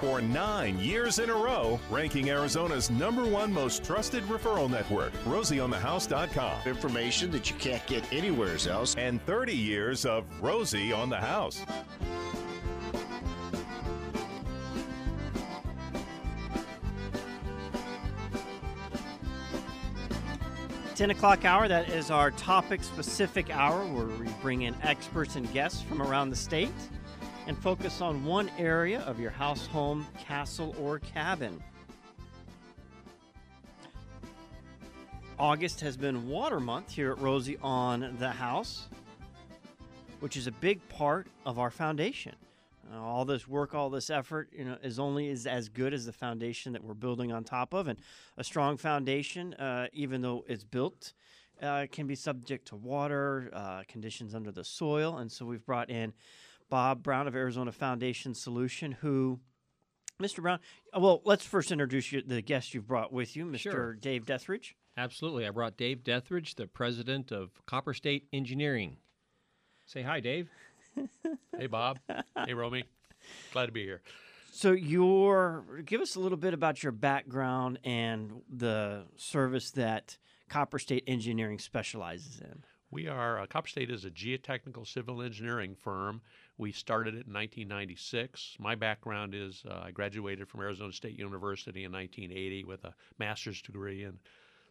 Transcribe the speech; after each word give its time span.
for 0.00 0.20
nine 0.20 0.78
years 0.78 1.18
in 1.18 1.30
a 1.30 1.34
row, 1.34 1.80
ranking 1.90 2.30
Arizona's 2.30 2.90
number 2.90 3.24
one 3.24 3.52
most 3.52 3.84
trusted 3.84 4.24
referral 4.24 4.70
network, 4.70 5.12
RosieOnTheHouse.com. 5.24 6.66
Information 6.66 7.30
that 7.30 7.50
you 7.50 7.56
can't 7.56 7.86
get 7.86 8.10
anywhere 8.12 8.56
else. 8.68 8.94
And 8.96 9.24
30 9.26 9.54
years 9.54 10.04
of 10.04 10.24
Rosie 10.40 10.92
on 10.92 11.08
the 11.08 11.16
House. 11.16 11.64
10 20.94 21.10
o'clock 21.10 21.44
hour, 21.44 21.66
that 21.66 21.88
is 21.88 22.10
our 22.10 22.30
topic 22.30 22.82
specific 22.82 23.50
hour 23.50 23.84
where 23.86 24.06
we 24.06 24.28
bring 24.40 24.62
in 24.62 24.74
experts 24.82 25.34
and 25.34 25.52
guests 25.52 25.82
from 25.82 26.00
around 26.00 26.30
the 26.30 26.36
state 26.36 26.70
and 27.46 27.58
focus 27.58 28.00
on 28.00 28.24
one 28.24 28.50
area 28.58 29.00
of 29.00 29.20
your 29.20 29.30
house, 29.30 29.66
home, 29.66 30.06
castle, 30.18 30.74
or 30.80 30.98
cabin. 30.98 31.62
August 35.38 35.80
has 35.80 35.96
been 35.96 36.28
Water 36.28 36.60
Month 36.60 36.92
here 36.92 37.10
at 37.10 37.18
Rosie 37.18 37.58
on 37.60 38.16
the 38.18 38.30
House, 38.30 38.88
which 40.20 40.36
is 40.36 40.46
a 40.46 40.52
big 40.52 40.86
part 40.88 41.26
of 41.44 41.58
our 41.58 41.70
foundation. 41.70 42.34
Uh, 42.92 43.00
all 43.02 43.24
this 43.24 43.48
work, 43.48 43.74
all 43.74 43.90
this 43.90 44.10
effort, 44.10 44.48
you 44.56 44.64
know, 44.64 44.76
is 44.82 44.98
only 44.98 45.28
is 45.28 45.46
as 45.46 45.68
good 45.68 45.92
as 45.92 46.06
the 46.06 46.12
foundation 46.12 46.72
that 46.72 46.84
we're 46.84 46.94
building 46.94 47.32
on 47.32 47.42
top 47.42 47.74
of. 47.74 47.88
And 47.88 47.98
a 48.36 48.44
strong 48.44 48.76
foundation, 48.76 49.54
uh, 49.54 49.88
even 49.92 50.22
though 50.22 50.44
it's 50.46 50.64
built, 50.64 51.12
uh, 51.60 51.86
can 51.90 52.06
be 52.06 52.14
subject 52.14 52.68
to 52.68 52.76
water 52.76 53.50
uh, 53.52 53.82
conditions 53.88 54.34
under 54.34 54.52
the 54.52 54.64
soil. 54.64 55.18
And 55.18 55.30
so 55.30 55.44
we've 55.44 55.64
brought 55.64 55.90
in 55.90 56.12
Bob 56.70 57.02
Brown 57.02 57.26
of 57.28 57.34
Arizona 57.34 57.72
Foundation 57.72 58.34
Solution, 58.34 58.92
who. 58.92 59.40
Mr. 60.22 60.40
Brown, 60.42 60.60
uh, 60.96 61.00
well, 61.00 61.20
let's 61.24 61.44
first 61.44 61.72
introduce 61.72 62.12
you, 62.12 62.22
the 62.22 62.40
guest 62.40 62.72
you've 62.72 62.86
brought 62.86 63.12
with 63.12 63.34
you, 63.34 63.44
Mr. 63.44 63.58
Sure. 63.58 63.94
Dave 63.94 64.24
Dethridge. 64.24 64.76
Absolutely. 64.96 65.44
I 65.44 65.50
brought 65.50 65.76
Dave 65.76 66.04
Dethridge, 66.04 66.54
the 66.54 66.68
president 66.68 67.32
of 67.32 67.50
Copper 67.66 67.92
State 67.92 68.28
Engineering. 68.32 68.98
Say 69.86 70.02
hi, 70.02 70.20
Dave. 70.20 70.48
Hey, 71.58 71.66
Bob. 71.66 71.98
hey, 72.46 72.54
Romey. 72.54 72.84
Glad 73.52 73.66
to 73.66 73.72
be 73.72 73.82
here. 73.84 74.02
So, 74.52 74.72
your 74.72 75.64
give 75.84 76.00
us 76.00 76.14
a 76.14 76.20
little 76.20 76.38
bit 76.38 76.54
about 76.54 76.82
your 76.82 76.92
background 76.92 77.78
and 77.84 78.42
the 78.48 79.04
service 79.16 79.70
that 79.72 80.18
Copper 80.48 80.78
State 80.78 81.04
Engineering 81.06 81.58
specializes 81.58 82.40
in. 82.40 82.64
We 82.90 83.08
are, 83.08 83.40
uh, 83.40 83.46
Copper 83.46 83.68
State 83.68 83.90
is 83.90 84.04
a 84.04 84.10
geotechnical 84.10 84.86
civil 84.86 85.22
engineering 85.22 85.74
firm. 85.74 86.22
We 86.56 86.70
started 86.70 87.14
it 87.14 87.26
in 87.26 87.32
1996. 87.32 88.56
My 88.60 88.76
background 88.76 89.34
is 89.34 89.64
uh, 89.68 89.82
I 89.84 89.90
graduated 89.90 90.48
from 90.48 90.60
Arizona 90.60 90.92
State 90.92 91.18
University 91.18 91.84
in 91.84 91.92
1980 91.92 92.64
with 92.64 92.84
a 92.84 92.94
master's 93.18 93.60
degree 93.60 94.04
in 94.04 94.18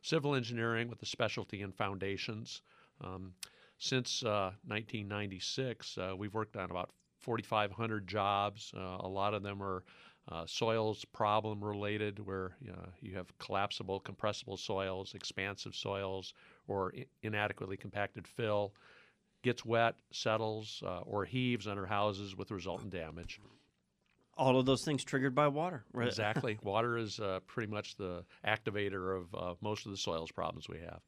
civil 0.02 0.36
engineering 0.36 0.90
with 0.90 1.02
a 1.02 1.06
specialty 1.06 1.62
in 1.62 1.74
foundations. 1.74 2.62
Um, 3.02 3.34
since 3.80 4.24
uh, 4.24 4.52
1996, 4.66 5.98
uh, 5.98 6.14
we've 6.18 6.34
worked 6.34 6.56
on 6.56 6.72
about 6.72 6.92
4,500 7.20 8.08
jobs. 8.08 8.72
Uh, 8.76 8.98
a 9.02 9.08
lot 9.08 9.34
of 9.34 9.44
them 9.44 9.62
are 9.62 9.84
uh, 10.32 10.46
soils 10.46 11.04
problem 11.12 11.62
related, 11.62 12.26
where 12.26 12.56
you, 13.02 13.14
have 13.16 13.38
collapsible, 13.40 14.00
compressible 14.00 14.56
soils, 14.56 15.14
expansive 15.16 15.76
soils, 15.76 16.34
or 16.68 16.94
I- 16.98 17.06
inadequately 17.24 17.76
compacted 17.76 18.26
fill. 18.26 18.74
Gets 19.44 19.64
wet, 19.64 19.96
settles, 20.12 20.82
uh, 20.86 21.02
or 21.02 21.26
heaves 21.26 21.68
under 21.68 21.86
houses 21.86 22.36
with 22.36 22.50
resultant 22.50 22.90
damage. 22.90 23.40
All 24.36 24.58
of 24.60 24.66
those 24.66 24.84
things 24.84 25.04
triggered 25.04 25.36
by 25.36 25.48
water. 25.50 25.84
right? 25.94 26.08
Exactly. 26.14 26.58
Water 26.64 26.98
is 26.98 27.20
uh, 27.20 27.40
pretty 27.46 27.72
much 27.72 27.96
the 27.98 28.24
activator 28.48 29.16
of 29.16 29.36
uh, 29.36 29.54
most 29.62 29.86
of 29.86 29.92
the 29.92 29.98
soils 29.98 30.32
problems 30.32 30.68
we 30.68 30.80
have. 30.80 31.02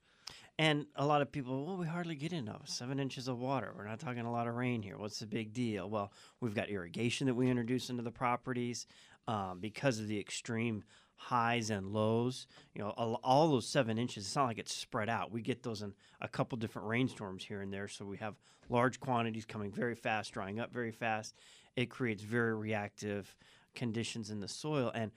And 0.58 0.86
a 0.96 1.06
lot 1.06 1.22
of 1.22 1.32
people, 1.32 1.66
well, 1.66 1.76
we 1.78 1.88
hardly 1.88 2.16
get 2.16 2.32
enough. 2.32 2.70
Seven 2.70 3.00
inches 3.00 3.28
of 3.28 3.40
water. 3.40 3.74
We're 3.76 3.88
not 3.88 4.00
talking 4.00 4.26
a 4.26 4.32
lot 4.32 4.48
of 4.48 4.56
rain 4.56 4.82
here. 4.82 4.98
What's 4.98 5.20
the 5.20 5.28
big 5.28 5.52
deal? 5.54 5.90
Well, 5.90 6.12
we've 6.40 6.56
got 6.56 6.70
irrigation 6.70 7.28
that 7.28 7.34
we 7.34 7.50
introduce 7.50 7.90
into 7.90 8.04
the 8.04 8.12
properties 8.12 8.86
um, 9.28 9.60
because 9.60 10.00
of 10.00 10.08
the 10.08 10.20
extreme 10.20 10.84
highs 11.16 11.70
and 11.70 11.88
lows. 11.88 12.48
You 12.74 12.82
know, 12.82 12.90
all, 12.90 13.20
all 13.24 13.50
those 13.50 13.68
seven 13.68 13.98
inches, 13.98 14.26
it's 14.26 14.36
not 14.36 14.46
like 14.46 14.60
it's 14.60 14.74
spread 14.74 15.10
out. 15.10 15.32
We 15.32 15.42
get 15.42 15.64
those 15.64 15.82
in 15.82 15.94
a 16.22 16.28
couple 16.28 16.58
different 16.58 16.88
rainstorms 16.88 17.44
here 17.44 17.62
and 17.62 17.72
there. 17.72 17.88
So 17.88 18.06
we 18.06 18.18
have 18.18 18.36
large 18.70 19.00
quantities 19.00 19.46
coming 19.46 19.72
very 19.72 19.96
fast, 19.96 20.34
drying 20.34 20.60
up 20.60 20.74
very 20.74 20.92
fast. 20.92 21.36
It 21.76 21.90
creates 21.90 22.24
very 22.24 22.56
reactive 22.56 23.36
conditions 23.74 24.30
in 24.30 24.40
the 24.40 24.48
soil. 24.48 24.92
And 24.94 25.12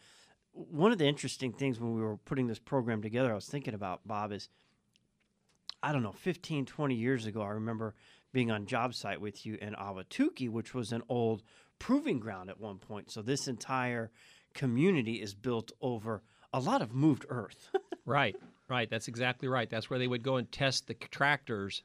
one 0.52 0.92
of 0.92 0.98
the 0.98 1.06
interesting 1.06 1.52
things 1.52 1.78
when 1.78 1.94
we 1.94 2.02
were 2.02 2.16
putting 2.16 2.46
this 2.46 2.58
program 2.58 3.02
together, 3.02 3.30
I 3.30 3.34
was 3.34 3.46
thinking 3.46 3.74
about, 3.74 4.06
Bob, 4.06 4.32
is 4.32 4.48
I 5.82 5.92
don't 5.92 6.02
know, 6.02 6.12
15, 6.12 6.66
20 6.66 6.94
years 6.94 7.26
ago, 7.26 7.40
I 7.40 7.50
remember 7.50 7.94
being 8.32 8.50
on 8.50 8.66
job 8.66 8.94
site 8.94 9.20
with 9.20 9.46
you 9.46 9.56
in 9.60 9.74
Ahwatukee, 9.74 10.50
which 10.50 10.74
was 10.74 10.92
an 10.92 11.02
old 11.08 11.42
proving 11.78 12.18
ground 12.18 12.50
at 12.50 12.60
one 12.60 12.78
point. 12.78 13.10
So 13.10 13.22
this 13.22 13.46
entire 13.46 14.10
community 14.58 15.22
is 15.22 15.34
built 15.34 15.72
over 15.80 16.22
a 16.52 16.60
lot 16.60 16.82
of 16.82 16.92
moved 16.92 17.24
earth. 17.28 17.70
right, 18.04 18.36
right. 18.68 18.90
That's 18.90 19.08
exactly 19.08 19.48
right. 19.48 19.70
That's 19.70 19.88
where 19.88 19.98
they 19.98 20.08
would 20.08 20.22
go 20.22 20.36
and 20.36 20.50
test 20.50 20.86
the 20.88 20.94
tractors. 20.94 21.82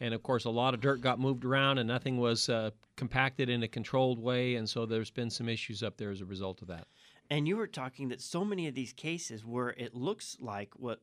And 0.00 0.12
of 0.12 0.22
course, 0.22 0.44
a 0.44 0.50
lot 0.50 0.74
of 0.74 0.80
dirt 0.80 1.00
got 1.00 1.18
moved 1.18 1.44
around 1.44 1.78
and 1.78 1.86
nothing 1.88 2.18
was 2.18 2.48
uh, 2.48 2.70
compacted 2.96 3.48
in 3.48 3.62
a 3.62 3.68
controlled 3.68 4.18
way. 4.18 4.56
And 4.56 4.68
so 4.68 4.84
there's 4.86 5.10
been 5.10 5.30
some 5.30 5.48
issues 5.48 5.82
up 5.82 5.96
there 5.96 6.10
as 6.10 6.20
a 6.20 6.26
result 6.26 6.60
of 6.62 6.68
that. 6.68 6.86
and 7.30 7.48
you 7.48 7.56
were 7.56 7.66
talking 7.66 8.08
that 8.08 8.20
so 8.20 8.44
many 8.44 8.66
of 8.68 8.74
these 8.74 8.92
cases 8.92 9.44
where 9.44 9.70
it 9.70 9.94
looks 9.94 10.36
like 10.40 10.70
what 10.76 11.00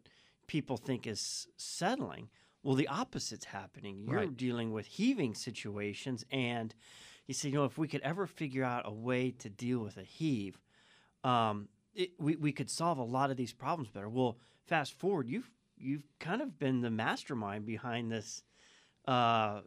people 0.47 0.78
think 0.78 1.07
is 1.07 1.47
settling, 1.57 2.29
well, 2.63 2.75
the 2.75 2.88
opposite's 2.88 3.45
happening. 3.45 4.06
You're 4.07 4.19
Right. 4.28 4.38
dealing 4.38 4.72
with 4.73 4.85
heaving 4.85 5.33
situations, 5.35 6.23
and 6.31 6.73
you 7.28 7.33
say, 7.33 7.50
you 7.50 7.56
know, 7.56 7.66
if 7.66 7.78
we 7.78 7.88
could 7.88 8.01
ever 8.01 8.25
figure 8.28 8.63
out 8.63 8.83
a 8.85 8.94
way 8.94 9.31
to 9.31 9.50
deal 9.50 9.79
with 9.79 9.97
a 9.97 10.03
heave, 10.03 10.59
um, 11.23 11.67
it, 11.94 12.11
we 12.19 12.35
we 12.35 12.51
could 12.51 12.69
solve 12.69 12.97
a 12.97 13.03
lot 13.03 13.31
of 13.31 13.38
these 13.38 13.53
problems 13.53 13.89
better. 13.89 14.09
Well, 14.09 14.38
fast 14.66 14.94
forward, 14.94 15.28
you've 15.28 15.50
you've 15.78 16.07
kind 16.19 16.41
of 16.41 16.57
been 16.59 16.81
the 16.81 16.89
mastermind 16.89 17.66
behind 17.66 18.11
this, 18.11 18.44
uh, 19.07 19.62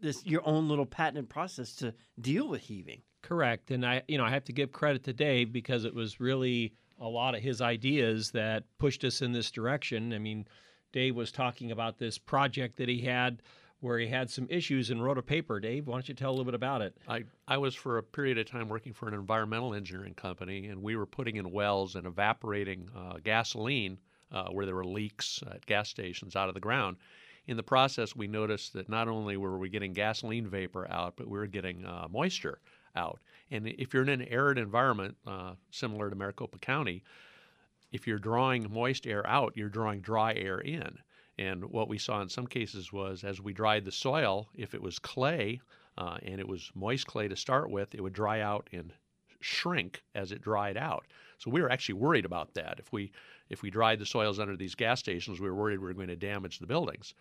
this 0.00 0.24
your 0.24 0.46
own 0.46 0.68
little 0.68 0.86
patented 0.86 1.28
process 1.28 1.74
to 1.76 1.94
deal 2.20 2.48
with 2.48 2.62
heaving. 2.62 3.02
Correct. 3.22 3.70
And 3.70 3.84
I, 3.84 4.02
you 4.08 4.18
know, 4.18 4.24
I 4.24 4.30
have 4.30 4.44
to 4.44 4.52
give 4.52 4.72
credit 4.72 5.04
to 5.04 5.12
Dave 5.12 5.52
because 5.52 5.84
it 5.84 5.94
was 5.94 6.20
really 6.20 6.72
a 6.98 7.08
lot 7.08 7.34
of 7.34 7.42
his 7.42 7.60
ideas 7.60 8.30
that 8.32 8.64
pushed 8.78 9.04
us 9.04 9.22
in 9.22 9.32
this 9.32 9.50
direction. 9.50 10.12
I 10.12 10.18
mean, 10.18 10.46
Dave 10.92 11.14
was 11.14 11.30
talking 11.30 11.70
about 11.70 11.98
this 11.98 12.18
project 12.18 12.76
that 12.76 12.88
he 12.88 13.00
had 13.02 13.42
where 13.80 13.98
he 13.98 14.06
had 14.06 14.30
some 14.30 14.46
issues 14.50 14.90
and 14.90 15.02
wrote 15.02 15.18
a 15.18 15.22
paper. 15.22 15.58
Dave, 15.58 15.86
why 15.86 15.94
don't 15.94 16.08
you 16.08 16.14
tell 16.14 16.30
a 16.30 16.32
little 16.32 16.44
bit 16.44 16.54
about 16.54 16.82
it? 16.82 16.96
I, 17.08 17.24
I 17.48 17.56
was 17.56 17.74
for 17.74 17.98
a 17.98 18.02
period 18.02 18.38
of 18.38 18.46
time 18.46 18.68
working 18.68 18.92
for 18.92 19.08
an 19.08 19.14
environmental 19.14 19.74
engineering 19.74 20.14
company, 20.14 20.66
and 20.66 20.82
we 20.82 20.96
were 20.96 21.06
putting 21.06 21.36
in 21.36 21.50
wells 21.50 21.96
and 21.96 22.06
evaporating 22.06 22.88
uh, 22.96 23.14
gasoline 23.24 23.98
uh, 24.32 24.48
where 24.48 24.66
there 24.66 24.74
were 24.74 24.84
leaks 24.84 25.42
at 25.50 25.64
gas 25.66 25.88
stations 25.88 26.36
out 26.36 26.48
of 26.48 26.54
the 26.54 26.60
ground. 26.60 26.96
In 27.46 27.56
the 27.56 27.62
process, 27.62 28.14
we 28.14 28.28
noticed 28.28 28.74
that 28.74 28.88
not 28.88 29.08
only 29.08 29.36
were 29.36 29.58
we 29.58 29.70
getting 29.70 29.92
gasoline 29.92 30.46
vapor 30.46 30.88
out, 30.90 31.14
but 31.16 31.26
we 31.26 31.38
were 31.38 31.46
getting 31.46 31.84
uh, 31.84 32.06
moisture 32.10 32.60
out. 32.94 33.18
And 33.50 33.66
if 33.66 33.94
you're 33.94 34.02
in 34.02 34.08
an 34.08 34.28
arid 34.28 34.58
environment, 34.58 35.16
uh, 35.26 35.54
similar 35.70 36.10
to 36.10 36.16
Maricopa 36.16 36.58
County, 36.58 37.02
if 37.92 38.06
you're 38.06 38.18
drawing 38.18 38.70
moist 38.70 39.06
air 39.06 39.26
out, 39.26 39.56
you're 39.56 39.68
drawing 39.68 40.00
dry 40.00 40.34
air 40.34 40.60
in. 40.60 40.98
And 41.40 41.64
what 41.70 41.88
we 41.88 41.96
saw 41.96 42.20
in 42.20 42.28
some 42.28 42.46
cases 42.46 42.92
was 42.92 43.24
as 43.24 43.40
we 43.40 43.54
dried 43.54 43.86
the 43.86 43.92
soil, 43.92 44.50
if 44.54 44.74
it 44.74 44.82
was 44.82 44.98
clay 44.98 45.62
uh, 45.96 46.18
and 46.22 46.38
it 46.38 46.46
was 46.46 46.70
moist 46.74 47.06
clay 47.06 47.28
to 47.28 47.36
start 47.36 47.70
with, 47.70 47.94
it 47.94 48.02
would 48.02 48.12
dry 48.12 48.42
out 48.42 48.68
and 48.74 48.92
shrink 49.40 50.02
as 50.14 50.32
it 50.32 50.42
dried 50.42 50.76
out. 50.76 51.06
So 51.38 51.50
we 51.50 51.62
were 51.62 51.72
actually 51.72 51.94
worried 51.94 52.26
about 52.26 52.52
that. 52.54 52.78
If 52.78 52.92
we 52.92 53.10
if 53.48 53.62
we 53.62 53.70
dried 53.70 54.00
the 54.00 54.04
soils 54.04 54.38
under 54.38 54.54
these 54.54 54.74
gas 54.74 55.00
stations, 55.00 55.40
we 55.40 55.48
were 55.48 55.54
worried 55.54 55.78
we 55.78 55.86
were 55.86 55.94
going 55.94 56.08
to 56.08 56.16
damage 56.16 56.58
the 56.58 56.66
buildings. 56.66 57.14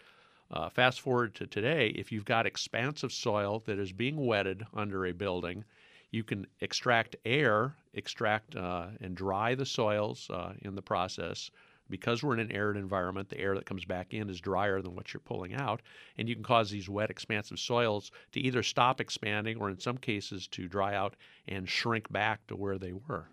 Uh, 0.52 0.68
fast 0.68 1.00
forward 1.00 1.34
to 1.36 1.48
today, 1.48 1.88
if 1.96 2.12
you've 2.12 2.26
got 2.26 2.46
expansive 2.46 3.14
soil 3.14 3.64
that 3.68 3.80
is 3.80 3.94
being 3.94 4.26
wetted 4.26 4.66
under 4.74 5.06
a 5.06 5.14
building, 5.14 5.64
you 6.12 6.26
can 6.26 6.46
extract 6.60 7.16
air, 7.24 7.74
extract 7.94 8.58
uh, 8.58 8.88
and 9.00 9.16
dry 9.16 9.56
the 9.56 9.66
soils 9.66 10.30
uh, 10.30 10.52
in 10.62 10.76
the 10.76 10.82
process. 10.82 11.52
Because 11.90 12.22
we're 12.22 12.34
in 12.34 12.40
an 12.40 12.52
arid 12.52 12.78
environment, 12.78 13.30
the 13.30 13.40
air 13.40 13.56
that 13.56 13.66
comes 13.66 13.86
back 13.86 14.14
in 14.14 14.30
is 14.30 14.40
drier 14.40 14.82
than 14.82 14.96
what 14.96 15.14
you're 15.14 15.22
pulling 15.22 15.56
out, 15.56 15.82
and 16.18 16.30
you 16.30 16.36
can 16.36 16.44
cause 16.44 16.70
these 16.70 16.88
wet, 16.88 17.10
expansive 17.10 17.60
soils 17.60 18.12
to 18.34 18.40
either 18.40 18.64
stop 18.64 19.02
expanding 19.02 19.58
or, 19.58 19.70
in 19.70 19.80
some 19.80 19.98
cases, 19.98 20.48
to 20.48 20.68
dry 20.68 20.96
out 20.96 21.16
and 21.48 21.68
shrink 21.68 22.12
back 22.12 22.46
to 22.48 22.56
where 22.56 22.78
they 22.78 22.94
were. 22.94 23.28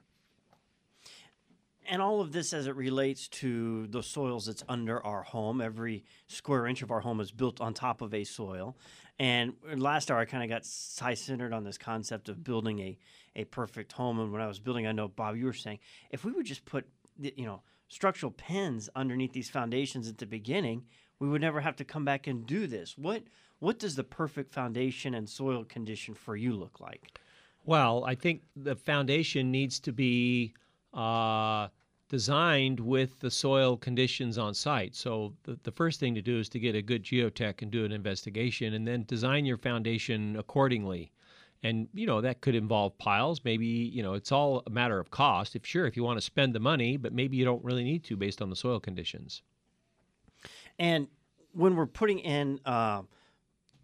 And 1.89 2.03
all 2.03 2.21
of 2.21 2.33
this 2.33 2.53
as 2.53 2.67
it 2.67 2.75
relates 2.75 3.29
to 3.29 3.87
the 3.87 4.03
soils 4.03 4.47
that's 4.47 4.65
under 4.69 5.05
our 5.05 5.23
home. 5.23 5.61
Every 5.61 6.05
square 6.27 6.67
inch 6.67 6.83
of 6.83 6.91
our 6.91 7.01
home 7.01 7.21
is 7.21 7.31
built 7.31 7.61
on 7.61 7.75
top 7.75 8.03
of 8.03 8.13
a 8.13 8.25
soil. 8.25 8.77
And 9.19 9.55
last 9.77 10.11
hour, 10.11 10.19
I 10.19 10.25
kind 10.25 10.43
of 10.43 10.51
got 10.51 10.67
high 10.99 11.15
centered 11.15 11.53
on 11.53 11.63
this 11.65 11.79
concept 11.79 12.29
of 12.29 12.43
building 12.43 12.81
a, 12.81 12.99
a 13.37 13.45
perfect 13.45 13.93
home. 13.93 14.19
And 14.19 14.33
when 14.33 14.43
I 14.43 14.49
was 14.49 14.59
building, 14.59 14.87
I 14.87 14.93
know, 14.93 15.07
Bob, 15.09 15.37
you 15.37 15.47
were 15.47 15.53
saying 15.53 15.79
if 16.11 16.25
we 16.25 16.33
would 16.33 16.47
just 16.47 16.65
put, 16.65 16.87
you 17.21 17.47
know, 17.47 17.63
structural 17.89 18.33
pins 18.33 18.89
underneath 18.95 19.33
these 19.33 19.51
foundations 19.51 20.09
at 20.09 20.19
the 20.19 20.27
beginning, 20.27 20.85
we 21.19 21.29
would 21.29 21.41
never 21.41 21.61
have 21.61 21.77
to 21.77 21.85
come 21.85 22.05
back 22.05 22.27
and 22.27 22.47
do 22.47 22.67
this. 22.67 22.97
What 22.99 23.25
what 23.59 23.79
does 23.79 23.97
the 23.97 24.05
perfect 24.05 24.53
foundation 24.53 25.15
and 25.15 25.29
soil 25.29 25.65
condition 25.65 26.15
for 26.15 26.37
you 26.37 26.53
look 26.53 26.79
like? 26.79 27.19
Well, 27.65 28.05
I 28.05 28.15
think 28.15 28.43
the 28.55 28.77
foundation 28.77 29.51
needs 29.51 29.81
to 29.81 29.93
be 29.93 30.55
uh, 30.93 31.69
designed 32.09 32.79
with 32.81 33.19
the 33.21 33.31
soil 33.31 33.77
conditions 33.77 34.39
on 34.39 34.55
site. 34.55 34.95
So 34.95 35.33
the, 35.45 35.59
the 35.63 35.73
first 35.73 35.99
thing 35.99 36.15
to 36.15 36.23
do 36.23 36.39
is 36.39 36.49
to 36.51 36.61
get 36.61 36.75
a 36.75 36.83
good 36.83 37.03
geotech 37.03 37.63
and 37.63 37.71
do 37.71 37.85
an 37.85 37.93
investigation 37.93 38.75
and 38.75 38.87
then 38.87 39.05
design 39.05 39.45
your 39.45 39.57
foundation 39.57 40.37
accordingly. 40.37 41.11
And 41.63 41.89
you 41.95 42.07
know 42.07 42.21
that 42.21 42.41
could 42.41 42.55
involve 42.55 42.97
piles. 42.99 43.41
Maybe 43.45 43.67
you 43.67 44.03
know 44.03 44.15
it's 44.15 44.31
all 44.31 44.63
a 44.67 44.71
matter 44.71 44.99
of 44.99 45.11
cost. 45.11 45.57
If 45.57 45.67
sure, 45.67 45.87
if 45.87 45.97
you 45.97 46.05
want 46.05 46.19
to 46.19 46.25
spend 46.25 46.55
the 46.55 46.61
money, 46.61 46.97
but 46.97 47.13
maybe 47.13 47.37
you 47.37 47.45
don't 47.45 47.65
really 47.65 47.85
need 47.85 48.05
to 48.05 48.17
based 48.17 48.43
on 48.43 48.51
the 48.51 48.57
soil 48.57 48.79
conditions. 48.79 49.43
And 50.79 51.09
when 51.53 51.75
we're 51.75 51.87
putting 51.87 52.19
in 52.19 52.61
uh, 52.65 53.03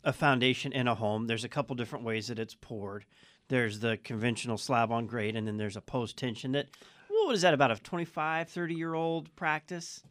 a 0.04 0.12
foundation 0.12 0.72
in 0.72 0.86
a 0.86 0.94
home, 0.94 1.26
there's 1.26 1.44
a 1.44 1.48
couple 1.48 1.74
different 1.74 2.04
ways 2.04 2.28
that 2.28 2.38
it's 2.38 2.54
poured. 2.54 3.06
There's 3.48 3.80
the 3.80 3.98
conventional 4.04 4.58
slab 4.58 4.92
on 4.92 5.06
grade, 5.06 5.36
and 5.36 5.46
then 5.46 5.56
there's 5.56 5.76
a 5.76 5.80
post 5.80 6.16
tension 6.16 6.52
that 6.52 6.68
what 7.08 7.34
is 7.34 7.42
that 7.42 7.54
about 7.54 7.70
a 7.70 7.76
25 7.76 8.48
30 8.48 8.74
year 8.74 8.94
old 8.94 9.34
practice 9.36 10.02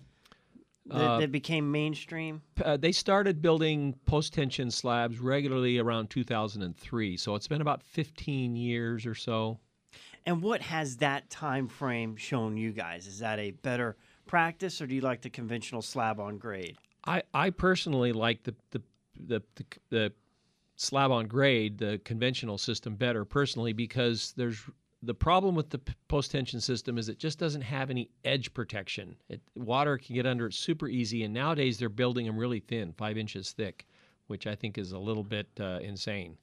that, 0.85 0.95
uh, 0.95 1.19
that 1.19 1.31
became 1.31 1.71
mainstream? 1.71 2.41
uh, 2.63 2.77
they 2.77 2.91
started 2.91 3.41
building 3.41 3.95
post 4.05 4.33
tension 4.33 4.71
slabs 4.71 5.19
regularly 5.19 5.77
around 5.77 6.09
2003 6.09 7.17
so 7.17 7.35
it's 7.35 7.47
been 7.47 7.61
about 7.61 7.83
15 7.83 8.55
years 8.55 9.05
or 9.05 9.15
so. 9.15 9.59
And 10.25 10.41
what 10.41 10.61
has 10.61 10.97
that 10.97 11.29
time 11.29 11.67
frame 11.67 12.15
shown 12.15 12.55
you 12.55 12.71
guys? 12.71 13.07
Is 13.07 13.19
that 13.19 13.39
a 13.39 13.51
better 13.51 13.97
practice 14.27 14.79
or 14.79 14.87
do 14.87 14.93
you 14.93 15.01
like 15.01 15.21
the 15.21 15.31
conventional 15.31 15.81
slab 15.81 16.19
on 16.19 16.37
grade? 16.37 16.77
I, 17.05 17.23
I 17.33 17.49
personally 17.49 18.13
like 18.13 18.43
the, 18.43 18.55
the 18.69 18.81
the, 19.27 19.41
the, 19.55 19.65
the 19.89 20.13
slab 20.75 21.11
on 21.11 21.27
grade, 21.27 21.77
the 21.77 21.99
conventional 22.03 22.57
system, 22.57 22.95
better 22.95 23.25
personally 23.25 23.73
because 23.73 24.33
there's 24.35 24.61
the 25.03 25.13
problem 25.13 25.55
with 25.55 25.69
the 25.69 25.79
post 26.07 26.31
tension 26.31 26.61
system 26.61 26.97
is 26.97 27.09
it 27.09 27.17
just 27.17 27.39
doesn't 27.39 27.61
have 27.61 27.89
any 27.89 28.09
edge 28.23 28.53
protection. 28.53 29.15
It, 29.29 29.41
water 29.55 29.97
can 29.97 30.15
get 30.15 30.25
under 30.25 30.47
it 30.47 30.53
super 30.53 30.87
easy, 30.87 31.23
and 31.23 31.33
nowadays 31.33 31.79
they're 31.79 31.89
building 31.89 32.27
them 32.27 32.37
really 32.37 32.59
thin, 32.59 32.93
five 32.93 33.17
inches 33.17 33.51
thick, 33.51 33.87
which 34.27 34.45
I 34.45 34.55
think 34.55 34.77
is 34.77 34.91
a 34.91 34.99
little 34.99 35.23
bit 35.23 35.47
uh, 35.59 35.79
insane. 35.81 36.37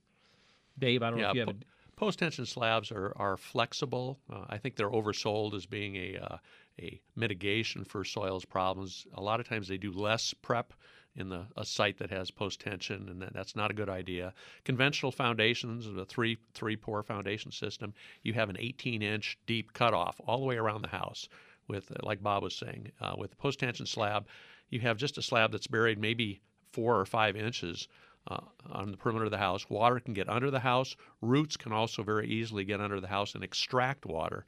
Dave, 0.79 1.03
I 1.03 1.11
don't 1.11 1.19
yeah, 1.19 1.25
know 1.25 1.31
if 1.31 1.35
you 1.37 1.41
have. 1.43 1.49
Po- 1.49 1.67
post 1.97 2.19
tension 2.19 2.47
slabs 2.47 2.91
are 2.91 3.13
are 3.17 3.37
flexible. 3.37 4.19
Uh, 4.31 4.45
I 4.49 4.59
think 4.59 4.77
they're 4.77 4.91
oversold 4.91 5.55
as 5.55 5.67
being 5.67 5.97
a 5.97 6.19
uh, 6.19 6.39
a 6.81 7.01
mitigation 7.17 7.85
for 7.85 8.05
soils 8.05 8.45
problems. 8.45 9.07
A 9.15 9.23
lot 9.23 9.41
of 9.41 9.49
times 9.49 9.69
they 9.69 9.79
do 9.79 9.93
less 9.93 10.35
prep 10.35 10.73
in 11.19 11.29
the, 11.29 11.47
a 11.56 11.65
site 11.65 11.99
that 11.99 12.11
has 12.11 12.31
post 12.31 12.61
tension, 12.61 13.09
and 13.09 13.20
that, 13.20 13.32
that's 13.35 13.56
not 13.56 13.70
a 13.70 13.75
good 13.75 13.88
idea. 13.88 14.32
Conventional 14.65 15.11
foundations, 15.11 15.93
the 15.93 16.05
three 16.05 16.38
three 16.55 16.76
pour 16.76 17.03
foundation 17.03 17.50
system, 17.50 17.93
you 18.23 18.32
have 18.32 18.49
an 18.49 18.56
18 18.59 19.03
inch 19.03 19.37
deep 19.47 19.73
cutoff 19.73 20.20
all 20.26 20.38
the 20.38 20.47
way 20.47 20.56
around 20.56 20.82
the 20.82 20.88
house. 20.88 21.29
With 21.67 21.93
like 22.03 22.23
Bob 22.23 22.43
was 22.43 22.55
saying, 22.55 22.93
uh, 23.00 23.15
with 23.19 23.31
the 23.31 23.37
post 23.37 23.59
tension 23.59 23.85
slab, 23.85 24.26
you 24.70 24.81
have 24.81 24.97
just 24.97 25.19
a 25.19 25.23
slab 25.23 25.53
that's 25.53 25.67
buried 25.67 25.99
maybe 25.99 26.41
four 26.73 26.99
or 26.99 27.05
five 27.05 27.37
inches. 27.37 27.88
Uh, 28.26 28.41
on 28.73 28.91
the 28.91 28.97
perimeter 28.99 29.25
of 29.25 29.31
the 29.31 29.38
house. 29.38 29.71
Water 29.71 30.00
can 30.00 30.12
get 30.12 30.29
under 30.29 30.50
the 30.50 30.61
house. 30.61 30.94
Roots 31.23 31.56
can 31.56 31.73
also 31.73 32.03
very 32.03 32.29
easily 32.29 32.62
get 32.62 32.79
under 32.79 33.00
the 33.00 33.06
house 33.06 33.35
and 33.35 33.43
extract 33.43 34.05
water. 34.05 34.44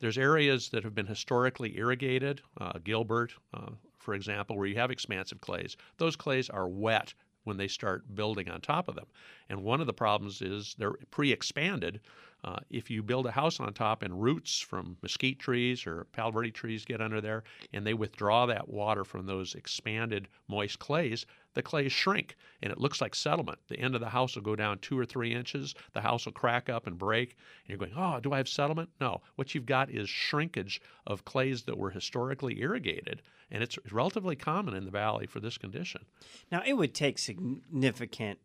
There's 0.00 0.16
areas 0.16 0.70
that 0.70 0.82
have 0.84 0.94
been 0.94 1.04
historically 1.04 1.76
irrigated, 1.76 2.40
uh, 2.58 2.78
Gilbert, 2.82 3.34
uh, 3.52 3.72
for 4.08 4.14
example, 4.14 4.56
where 4.56 4.66
you 4.66 4.76
have 4.76 4.90
expansive 4.90 5.38
clays, 5.42 5.76
those 5.98 6.16
clays 6.16 6.48
are 6.48 6.66
wet 6.66 7.12
when 7.44 7.58
they 7.58 7.68
start 7.68 8.14
building 8.14 8.48
on 8.48 8.58
top 8.58 8.88
of 8.88 8.94
them. 8.94 9.04
And 9.50 9.62
one 9.62 9.82
of 9.82 9.86
the 9.86 9.92
problems 9.92 10.40
is 10.40 10.74
they're 10.78 10.94
pre 11.10 11.30
expanded. 11.30 12.00
Uh, 12.44 12.56
if 12.70 12.88
you 12.88 13.02
build 13.02 13.26
a 13.26 13.32
house 13.32 13.58
on 13.58 13.72
top 13.72 14.02
and 14.02 14.22
roots 14.22 14.60
from 14.60 14.96
mesquite 15.02 15.40
trees 15.40 15.86
or 15.86 16.06
palo 16.12 16.30
verde 16.30 16.50
trees 16.50 16.84
get 16.84 17.00
under 17.00 17.20
there 17.20 17.42
and 17.72 17.84
they 17.84 17.94
withdraw 17.94 18.46
that 18.46 18.68
water 18.68 19.04
from 19.04 19.26
those 19.26 19.54
expanded 19.54 20.28
moist 20.46 20.78
clays, 20.78 21.26
the 21.54 21.62
clays 21.62 21.90
shrink 21.90 22.36
and 22.62 22.70
it 22.70 22.78
looks 22.78 23.00
like 23.00 23.14
settlement. 23.14 23.58
The 23.66 23.78
end 23.80 23.96
of 23.96 24.00
the 24.00 24.08
house 24.08 24.36
will 24.36 24.42
go 24.42 24.54
down 24.54 24.78
two 24.78 24.96
or 24.96 25.04
three 25.04 25.34
inches. 25.34 25.74
The 25.94 26.00
house 26.00 26.26
will 26.26 26.32
crack 26.32 26.68
up 26.68 26.86
and 26.86 26.96
break. 26.96 27.30
And 27.30 27.70
you're 27.70 27.78
going, 27.78 27.94
oh, 27.96 28.20
do 28.20 28.32
I 28.32 28.36
have 28.36 28.48
settlement? 28.48 28.90
No. 29.00 29.20
What 29.34 29.54
you've 29.54 29.66
got 29.66 29.90
is 29.90 30.08
shrinkage 30.08 30.80
of 31.06 31.24
clays 31.24 31.62
that 31.62 31.76
were 31.76 31.90
historically 31.90 32.60
irrigated. 32.60 33.22
And 33.50 33.62
it's 33.62 33.78
relatively 33.90 34.36
common 34.36 34.74
in 34.74 34.84
the 34.84 34.90
valley 34.92 35.26
for 35.26 35.40
this 35.40 35.58
condition. 35.58 36.04
Now, 36.52 36.62
it 36.64 36.74
would 36.74 36.94
take 36.94 37.18
significant 37.18 38.38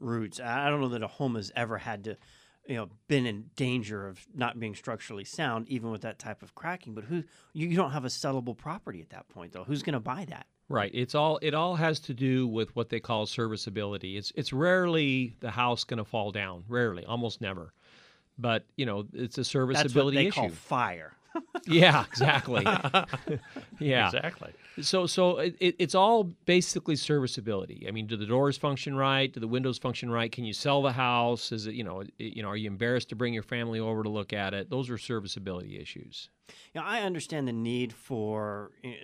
roots. 0.00 0.40
I 0.40 0.70
don't 0.70 0.80
know 0.80 0.88
that 0.88 1.02
a 1.02 1.08
home 1.08 1.34
has 1.34 1.52
ever 1.54 1.78
had 1.78 2.04
to 2.04 2.16
you 2.68 2.76
know 2.76 2.88
been 3.08 3.26
in 3.26 3.50
danger 3.56 4.06
of 4.06 4.26
not 4.34 4.58
being 4.58 4.74
structurally 4.74 5.24
sound 5.24 5.68
even 5.68 5.90
with 5.90 6.02
that 6.02 6.18
type 6.18 6.42
of 6.42 6.54
cracking. 6.54 6.94
But 6.94 7.04
who 7.04 7.24
you, 7.52 7.68
you 7.68 7.76
don't 7.76 7.92
have 7.92 8.04
a 8.04 8.08
sellable 8.08 8.56
property 8.56 9.00
at 9.00 9.10
that 9.10 9.28
point 9.28 9.52
though. 9.52 9.64
Who's 9.64 9.82
going 9.82 9.94
to 9.94 10.00
buy 10.00 10.26
that? 10.28 10.46
Right. 10.68 10.90
It's 10.92 11.14
all 11.14 11.38
it 11.42 11.54
all 11.54 11.76
has 11.76 12.00
to 12.00 12.14
do 12.14 12.46
with 12.46 12.74
what 12.74 12.88
they 12.88 13.00
call 13.00 13.26
serviceability. 13.26 14.16
It's 14.16 14.32
it's 14.34 14.52
rarely 14.52 15.36
the 15.40 15.50
house 15.50 15.84
going 15.84 15.98
to 15.98 16.04
fall 16.04 16.32
down. 16.32 16.64
Rarely. 16.68 17.04
Almost 17.04 17.40
never. 17.40 17.72
But 18.38 18.66
you 18.76 18.84
know 18.86 19.06
it's 19.12 19.38
a 19.38 19.44
serviceability 19.44 20.24
That's 20.24 20.36
what 20.36 20.42
they 20.42 20.46
issue. 20.48 20.54
call 20.54 20.56
fire 20.78 21.12
yeah, 21.66 22.04
exactly. 22.04 22.62
yeah, 23.78 24.06
exactly. 24.06 24.52
So, 24.82 25.06
so 25.06 25.38
it, 25.38 25.56
it's 25.60 25.94
all 25.94 26.24
basically 26.24 26.96
serviceability. 26.96 27.86
I 27.88 27.90
mean, 27.90 28.06
do 28.06 28.16
the 28.16 28.26
doors 28.26 28.56
function 28.56 28.94
right? 28.96 29.32
Do 29.32 29.40
the 29.40 29.48
windows 29.48 29.78
function 29.78 30.10
right? 30.10 30.30
Can 30.30 30.44
you 30.44 30.52
sell 30.52 30.82
the 30.82 30.92
house? 30.92 31.52
Is 31.52 31.66
it 31.66 31.74
you 31.74 31.84
know, 31.84 32.00
it, 32.00 32.12
you 32.18 32.42
know, 32.42 32.48
are 32.48 32.56
you 32.56 32.68
embarrassed 32.68 33.08
to 33.10 33.16
bring 33.16 33.32
your 33.32 33.42
family 33.42 33.80
over 33.80 34.02
to 34.02 34.08
look 34.08 34.32
at 34.32 34.54
it? 34.54 34.70
Those 34.70 34.90
are 34.90 34.98
serviceability 34.98 35.78
issues. 35.78 36.28
Yeah, 36.74 36.82
I 36.84 37.00
understand 37.00 37.48
the 37.48 37.52
need 37.52 37.92
for 37.92 38.70
eh, 38.84 38.94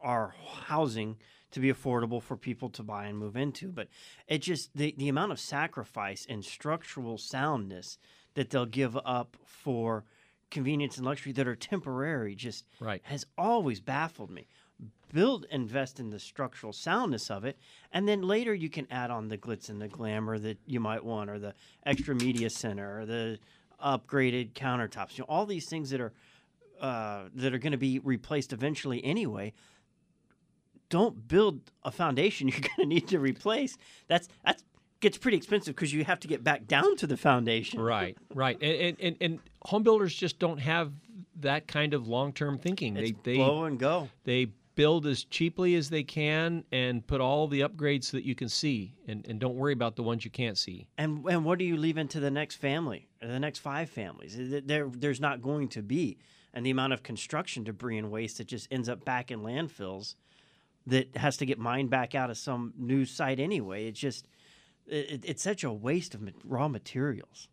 our 0.00 0.34
housing 0.64 1.16
to 1.52 1.60
be 1.60 1.72
affordable 1.72 2.20
for 2.20 2.36
people 2.36 2.70
to 2.70 2.82
buy 2.82 3.04
and 3.06 3.18
move 3.18 3.36
into, 3.36 3.70
but 3.70 3.88
it 4.26 4.38
just 4.38 4.76
the 4.76 4.94
the 4.98 5.08
amount 5.08 5.32
of 5.32 5.38
sacrifice 5.38 6.26
and 6.28 6.44
structural 6.44 7.18
soundness 7.18 7.98
that 8.34 8.50
they'll 8.50 8.66
give 8.66 8.96
up 9.04 9.36
for 9.44 10.04
convenience 10.52 10.98
and 10.98 11.06
luxury 11.06 11.32
that 11.32 11.48
are 11.48 11.56
temporary 11.56 12.36
just 12.36 12.64
right. 12.78 13.00
has 13.04 13.26
always 13.36 13.80
baffled 13.80 14.30
me. 14.30 14.46
Build, 15.12 15.46
invest 15.50 15.98
in 15.98 16.10
the 16.10 16.18
structural 16.18 16.72
soundness 16.72 17.30
of 17.30 17.44
it, 17.44 17.58
and 17.92 18.08
then 18.08 18.22
later 18.22 18.54
you 18.54 18.70
can 18.70 18.86
add 18.90 19.10
on 19.10 19.28
the 19.28 19.36
glitz 19.36 19.68
and 19.68 19.80
the 19.80 19.88
glamour 19.88 20.38
that 20.38 20.58
you 20.66 20.80
might 20.80 21.04
want, 21.04 21.28
or 21.28 21.38
the 21.38 21.54
extra 21.84 22.14
media 22.14 22.48
center, 22.48 23.00
or 23.00 23.04
the 23.04 23.38
upgraded 23.84 24.52
countertops. 24.52 25.18
You 25.18 25.22
know, 25.22 25.26
all 25.28 25.44
these 25.44 25.68
things 25.68 25.90
that 25.90 26.00
are 26.00 26.12
uh, 26.80 27.24
that 27.34 27.52
are 27.52 27.58
going 27.58 27.72
to 27.72 27.78
be 27.78 27.98
replaced 27.98 28.54
eventually 28.54 29.04
anyway. 29.04 29.52
Don't 30.88 31.28
build 31.28 31.60
a 31.84 31.90
foundation 31.90 32.48
you're 32.48 32.60
going 32.60 32.80
to 32.80 32.86
need 32.86 33.08
to 33.08 33.18
replace. 33.18 33.76
That's 34.08 34.28
that's 34.44 34.64
gets 35.00 35.18
pretty 35.18 35.36
expensive 35.36 35.74
because 35.74 35.92
you 35.92 36.04
have 36.04 36.20
to 36.20 36.28
get 36.28 36.42
back 36.42 36.66
down 36.66 36.96
to 36.96 37.06
the 37.06 37.18
foundation. 37.18 37.80
Right, 37.80 38.16
right, 38.34 38.56
and 38.62 38.96
and, 38.98 39.16
and 39.20 39.40
home 39.64 39.82
builders 39.82 40.14
just 40.14 40.38
don't 40.38 40.58
have 40.58 40.92
that 41.40 41.66
kind 41.66 41.94
of 41.94 42.08
long 42.08 42.32
term 42.32 42.58
thinking. 42.58 42.96
It's 42.96 43.12
they 43.22 43.32
they 43.32 43.36
blow 43.36 43.64
and 43.64 43.78
go. 43.78 44.08
They 44.24 44.48
build 44.74 45.06
as 45.06 45.24
cheaply 45.24 45.74
as 45.74 45.90
they 45.90 46.02
can 46.02 46.64
and 46.72 47.06
put 47.06 47.20
all 47.20 47.46
the 47.46 47.60
upgrades 47.60 48.10
that 48.12 48.24
you 48.24 48.34
can 48.34 48.48
see, 48.48 48.94
and, 49.06 49.26
and 49.28 49.38
don't 49.38 49.56
worry 49.56 49.72
about 49.72 49.96
the 49.96 50.02
ones 50.02 50.24
you 50.24 50.30
can't 50.30 50.56
see. 50.56 50.86
And 50.98 51.24
and 51.26 51.44
what 51.44 51.58
do 51.58 51.64
you 51.64 51.76
leave 51.76 51.98
into 51.98 52.20
the 52.20 52.30
next 52.30 52.56
family 52.56 53.08
or 53.22 53.28
the 53.28 53.40
next 53.40 53.58
five 53.58 53.90
families? 53.90 54.36
There 54.38 54.88
there's 54.88 55.20
not 55.20 55.42
going 55.42 55.68
to 55.70 55.82
be, 55.82 56.18
and 56.54 56.64
the 56.64 56.70
amount 56.70 56.92
of 56.92 57.02
construction 57.02 57.64
debris 57.64 57.98
and 57.98 58.10
waste 58.10 58.38
that 58.38 58.46
just 58.46 58.68
ends 58.70 58.88
up 58.88 59.04
back 59.04 59.30
in 59.30 59.40
landfills 59.40 60.14
that 60.86 61.16
has 61.16 61.36
to 61.36 61.46
get 61.46 61.58
mined 61.58 61.90
back 61.90 62.14
out 62.14 62.30
of 62.30 62.36
some 62.36 62.74
new 62.76 63.04
site 63.04 63.38
anyway. 63.38 63.86
It's 63.86 64.00
just 64.00 64.26
it, 64.86 65.24
it's 65.24 65.42
such 65.42 65.64
a 65.64 65.72
waste 65.72 66.14
of 66.14 66.28
raw 66.44 66.68
materials. 66.68 67.48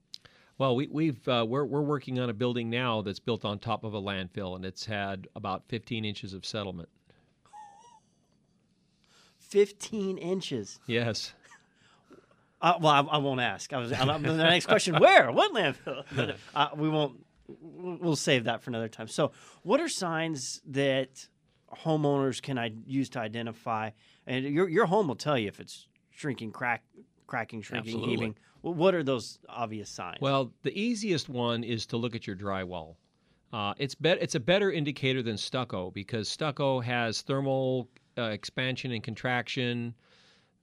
Well, 0.60 0.76
we, 0.76 0.88
we've 0.88 1.28
uh, 1.28 1.46
we're 1.48 1.64
we're 1.64 1.82
working 1.82 2.20
on 2.20 2.30
a 2.30 2.34
building 2.34 2.70
now 2.70 3.02
that's 3.02 3.20
built 3.20 3.46
on 3.46 3.60
top 3.60 3.86
of 3.86 3.94
a 3.94 4.02
landfill, 4.02 4.58
and 4.58 4.66
it's 4.66 4.86
had 4.86 5.30
about 5.34 5.64
15 5.70 6.04
inches 6.04 6.34
of 6.34 6.46
settlement. 6.46 6.90
15 9.40 10.20
inches. 10.20 10.80
Yes. 10.86 11.34
Uh, 12.62 12.74
well, 12.82 12.92
I, 12.92 13.16
I, 13.16 13.18
won't 13.20 13.40
ask. 13.40 13.72
I 13.72 13.78
was 13.78 13.94
I, 13.94 14.18
the 14.18 14.36
next 14.36 14.66
question: 14.66 15.00
Where? 15.00 15.32
What 15.32 15.54
landfill? 15.54 16.36
Uh, 16.54 16.68
we 16.76 16.90
won't. 16.90 17.26
We'll 17.48 18.18
save 18.18 18.44
that 18.44 18.62
for 18.62 18.70
another 18.70 18.90
time. 18.90 19.08
So, 19.08 19.32
what 19.64 19.80
are 19.80 19.88
signs 19.88 20.62
that 20.68 21.26
homeowners 21.74 22.42
can 22.42 22.58
I 22.58 22.74
use 22.86 23.08
to 23.12 23.20
identify? 23.20 23.92
And 24.28 24.44
your 24.44 24.68
your 24.68 24.88
home 24.88 25.08
will 25.08 25.16
tell 25.16 25.38
you 25.38 25.48
if 25.48 25.62
it's 25.62 25.88
shrinking, 26.10 26.52
crack, 26.52 26.84
cracking, 27.30 27.62
shrinking, 27.62 27.94
Absolutely. 27.94 28.16
heaving. 28.16 28.36
What 28.62 28.94
are 28.94 29.04
those 29.04 29.40
obvious 29.48 29.90
signs? 29.90 30.20
Well, 30.20 30.52
the 30.64 30.78
easiest 30.78 31.30
one 31.30 31.64
is 31.64 31.86
to 31.88 31.98
look 31.98 32.16
at 32.16 32.28
your 32.28 32.36
drywall. 32.36 32.96
Uh, 33.54 33.74
it's 33.78 33.96
bet 33.96 34.18
it's 34.22 34.36
a 34.36 34.40
better 34.40 34.72
indicator 34.72 35.24
than 35.24 35.38
stucco 35.38 35.92
because 35.92 36.28
stucco 36.28 36.80
has 36.80 37.22
thermal 37.22 37.88
uh, 38.18 38.24
expansion 38.24 38.92
and 38.92 39.02
contraction. 39.02 39.96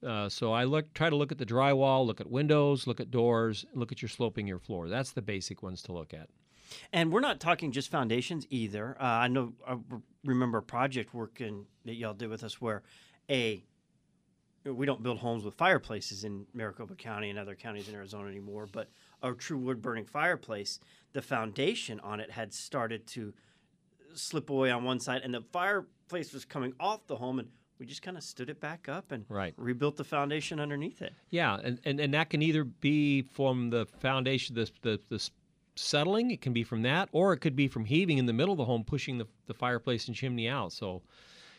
Uh, 0.07 0.29
so 0.29 0.53
I 0.53 0.65
look 0.65 0.93
try 0.93 1.09
to 1.09 1.17
look 1.17 1.33
at 1.33 1.39
the 1.39 1.47
drywall, 1.47 2.07
look 2.07 2.21
at 2.21 2.31
windows, 2.31 2.87
look 2.87 3.01
at 3.01 3.11
doors, 3.11 3.65
look 3.75 3.91
at 3.91 4.03
your 4.03 4.09
sloping 4.09 4.47
your 4.47 4.59
floor. 4.59 4.89
That's 4.89 5.13
the 5.13 5.23
basic 5.23 5.63
ones 5.63 5.83
to 5.83 5.93
look 5.93 6.13
at. 6.13 6.29
And 6.93 7.13
we're 7.13 7.21
not 7.21 7.41
talking 7.41 7.73
just 7.73 7.91
foundations 7.91 8.47
either. 8.51 8.97
Uh, 9.01 9.05
I 9.05 9.29
know 9.29 9.55
I 9.67 9.79
remember 10.25 10.59
a 10.59 10.63
project 10.63 11.15
working 11.15 11.67
that 11.87 11.95
y'all 11.95 12.15
did 12.15 12.29
with 12.29 12.45
us 12.45 12.61
where 12.61 12.83
a 13.31 13.65
we 14.73 14.87
don't 14.87 15.03
build 15.03 15.19
homes 15.19 15.45
with 15.45 15.55
fireplaces 15.55 16.25
in 16.25 16.47
Maricopa 16.55 16.95
County 16.95 17.31
and 17.31 17.39
other 17.39 17.55
counties 17.55 17.89
in 17.89 17.95
Arizona 17.95 18.29
anymore, 18.29 18.67
but 18.71 18.91
a 19.23 19.33
true 19.33 19.59
wood 19.59 19.81
burning 19.81 20.05
fireplace, 20.05 20.81
the 21.13 21.23
foundation 21.23 22.01
on 22.01 22.21
it 22.21 22.31
had 22.31 22.53
started 22.53 23.07
to 23.09 23.33
slip 24.15 24.51
away 24.51 24.71
on 24.71 24.85
one 24.85 24.99
side 24.99 25.23
and 25.23 25.33
the 25.35 25.43
fireplace 25.53 26.33
was 26.33 26.45
coming 26.45 26.73
off 26.81 27.07
the 27.07 27.17
home 27.17 27.39
and 27.39 27.49
we 27.79 27.85
just 27.85 28.01
kind 28.01 28.17
of 28.17 28.23
stood 28.23 28.49
it 28.49 28.59
back 28.61 28.89
up 28.89 29.13
and 29.13 29.27
Right. 29.29 29.53
rebuilt 29.59 29.97
the 29.97 30.05
foundation 30.05 30.59
underneath 30.59 31.03
it. 31.03 31.13
Yeah, 31.29 31.59
and, 31.63 31.79
and, 31.85 32.01
and 32.01 32.15
that 32.15 32.31
can 32.31 32.41
either 32.41 32.65
be 32.65 33.23
from 33.23 33.69
the 33.69 33.87
foundation, 34.01 34.55
the, 34.55 34.71
the, 34.81 34.99
the 35.11 35.31
settling, 35.75 36.31
it 36.31 36.41
can 36.41 36.55
be 36.55 36.65
from 36.65 36.81
that, 36.83 37.11
or 37.13 37.35
it 37.35 37.39
could 37.39 37.55
be 37.55 37.69
from 37.69 37.85
heaving 37.85 38.17
in 38.17 38.25
the 38.25 38.33
middle 38.33 38.53
of 38.53 38.59
the 38.59 38.65
home, 38.65 38.83
pushing 38.83 39.19
the, 39.19 39.27
the 39.47 39.53
fireplace 39.53 40.07
and 40.07 40.17
chimney 40.17 40.49
out. 40.49 40.73
So 40.73 41.03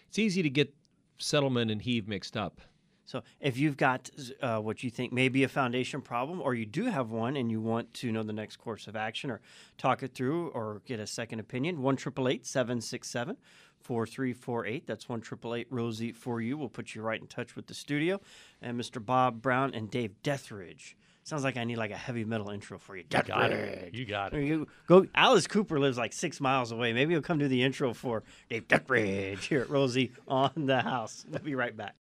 it's 0.08 0.18
easy 0.18 0.42
to 0.42 0.50
get 0.50 0.74
settlement 1.20 1.70
and 1.70 1.82
heave 1.82 2.08
mixed 2.08 2.36
up. 2.36 2.62
So, 3.08 3.24
if 3.40 3.58
you've 3.58 3.78
got 3.78 4.10
uh, 4.42 4.60
what 4.60 4.84
you 4.84 4.90
think 4.90 5.14
may 5.14 5.30
be 5.30 5.44
a 5.44 5.48
foundation 5.48 6.02
problem, 6.02 6.42
or 6.42 6.54
you 6.54 6.66
do 6.66 6.86
have 6.86 7.10
one 7.10 7.38
and 7.38 7.50
you 7.50 7.62
want 7.62 7.94
to 7.96 8.12
know 8.12 8.22
the 8.22 8.34
next 8.34 8.58
course 8.58 8.86
of 8.86 8.98
action, 8.98 9.32
or 9.32 9.40
talk 9.78 10.04
it 10.04 10.14
through, 10.14 10.50
or 10.50 10.82
get 10.86 11.00
a 11.00 11.08
second 11.08 11.40
opinion, 11.40 11.82
one 11.82 11.96
triple 11.96 12.28
eight 12.28 12.46
seven 12.46 12.82
six 12.82 13.10
seven 13.10 13.38
four 13.80 14.06
three 14.06 14.34
four 14.34 14.66
eight. 14.66 14.86
That's 14.86 15.08
one 15.08 15.22
triple 15.22 15.56
eight 15.56 15.68
Rosie 15.70 16.12
for 16.12 16.42
you. 16.42 16.58
We'll 16.58 16.68
put 16.68 16.96
you 16.96 17.02
right 17.02 17.20
in 17.20 17.28
touch 17.28 17.56
with 17.56 17.68
the 17.68 17.74
studio, 17.74 18.20
and 18.62 18.78
Mr. 18.78 19.04
Bob 19.04 19.42
Brown 19.42 19.74
and 19.74 19.90
Dave 19.90 20.12
Deathridge. 20.22 20.96
Sounds 21.24 21.46
like 21.46 21.56
I 21.56 21.64
need 21.64 21.78
like 21.78 21.92
a 21.92 21.98
heavy 21.98 22.26
metal 22.26 22.50
intro 22.50 22.78
for 22.78 22.98
you. 22.98 23.04
You 23.10 23.24
got 23.24 23.52
it. 23.54 23.94
You 23.94 24.06
got 24.06 24.34
it. 24.34 24.44
You 24.46 24.68
go. 24.88 25.08
Alice 25.16 25.48
Cooper 25.48 25.80
lives 25.80 25.98
like 25.98 26.12
six 26.12 26.42
miles 26.42 26.74
away. 26.74 26.92
Maybe 26.92 27.14
he'll 27.14 27.22
come 27.22 27.38
do 27.38 27.48
the 27.48 27.64
intro 27.64 27.94
for 27.94 28.24
Dave 28.50 28.68
Deathridge 28.68 29.44
here 29.44 29.62
at 29.62 29.70
Rosie 29.70 30.12
on 30.28 30.52
the 30.56 30.82
house. 30.82 31.26
We'll 31.30 31.40
be 31.40 31.56
right 31.56 31.76
back. 31.76 31.96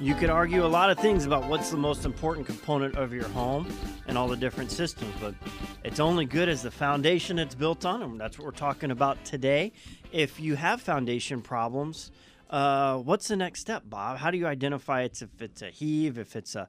You 0.00 0.14
could 0.14 0.30
argue 0.30 0.64
a 0.64 0.68
lot 0.68 0.90
of 0.90 0.98
things 1.00 1.26
about 1.26 1.48
what's 1.48 1.70
the 1.70 1.76
most 1.76 2.04
important 2.04 2.46
component 2.46 2.96
of 2.96 3.12
your 3.12 3.26
home 3.30 3.66
and 4.06 4.16
all 4.16 4.28
the 4.28 4.36
different 4.36 4.70
systems, 4.70 5.12
but 5.20 5.34
it's 5.82 5.98
only 5.98 6.24
good 6.24 6.48
as 6.48 6.62
the 6.62 6.70
foundation 6.70 7.36
it's 7.36 7.56
built 7.56 7.84
on, 7.84 8.04
and 8.04 8.20
that's 8.20 8.38
what 8.38 8.44
we're 8.44 8.52
talking 8.52 8.92
about 8.92 9.24
today. 9.24 9.72
If 10.12 10.38
you 10.38 10.54
have 10.54 10.80
foundation 10.80 11.42
problems, 11.42 12.12
uh, 12.48 12.98
what's 12.98 13.26
the 13.26 13.34
next 13.34 13.60
step, 13.60 13.82
Bob? 13.86 14.18
How 14.18 14.30
do 14.30 14.38
you 14.38 14.46
identify 14.46 15.02
it's 15.02 15.20
if 15.20 15.42
it's 15.42 15.62
a 15.62 15.70
heave, 15.70 16.16
if 16.16 16.36
it's 16.36 16.54
a 16.54 16.68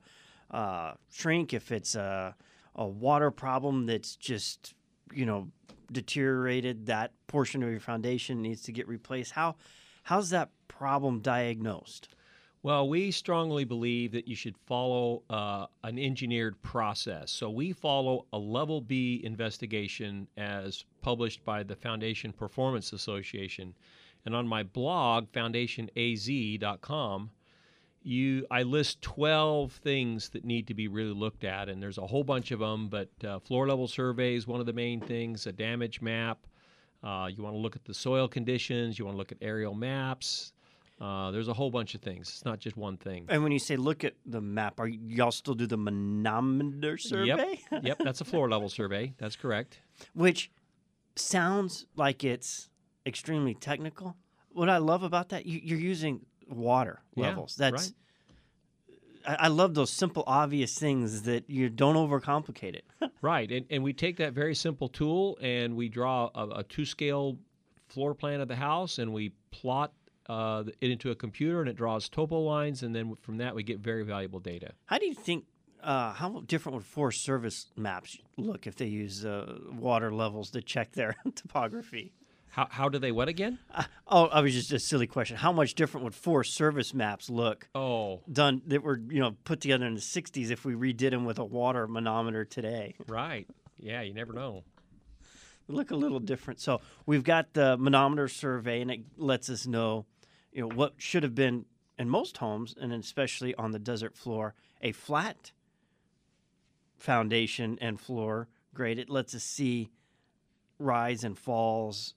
uh, 0.49 0.93
shrink, 1.11 1.53
if 1.53 1.71
it's 1.71 1.93
a, 1.93 2.35
a 2.73 2.87
water 2.87 3.29
problem 3.29 3.85
that's 3.85 4.15
just 4.15 4.73
you 5.13 5.27
know 5.27 5.49
deteriorated, 5.91 6.87
that 6.87 7.11
portion 7.27 7.61
of 7.61 7.69
your 7.69 7.79
foundation 7.79 8.41
needs 8.41 8.63
to 8.63 8.71
get 8.71 8.87
replaced? 8.87 9.33
How 9.33 9.55
how's 10.01 10.31
that 10.31 10.49
problem 10.67 11.19
diagnosed? 11.19 12.09
Well, 12.61 12.89
we 12.89 13.11
strongly 13.11 13.63
believe 13.63 14.11
that 14.11 14.27
you 14.27 14.35
should 14.35 14.57
follow 14.57 15.23
uh, 15.29 15.67
an 15.83 15.97
engineered 15.97 16.61
process. 16.61 17.31
So 17.31 17.49
we 17.49 17.71
follow 17.71 18.25
a 18.33 18.37
level 18.37 18.81
B 18.81 19.21
investigation 19.23 20.27
as 20.35 20.83
published 21.01 21.45
by 21.45 21.63
the 21.63 21.77
Foundation 21.77 22.33
Performance 22.33 22.91
Association. 22.91 23.73
And 24.25 24.35
on 24.35 24.45
my 24.45 24.63
blog, 24.63 25.31
foundationaz.com, 25.31 27.31
you 28.01 28.47
I 28.51 28.63
list 28.63 29.01
12 29.01 29.71
things 29.71 30.29
that 30.29 30.43
need 30.43 30.67
to 30.67 30.73
be 30.73 30.89
really 30.89 31.13
looked 31.13 31.45
at, 31.45 31.69
and 31.69 31.81
there's 31.81 31.97
a 31.97 32.07
whole 32.07 32.23
bunch 32.23 32.51
of 32.51 32.59
them. 32.59 32.89
But 32.89 33.09
uh, 33.23 33.39
floor 33.39 33.67
level 33.67 33.87
survey 33.87 34.35
is 34.35 34.47
one 34.47 34.59
of 34.59 34.65
the 34.65 34.73
main 34.73 34.99
things. 34.99 35.47
A 35.47 35.53
damage 35.53 36.01
map. 36.01 36.45
Uh, 37.01 37.29
you 37.33 37.41
want 37.41 37.55
to 37.55 37.59
look 37.59 37.77
at 37.77 37.85
the 37.85 37.93
soil 37.93 38.27
conditions. 38.27 38.99
You 38.99 39.05
want 39.05 39.15
to 39.15 39.17
look 39.17 39.31
at 39.31 39.37
aerial 39.41 39.73
maps. 39.73 40.51
Uh, 40.99 41.31
there's 41.31 41.47
a 41.47 41.53
whole 41.53 41.71
bunch 41.71 41.95
of 41.95 42.01
things. 42.01 42.27
It's 42.29 42.43
not 42.45 42.59
just 42.59 42.75
one 42.75 42.97
thing. 42.97 43.25
And 43.29 43.41
when 43.41 43.51
you 43.53 43.59
say 43.59 43.77
look 43.77 44.03
at 44.03 44.15
the 44.25 44.41
map, 44.41 44.79
are 44.79 44.85
y- 44.87 44.97
y'all 45.01 45.31
still 45.31 45.53
do 45.53 45.65
the 45.65 45.77
manometer 45.77 46.97
survey? 46.97 47.59
Yep, 47.71 47.83
yep, 47.83 47.97
that's 48.03 48.19
a 48.21 48.25
floor 48.25 48.49
level 48.49 48.67
survey. 48.67 49.13
That's 49.17 49.37
correct. 49.37 49.79
Which 50.13 50.51
sounds 51.15 51.85
like 51.95 52.23
it's 52.23 52.69
extremely 53.05 53.53
technical. 53.53 54.17
What 54.49 54.69
I 54.69 54.77
love 54.77 55.03
about 55.03 55.29
that, 55.29 55.45
you, 55.45 55.61
you're 55.63 55.79
using 55.79 56.25
water 56.49 57.01
Yeah, 57.15 57.27
levels. 57.27 57.55
That's 57.55 57.93
I, 59.25 59.35
I 59.35 59.47
love 59.47 59.73
those 59.75 59.91
simple, 59.91 60.23
obvious 60.27 60.77
things 60.77 61.23
that 61.23 61.49
you 61.49 61.69
don't 61.69 61.95
overcomplicate 61.95 62.75
it. 62.75 62.85
Right, 63.21 63.51
and, 63.51 63.65
and 63.69 63.83
we 63.83 63.91
take 63.91 64.15
that 64.17 64.31
very 64.31 64.55
simple 64.55 64.87
tool 64.87 65.37
and 65.41 65.75
we 65.75 65.89
draw 65.89 66.29
a, 66.33 66.59
a 66.59 66.63
two 66.63 66.85
scale 66.85 67.37
floor 67.89 68.13
plan 68.15 68.39
of 68.39 68.47
the 68.47 68.55
house 68.55 68.97
and 68.97 69.11
we 69.11 69.33
plot 69.51 69.91
uh, 70.29 70.63
it 70.79 70.91
into 70.91 71.11
a 71.11 71.15
computer 71.15 71.59
and 71.59 71.67
it 71.69 71.75
draws 71.75 72.07
topo 72.07 72.39
lines 72.39 72.83
and 72.83 72.95
then 72.95 73.15
from 73.21 73.37
that 73.37 73.55
we 73.55 73.63
get 73.63 73.79
very 73.79 74.03
valuable 74.03 74.39
data. 74.39 74.71
How 74.85 74.97
do 74.99 75.05
you 75.07 75.13
think? 75.15 75.45
Uh, 75.83 76.11
how 76.13 76.43
different 76.45 76.75
would 76.75 76.85
Forest 76.85 77.23
Service 77.23 77.67
maps 77.77 78.17
look 78.37 78.67
if 78.67 78.75
they 78.75 78.85
use 78.87 79.25
uh, 79.25 79.57
water 79.71 80.13
levels 80.13 80.51
to 80.51 80.61
check 80.61 80.91
their 80.91 81.15
topography? 81.35 82.11
How, 82.51 82.67
how 82.69 82.89
do 82.89 82.99
they 82.99 83.11
what 83.11 83.27
again? 83.29 83.59
Uh, 83.73 83.83
oh, 84.07 84.25
I 84.25 84.41
was 84.41 84.53
just 84.53 84.73
a 84.73 84.79
silly 84.79 85.07
question. 85.07 85.37
How 85.37 85.51
much 85.53 85.75
different 85.75 86.03
would 86.03 86.15
Forest 86.15 86.53
Service 86.53 86.93
maps 86.93 87.29
look 87.29 87.69
Oh, 87.75 88.21
done 88.31 88.61
that 88.67 88.83
were 88.83 88.99
you 89.09 89.19
know 89.19 89.35
put 89.45 89.61
together 89.61 89.85
in 89.85 89.93
the 89.93 90.01
'60s 90.01 90.49
if 90.51 90.65
we 90.65 90.73
redid 90.73 91.11
them 91.11 91.25
with 91.25 91.39
a 91.39 91.45
water 91.45 91.87
manometer 91.87 92.43
today? 92.45 92.95
right. 93.07 93.47
Yeah, 93.79 94.01
you 94.01 94.13
never 94.13 94.33
know. 94.33 94.63
They 95.67 95.75
look 95.75 95.91
a 95.91 95.95
little 95.95 96.19
different. 96.19 96.59
So 96.59 96.81
we've 97.05 97.23
got 97.23 97.53
the 97.53 97.77
manometer 97.77 98.27
survey, 98.27 98.81
and 98.81 98.91
it 98.91 99.01
lets 99.15 99.49
us 99.49 99.65
know, 99.67 100.05
you 100.51 100.61
know, 100.61 100.75
what 100.75 100.93
should 100.97 101.23
have 101.23 101.35
been 101.35 101.65
in 101.97 102.09
most 102.09 102.37
homes, 102.37 102.75
and 102.79 102.91
especially 102.93 103.53
on 103.55 103.71
the 103.71 103.79
desert 103.79 104.15
floor, 104.15 104.53
a 104.81 104.91
flat 104.91 105.51
foundation 106.97 107.77
and 107.81 107.99
floor 107.99 108.47
grade. 108.73 108.99
It 108.99 109.09
lets 109.09 109.33
us 109.35 109.43
see 109.43 109.89
rise 110.77 111.23
and 111.23 111.37
falls 111.37 112.13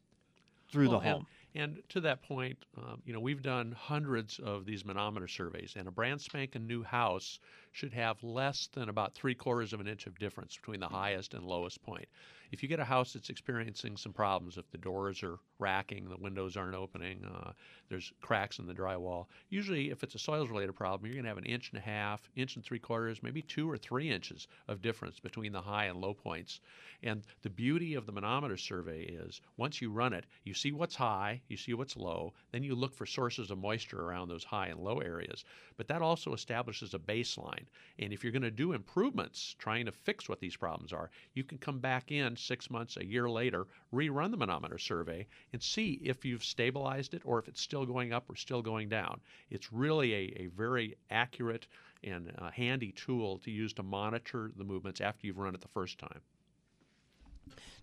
through 0.71 0.89
Well, 0.91 1.01
the 1.01 1.07
and- 1.07 1.15
home. 1.19 1.27
And 1.55 1.83
to 1.91 2.01
that 2.01 2.23
point, 2.23 2.65
um, 2.79 3.03
you 3.05 3.13
know, 3.13 3.21
we've 3.21 3.43
done 3.43 3.73
hundreds 3.73 4.39
of 4.39 4.65
these 4.65 4.87
manometer 4.87 5.29
surveys, 5.29 5.75
and 5.77 5.87
a 5.87 5.91
brand 5.91 6.23
spanking 6.23 6.67
new 6.67 6.83
house 6.83 7.39
should 7.73 7.93
have 7.95 8.23
less 8.23 8.69
than 8.75 8.89
about 8.89 9.15
three 9.15 9.35
quarters 9.35 9.73
of 9.73 9.81
an 9.81 9.89
inch 9.89 10.07
of 10.07 10.19
difference 10.19 10.57
between 10.57 10.81
the 10.81 10.89
highest 10.89 11.35
and 11.35 11.45
lowest 11.45 11.83
point. 11.83 12.07
If 12.53 12.63
you 12.63 12.69
get 12.69 12.81
a 12.81 12.85
house 12.85 13.15
that's 13.15 13.31
experiencing 13.31 13.97
some 13.97 14.13
problems, 14.13 14.59
if 14.59 14.71
the 14.71 14.77
doors 14.77 15.23
are 15.23 15.39
racking, 15.59 16.11
the 16.11 16.19
windows 16.19 16.55
aren't 16.55 16.75
opening, 16.75 17.25
uh, 17.25 17.53
there's 17.89 18.13
cracks 18.21 18.59
in 18.59 18.67
the 18.67 18.75
drywall, 18.75 19.27
usually 19.49 19.91
if 19.91 20.03
it's 20.03 20.15
a 20.15 20.19
soils 20.19 20.51
related 20.51 20.75
problem, 20.75 21.07
you're 21.07 21.15
going 21.15 21.25
to 21.25 21.31
have 21.31 21.39
an 21.39 21.47
inch 21.47 21.71
and 21.71 21.79
a 21.79 21.83
half, 21.83 22.29
inch 22.37 22.57
and 22.57 22.65
three 22.65 22.79
quarters, 22.79 23.23
maybe 23.23 23.41
two 23.41 23.71
or 23.71 23.79
three 23.79 24.11
inches 24.11 24.49
of 24.69 24.83
difference 24.83 25.19
between 25.19 25.53
the 25.53 25.63
high 25.63 25.87
and 25.87 25.99
low 25.99 26.13
points. 26.13 26.61
And 27.03 27.23
the 27.41 27.49
beauty 27.49 27.95
of 27.95 28.05
the 28.05 28.13
manometer 28.13 28.59
survey 28.59 29.05
is 29.05 29.41
once 29.57 29.81
you 29.81 29.91
run 29.91 30.13
it, 30.13 30.27
you 30.45 30.53
see 30.53 30.73
what's 30.73 30.95
high, 30.95 31.41
you 31.49 31.57
see 31.57 31.73
what's 31.73 31.97
low, 31.97 32.35
then 32.51 32.63
you 32.63 32.75
look 32.75 32.95
for 32.95 33.07
sources 33.07 33.51
of 33.51 33.59
moisture 33.59 34.03
around 34.03 34.29
those 34.29 34.45
high 34.45 34.67
and 34.67 34.79
low 34.79 34.99
areas. 34.99 35.45
But 35.79 35.89
that 35.89 36.03
also 36.03 36.35
establishes 36.35 36.93
a 36.93 36.99
baseline. 36.99 37.62
And 37.99 38.13
if 38.13 38.23
you're 38.23 38.33
going 38.33 38.43
to 38.43 38.51
do 38.51 38.73
improvements 38.73 39.55
trying 39.59 39.87
to 39.87 39.93
fix 39.93 40.29
what 40.29 40.41
these 40.41 40.57
problems 40.57 40.93
are, 40.93 41.11
you 41.35 41.45
can 41.45 41.59
come 41.59 41.79
back 41.79 42.11
in 42.11 42.37
six 42.37 42.71
months, 42.71 42.97
a 42.97 43.05
year 43.05 43.29
later, 43.29 43.67
rerun 43.93 44.31
the 44.31 44.37
manometer 44.37 44.79
survey, 44.79 45.27
and 45.53 45.63
see 45.63 46.01
if 46.03 46.25
you've 46.25 46.45
stabilized 46.45 47.15
it 47.15 47.23
or 47.25 47.39
if 47.39 47.49
it's 47.49 47.61
still 47.61 47.87
going 47.87 48.13
up 48.13 48.29
or 48.29 48.37
still 48.37 48.63
going 48.63 48.89
down. 48.89 49.21
It's 49.51 49.73
really 49.73 50.13
a, 50.15 50.43
a 50.43 50.47
very 50.57 50.97
accurate 51.11 51.67
and 52.05 52.33
uh, 52.39 52.51
handy 52.51 52.93
tool 52.93 53.39
to 53.39 53.51
use 53.51 53.73
to 53.75 53.83
monitor 53.83 54.51
the 54.57 54.65
movements 54.65 55.01
after 55.01 55.27
you've 55.27 55.39
run 55.39 55.55
it 55.55 55.61
the 55.61 55.69
first 55.69 55.99
time. 55.99 56.21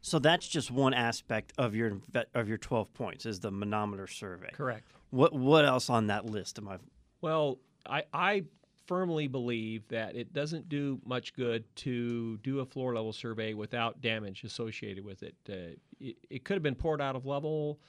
So 0.02 0.20
that's 0.20 0.48
just 0.48 0.72
one 0.72 0.94
aspect 0.94 1.54
of 1.58 1.76
your 1.76 2.00
of 2.34 2.48
your 2.48 2.58
12 2.58 2.94
points 2.94 3.26
is 3.26 3.40
the 3.40 3.52
manometer 3.52 4.08
survey. 4.08 4.50
Correct. 4.54 4.86
What 5.10 5.34
what 5.34 5.66
else 5.66 5.90
on 5.90 6.08
that 6.08 6.26
list 6.26 6.58
am 6.58 6.70
I? 6.70 6.78
Well, 7.22 7.60
I, 7.86 8.04
I 8.14 8.44
firmly 8.89 9.27
believe 9.27 9.88
that 9.88 10.15
it 10.15 10.34
doesn't 10.34 10.67
do 10.67 11.00
much 11.05 11.36
good 11.36 11.63
to 11.75 12.38
do 12.38 12.60
a 12.62 12.65
floor 12.65 12.96
level 12.96 13.13
survey 13.13 13.53
without 13.53 14.01
damage 14.01 14.43
associated 14.43 15.05
with 15.05 15.22
it. 15.22 15.36
Uh, 15.48 15.75
it, 16.00 16.17
it 16.31 16.43
could 16.43 16.55
have 16.55 16.63
been 16.63 16.74
poured 16.74 17.00
out 17.00 17.15
of 17.15 17.24
level. 17.24 17.79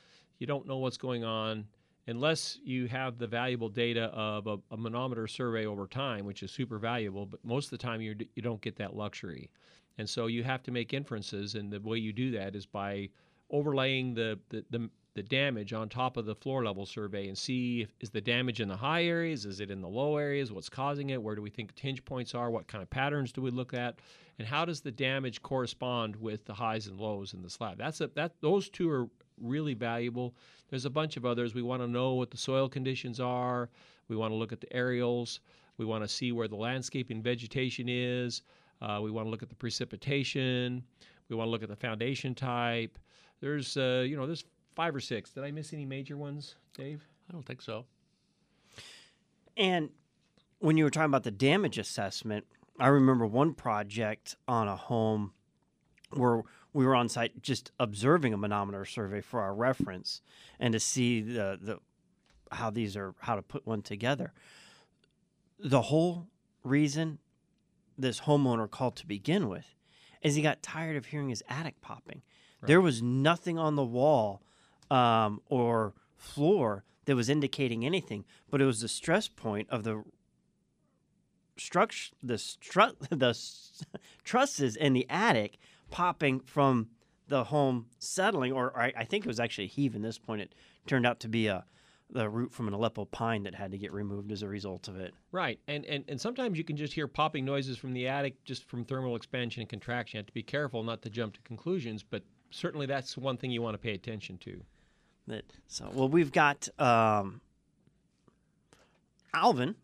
You 0.40 0.47
don't 0.47 0.66
know 0.66 0.76
what's 0.76 0.99
going 0.99 1.25
on 1.25 1.64
unless 2.07 2.59
you 2.62 2.87
have 2.88 3.16
the 3.16 3.26
valuable 3.26 3.71
data 3.71 4.11
of 4.12 4.47
a, 4.47 4.59
a 4.71 4.76
manometer 4.76 5.26
survey 5.26 5.64
over 5.64 5.87
time, 5.87 6.26
which 6.26 6.42
is 6.42 6.50
super 6.50 6.78
valuable. 6.78 7.25
But 7.25 7.42
most 7.42 7.66
of 7.66 7.71
the 7.71 7.78
time, 7.78 8.02
you 8.02 8.14
you 8.35 8.42
don't 8.42 8.61
get 8.61 8.76
that 8.76 8.95
luxury, 8.95 9.50
and 9.97 10.07
so 10.07 10.26
you 10.26 10.45
have 10.45 10.62
to 10.64 10.71
make 10.71 10.92
inferences. 10.92 11.54
And 11.54 11.73
the 11.73 11.80
way 11.80 11.97
you 11.97 12.12
do 12.12 12.30
that 12.33 12.54
is 12.54 12.66
by 12.66 13.09
overlaying 13.49 14.12
the 14.12 14.38
the, 14.50 14.66
the 14.69 14.90
the 15.21 15.29
damage 15.29 15.75
on 15.75 15.87
top 15.87 16.17
of 16.17 16.25
the 16.25 16.35
floor 16.35 16.65
level 16.65 16.87
survey 16.87 17.29
and 17.29 17.37
see 17.37 17.83
if, 17.83 17.91
is 18.00 18.09
the 18.09 18.23
damage 18.23 18.59
in 18.59 18.69
the 18.69 18.77
high 18.77 19.05
areas? 19.05 19.45
Is 19.45 19.61
it 19.61 19.71
in 19.71 19.83
the 19.83 19.89
low 19.89 20.17
areas? 20.17 20.50
What's 20.50 20.71
causing 20.71 21.11
it? 21.11 21.23
Where 21.23 21.35
do 21.35 21.43
we 21.43 21.50
think 21.50 21.79
hinge 21.79 22.03
points 22.07 22.35
are? 22.35 22.50
What 22.50 22.67
kind 22.69 22.81
of 22.81 22.89
patterns 22.89 23.31
do 23.31 23.43
we 23.43 23.50
look 23.50 23.75
at? 23.75 23.99
And 24.39 24.49
how 24.49 24.65
does 24.65 24.81
the 24.81 24.91
damage 24.91 25.43
correspond 25.43 26.17
with 26.17 26.47
the 26.47 26.55
highs 26.55 26.87
and 26.87 26.99
lows 26.99 27.35
in 27.35 27.43
the 27.43 27.50
slab? 27.50 27.77
That's 27.77 28.00
a 28.00 28.07
that 28.15 28.41
those 28.41 28.71
two 28.71 28.91
are 28.91 29.09
really 29.43 29.75
valuable. 29.75 30.35
There's 30.71 30.87
a 30.87 30.91
bunch 30.91 31.19
of 31.19 31.27
others. 31.27 31.55
We 31.55 31.61
want 31.61 31.83
to 31.83 31.89
know 31.89 32.15
what 32.15 32.31
the 32.31 32.39
soil 32.39 32.67
conditions 32.67 33.21
are. 33.21 33.69
We 34.09 34.17
want 34.17 34.31
to 34.31 34.37
look 34.37 34.53
at 34.53 34.62
the 34.62 34.73
aerials. 34.73 35.41
We 35.77 35.85
want 35.85 36.03
to 36.03 36.09
see 36.09 36.33
where 36.33 36.49
the 36.49 36.57
landscaping 36.57 37.23
vegetation 37.23 37.91
is. 37.91 38.41
Uh, 38.81 39.00
we 39.03 39.11
want 39.11 39.27
to 39.27 39.31
look 39.31 39.43
at 39.43 39.50
the 39.50 39.55
precipitation. 39.55 40.83
We 41.29 41.37
want 41.37 41.49
to 41.49 41.50
look 41.50 41.62
at 41.62 41.69
the 41.69 41.77
foundation 41.77 42.35
type. 42.35 42.99
There's 43.43 43.77
uh, 43.77 44.05
you 44.07 44.17
know 44.17 44.27
there's 44.27 44.45
five 44.81 44.97
or 44.97 45.01
six. 45.01 45.29
Did 45.29 45.45
I 45.45 45.51
miss 45.51 45.75
any 45.75 45.85
major 45.85 46.17
ones, 46.17 46.55
Dave? 46.73 47.07
I 47.29 47.35
don't 47.35 47.45
think 47.45 47.61
so. 47.61 47.85
And 49.55 49.91
when 50.61 50.79
you 50.79 50.85
were 50.85 50.91
talking 50.91 51.11
about 51.11 51.23
the 51.23 51.31
damage 51.31 51.77
assessment, 51.77 52.47
I 52.79 52.87
remember 52.87 53.27
one 53.27 53.53
project 53.53 54.37
on 54.49 54.69
a 54.69 54.77
home 54.77 55.35
where 56.15 56.45
we 56.73 56.87
were 56.87 56.97
on 56.97 57.11
site 57.11 57.43
just 57.43 57.73
observing 57.79 58.33
a 58.33 58.39
manometer 58.39 58.87
survey 58.87 59.21
for 59.21 59.43
our 59.43 59.55
reference 59.55 60.23
and 60.59 60.73
to 60.73 60.81
see 60.81 61.21
the, 61.21 61.59
the 61.61 61.79
how 62.51 62.71
these 62.71 62.97
are 62.97 63.15
how 63.21 63.35
to 63.35 63.43
put 63.43 63.67
one 63.67 63.83
together. 63.83 64.33
The 65.59 65.83
whole 65.83 66.27
reason 66.65 67.19
this 67.99 68.21
homeowner 68.21 68.71
called 68.71 68.97
to 68.97 69.07
begin 69.07 69.51
with 69.51 69.75
is 70.23 70.37
he 70.37 70.43
got 70.43 70.63
tired 70.63 70.97
of 70.97 71.05
hearing 71.05 71.29
his 71.29 71.43
attic 71.51 71.83
popping. 71.83 72.23
Right. 72.63 72.69
There 72.69 72.81
was 72.81 73.03
nothing 73.03 73.59
on 73.59 73.75
the 73.75 73.85
wall 73.85 74.43
um, 74.91 75.41
or 75.49 75.95
floor 76.17 76.85
that 77.07 77.17
was 77.17 77.29
indicating 77.29 77.85
anything, 77.85 78.25
but 78.51 78.61
it 78.61 78.67
was 78.67 78.81
the 78.81 78.89
stress 78.89 79.29
point 79.29 79.69
of 79.71 79.85
the 79.85 80.05
structure, 81.57 82.15
the 82.23 82.35
stru- 82.35 82.97
the 83.11 83.37
trusses 84.25 84.77
in 84.77 84.93
the 84.93 85.07
attic 85.09 85.59
popping 85.91 86.41
from 86.41 86.89
the 87.29 87.45
home 87.45 87.87
settling, 87.99 88.53
or 88.53 88.77
I, 88.79 88.93
I 88.97 89.05
think 89.05 89.25
it 89.25 89.29
was 89.29 89.41
actually 89.41 89.65
a 89.65 89.69
heave. 89.69 89.95
In 89.95 90.03
this 90.03 90.19
point, 90.19 90.43
it 90.43 90.55
turned 90.87 91.07
out 91.07 91.21
to 91.21 91.29
be 91.29 91.47
a 91.47 91.65
the 92.13 92.29
root 92.29 92.53
from 92.53 92.67
an 92.67 92.75
Aleppo 92.75 93.05
pine 93.05 93.45
that 93.45 93.55
had 93.55 93.71
to 93.71 93.79
get 93.79 93.93
removed 93.93 94.33
as 94.33 94.43
a 94.43 94.49
result 94.49 94.89
of 94.89 94.97
it. 94.97 95.15
Right, 95.33 95.61
and 95.69 95.85
and 95.85 96.05
and 96.09 96.21
sometimes 96.21 96.59
you 96.59 96.65
can 96.65 96.77
just 96.77 96.93
hear 96.93 97.07
popping 97.07 97.45
noises 97.45 97.79
from 97.79 97.93
the 97.93 98.09
attic 98.09 98.43
just 98.45 98.69
from 98.69 98.85
thermal 98.85 99.17
expansion 99.17 99.61
and 99.61 99.69
contraction. 99.69 100.19
You 100.19 100.21
have 100.21 100.27
to 100.27 100.33
be 100.33 100.43
careful 100.43 100.83
not 100.83 101.03
to 101.03 101.11
jump 101.11 101.35
to 101.35 101.41
conclusions, 101.43 102.03
but 102.03 102.23
certainly 102.51 102.87
that's 102.87 103.17
one 103.17 103.37
thing 103.37 103.51
you 103.51 103.63
want 103.63 103.75
to 103.75 103.79
pay 103.79 103.95
attention 103.95 104.39
to. 104.39 104.61
That 105.31 105.45
so 105.69 105.89
well, 105.95 106.09
we've 106.09 106.33
got 106.33 106.69
um, 106.77 107.41
Alvin. 109.33 109.77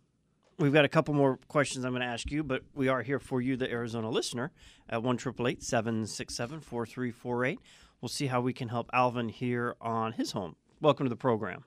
We've 0.59 0.73
got 0.73 0.85
a 0.85 0.88
couple 0.88 1.15
more 1.15 1.38
questions 1.47 1.85
I'm 1.85 1.93
going 1.93 2.00
to 2.00 2.09
ask 2.09 2.33
you, 2.33 2.43
but 2.43 2.62
we 2.75 2.88
are 2.88 3.03
here 3.03 3.21
for 3.21 3.41
you, 3.41 3.57
the 3.57 3.71
Arizona 3.71 4.11
listener, 4.11 4.50
at 4.88 5.05
one 5.05 5.17
triple 5.17 5.47
eight 5.47 5.62
seven 5.62 6.05
six 6.07 6.35
seven 6.35 6.59
four 6.59 6.85
three 6.85 7.12
four 7.12 7.45
eight. 7.45 7.61
We'll 8.00 8.09
see 8.09 8.26
how 8.26 8.41
we 8.41 8.53
can 8.53 8.69
help 8.69 8.91
Alvin 8.93 9.29
here 9.29 9.76
on 9.81 10.15
his 10.15 10.33
home. 10.33 10.57
Welcome 10.81 11.07
to 11.07 11.11
the 11.11 11.17
program. 11.17 11.65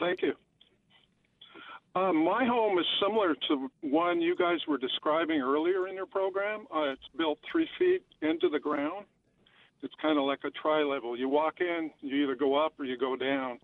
Thank 0.00 0.22
you. 0.22 0.32
Uh, 1.94 2.12
my 2.12 2.44
home 2.44 2.78
is 2.80 2.86
similar 3.00 3.36
to 3.48 3.70
one 3.82 4.20
you 4.20 4.34
guys 4.34 4.58
were 4.66 4.78
describing 4.78 5.40
earlier 5.40 5.86
in 5.86 5.94
your 5.94 6.06
program. 6.06 6.66
Uh, 6.74 6.90
it's 6.90 7.08
built 7.16 7.38
three 7.50 7.68
feet 7.78 8.02
into 8.22 8.48
the 8.48 8.58
ground 8.58 9.06
it's 9.82 9.94
kind 10.00 10.18
of 10.18 10.24
like 10.24 10.40
a 10.44 10.50
tri 10.50 10.82
level. 10.82 11.16
You 11.16 11.28
walk 11.28 11.60
in, 11.60 11.90
you 12.00 12.22
either 12.22 12.34
go 12.34 12.54
up 12.54 12.74
or 12.78 12.84
you 12.84 12.98
go 12.98 13.16
down. 13.16 13.58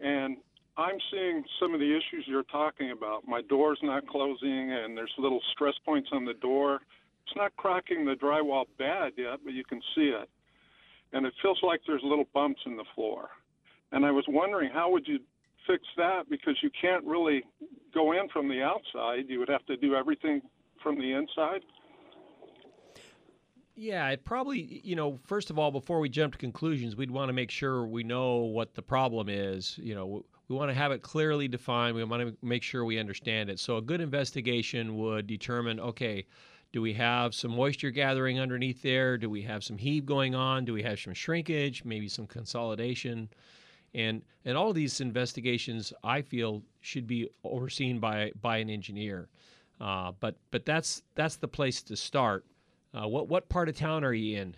And 0.00 0.36
I'm 0.76 0.98
seeing 1.12 1.44
some 1.60 1.72
of 1.72 1.80
the 1.80 1.90
issues 1.90 2.24
you're 2.26 2.42
talking 2.44 2.90
about. 2.90 3.26
My 3.28 3.42
door's 3.42 3.78
not 3.82 4.06
closing, 4.08 4.72
and 4.72 4.96
there's 4.96 5.12
little 5.18 5.40
stress 5.52 5.74
points 5.84 6.08
on 6.12 6.24
the 6.24 6.34
door. 6.34 6.80
It's 7.26 7.36
not 7.36 7.56
cracking 7.56 8.04
the 8.04 8.14
drywall 8.14 8.64
bad 8.78 9.12
yet, 9.16 9.38
but 9.44 9.54
you 9.54 9.64
can 9.64 9.80
see 9.94 10.08
it. 10.08 10.28
And 11.12 11.24
it 11.24 11.32
feels 11.40 11.60
like 11.62 11.80
there's 11.86 12.02
little 12.02 12.26
bumps 12.34 12.60
in 12.66 12.76
the 12.76 12.84
floor. 12.94 13.28
And 13.92 14.04
I 14.04 14.10
was 14.10 14.24
wondering, 14.28 14.70
how 14.72 14.90
would 14.90 15.06
you 15.06 15.20
fix 15.66 15.84
that? 15.96 16.28
Because 16.28 16.56
you 16.62 16.70
can't 16.78 17.04
really 17.04 17.44
go 17.94 18.12
in 18.12 18.28
from 18.30 18.48
the 18.48 18.60
outside. 18.60 19.26
You 19.28 19.38
would 19.38 19.48
have 19.48 19.64
to 19.66 19.76
do 19.76 19.94
everything 19.94 20.42
from 20.82 20.98
the 20.98 21.12
inside. 21.12 21.60
Yeah, 23.76 24.08
it 24.10 24.24
probably, 24.24 24.80
you 24.84 24.94
know, 24.94 25.18
first 25.26 25.50
of 25.50 25.58
all, 25.58 25.72
before 25.72 25.98
we 25.98 26.08
jump 26.08 26.34
to 26.34 26.38
conclusions, 26.38 26.94
we'd 26.94 27.10
want 27.10 27.28
to 27.28 27.32
make 27.32 27.50
sure 27.50 27.84
we 27.86 28.04
know 28.04 28.36
what 28.36 28.74
the 28.74 28.82
problem 28.82 29.28
is. 29.28 29.76
You 29.78 29.96
know, 29.96 30.24
we 30.48 30.54
want 30.56 30.70
to 30.70 30.74
have 30.74 30.92
it 30.92 31.02
clearly 31.02 31.48
defined. 31.48 31.96
We 31.96 32.04
want 32.04 32.22
to 32.22 32.36
make 32.40 32.62
sure 32.62 32.84
we 32.84 33.00
understand 33.00 33.50
it. 33.50 33.58
So 33.58 33.76
a 33.76 33.82
good 33.82 34.00
investigation 34.00 34.96
would 34.98 35.26
determine 35.26 35.80
okay, 35.80 36.24
do 36.72 36.82
we 36.82 36.92
have 36.94 37.34
some 37.34 37.50
moisture 37.50 37.90
gathering 37.90 38.38
underneath 38.38 38.80
there? 38.82 39.18
Do 39.18 39.28
we 39.28 39.42
have 39.42 39.64
some 39.64 39.78
heave 39.78 40.06
going 40.06 40.34
on? 40.36 40.64
Do 40.64 40.72
we 40.72 40.82
have 40.82 41.00
some 41.00 41.14
shrinkage? 41.14 41.84
Maybe 41.84 42.08
some 42.08 42.26
consolidation? 42.28 43.28
And 43.92 44.22
and 44.44 44.56
all 44.56 44.72
these 44.72 45.00
investigations, 45.00 45.92
I 46.04 46.22
feel, 46.22 46.62
should 46.80 47.08
be 47.08 47.28
overseen 47.42 47.98
by 47.98 48.30
by 48.40 48.58
an 48.58 48.70
engineer. 48.70 49.28
Uh, 49.80 50.12
but 50.20 50.36
but 50.52 50.64
that's 50.64 51.02
that's 51.16 51.36
the 51.36 51.48
place 51.48 51.82
to 51.84 51.96
start. 51.96 52.44
Uh, 52.94 53.08
what 53.08 53.28
what 53.28 53.48
part 53.48 53.68
of 53.68 53.76
town 53.76 54.04
are 54.04 54.12
you 54.12 54.38
in? 54.38 54.54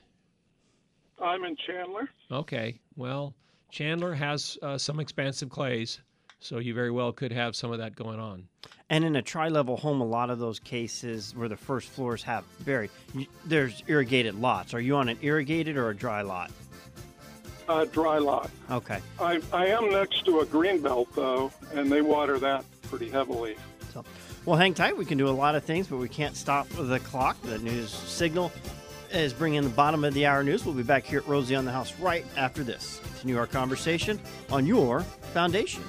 I'm 1.21 1.45
in 1.45 1.57
Chandler. 1.57 2.11
Okay, 2.31 2.81
well, 2.97 3.35
Chandler 3.71 4.13
has 4.13 4.59
uh, 4.63 4.77
some 4.77 5.01
expansive 5.01 5.49
clays, 5.49 6.01
so 6.41 6.59
you 6.59 6.75
very 6.75 6.91
well 6.91 7.13
could 7.13 7.33
have 7.33 7.57
some 7.57 7.73
of 7.73 7.79
that 7.79 7.97
going 7.97 8.21
on. 8.21 8.47
And 8.91 9.05
in 9.05 9.17
a 9.17 9.23
tri-level 9.23 9.77
home, 9.79 10.01
a 10.01 10.07
lot 10.07 10.31
of 10.31 10.39
those 10.39 10.61
cases 10.61 11.35
where 11.35 11.49
the 11.49 11.57
first 11.57 11.89
floors 11.89 12.23
have 12.25 12.45
very 12.59 12.91
there's 13.47 13.83
irrigated 13.87 14.35
lots. 14.35 14.75
Are 14.75 14.81
you 14.81 14.97
on 14.97 15.09
an 15.09 15.19
irrigated 15.23 15.77
or 15.77 15.89
a 15.89 15.97
dry 15.97 16.23
lot? 16.23 16.51
Uh, 17.69 17.85
dry 17.87 18.19
lot. 18.19 18.51
Okay. 18.71 19.01
I 19.19 19.41
I 19.53 19.67
am 19.67 19.91
next 19.91 20.25
to 20.27 20.41
a 20.41 20.47
green 20.47 20.83
belt 20.83 21.09
though, 21.15 21.51
and 21.73 21.91
they 21.91 22.03
water 22.03 22.39
that 22.39 22.65
pretty 22.83 23.09
heavily. 23.09 23.57
So, 23.93 24.05
well, 24.47 24.57
hang 24.57 24.75
tight. 24.75 24.97
We 24.97 25.05
can 25.05 25.19
do 25.19 25.29
a 25.29 25.31
lot 25.31 25.57
of 25.57 25.65
things, 25.65 25.89
but 25.89 25.97
we 25.97 26.09
can't 26.09 26.37
stop 26.37 26.69
the 26.69 27.01
clock. 27.01 27.41
The 27.43 27.59
news 27.59 27.91
signal 27.91 28.53
is 29.11 29.33
bringing 29.33 29.63
the 29.63 29.69
bottom 29.71 30.05
of 30.05 30.15
the 30.15 30.25
hour 30.25 30.45
news. 30.45 30.65
We'll 30.65 30.75
be 30.75 30.85
back 30.85 31.05
here 31.05 31.19
at 31.19 31.27
Rosie 31.27 31.57
on 31.57 31.65
the 31.65 31.73
House 31.73 31.99
right 31.99 32.25
after 32.37 32.63
this. 32.63 33.01
Continue 33.03 33.39
our 33.39 33.49
conversation 33.49 34.21
on 34.51 34.65
your 34.65 35.01
foundation. 35.35 35.83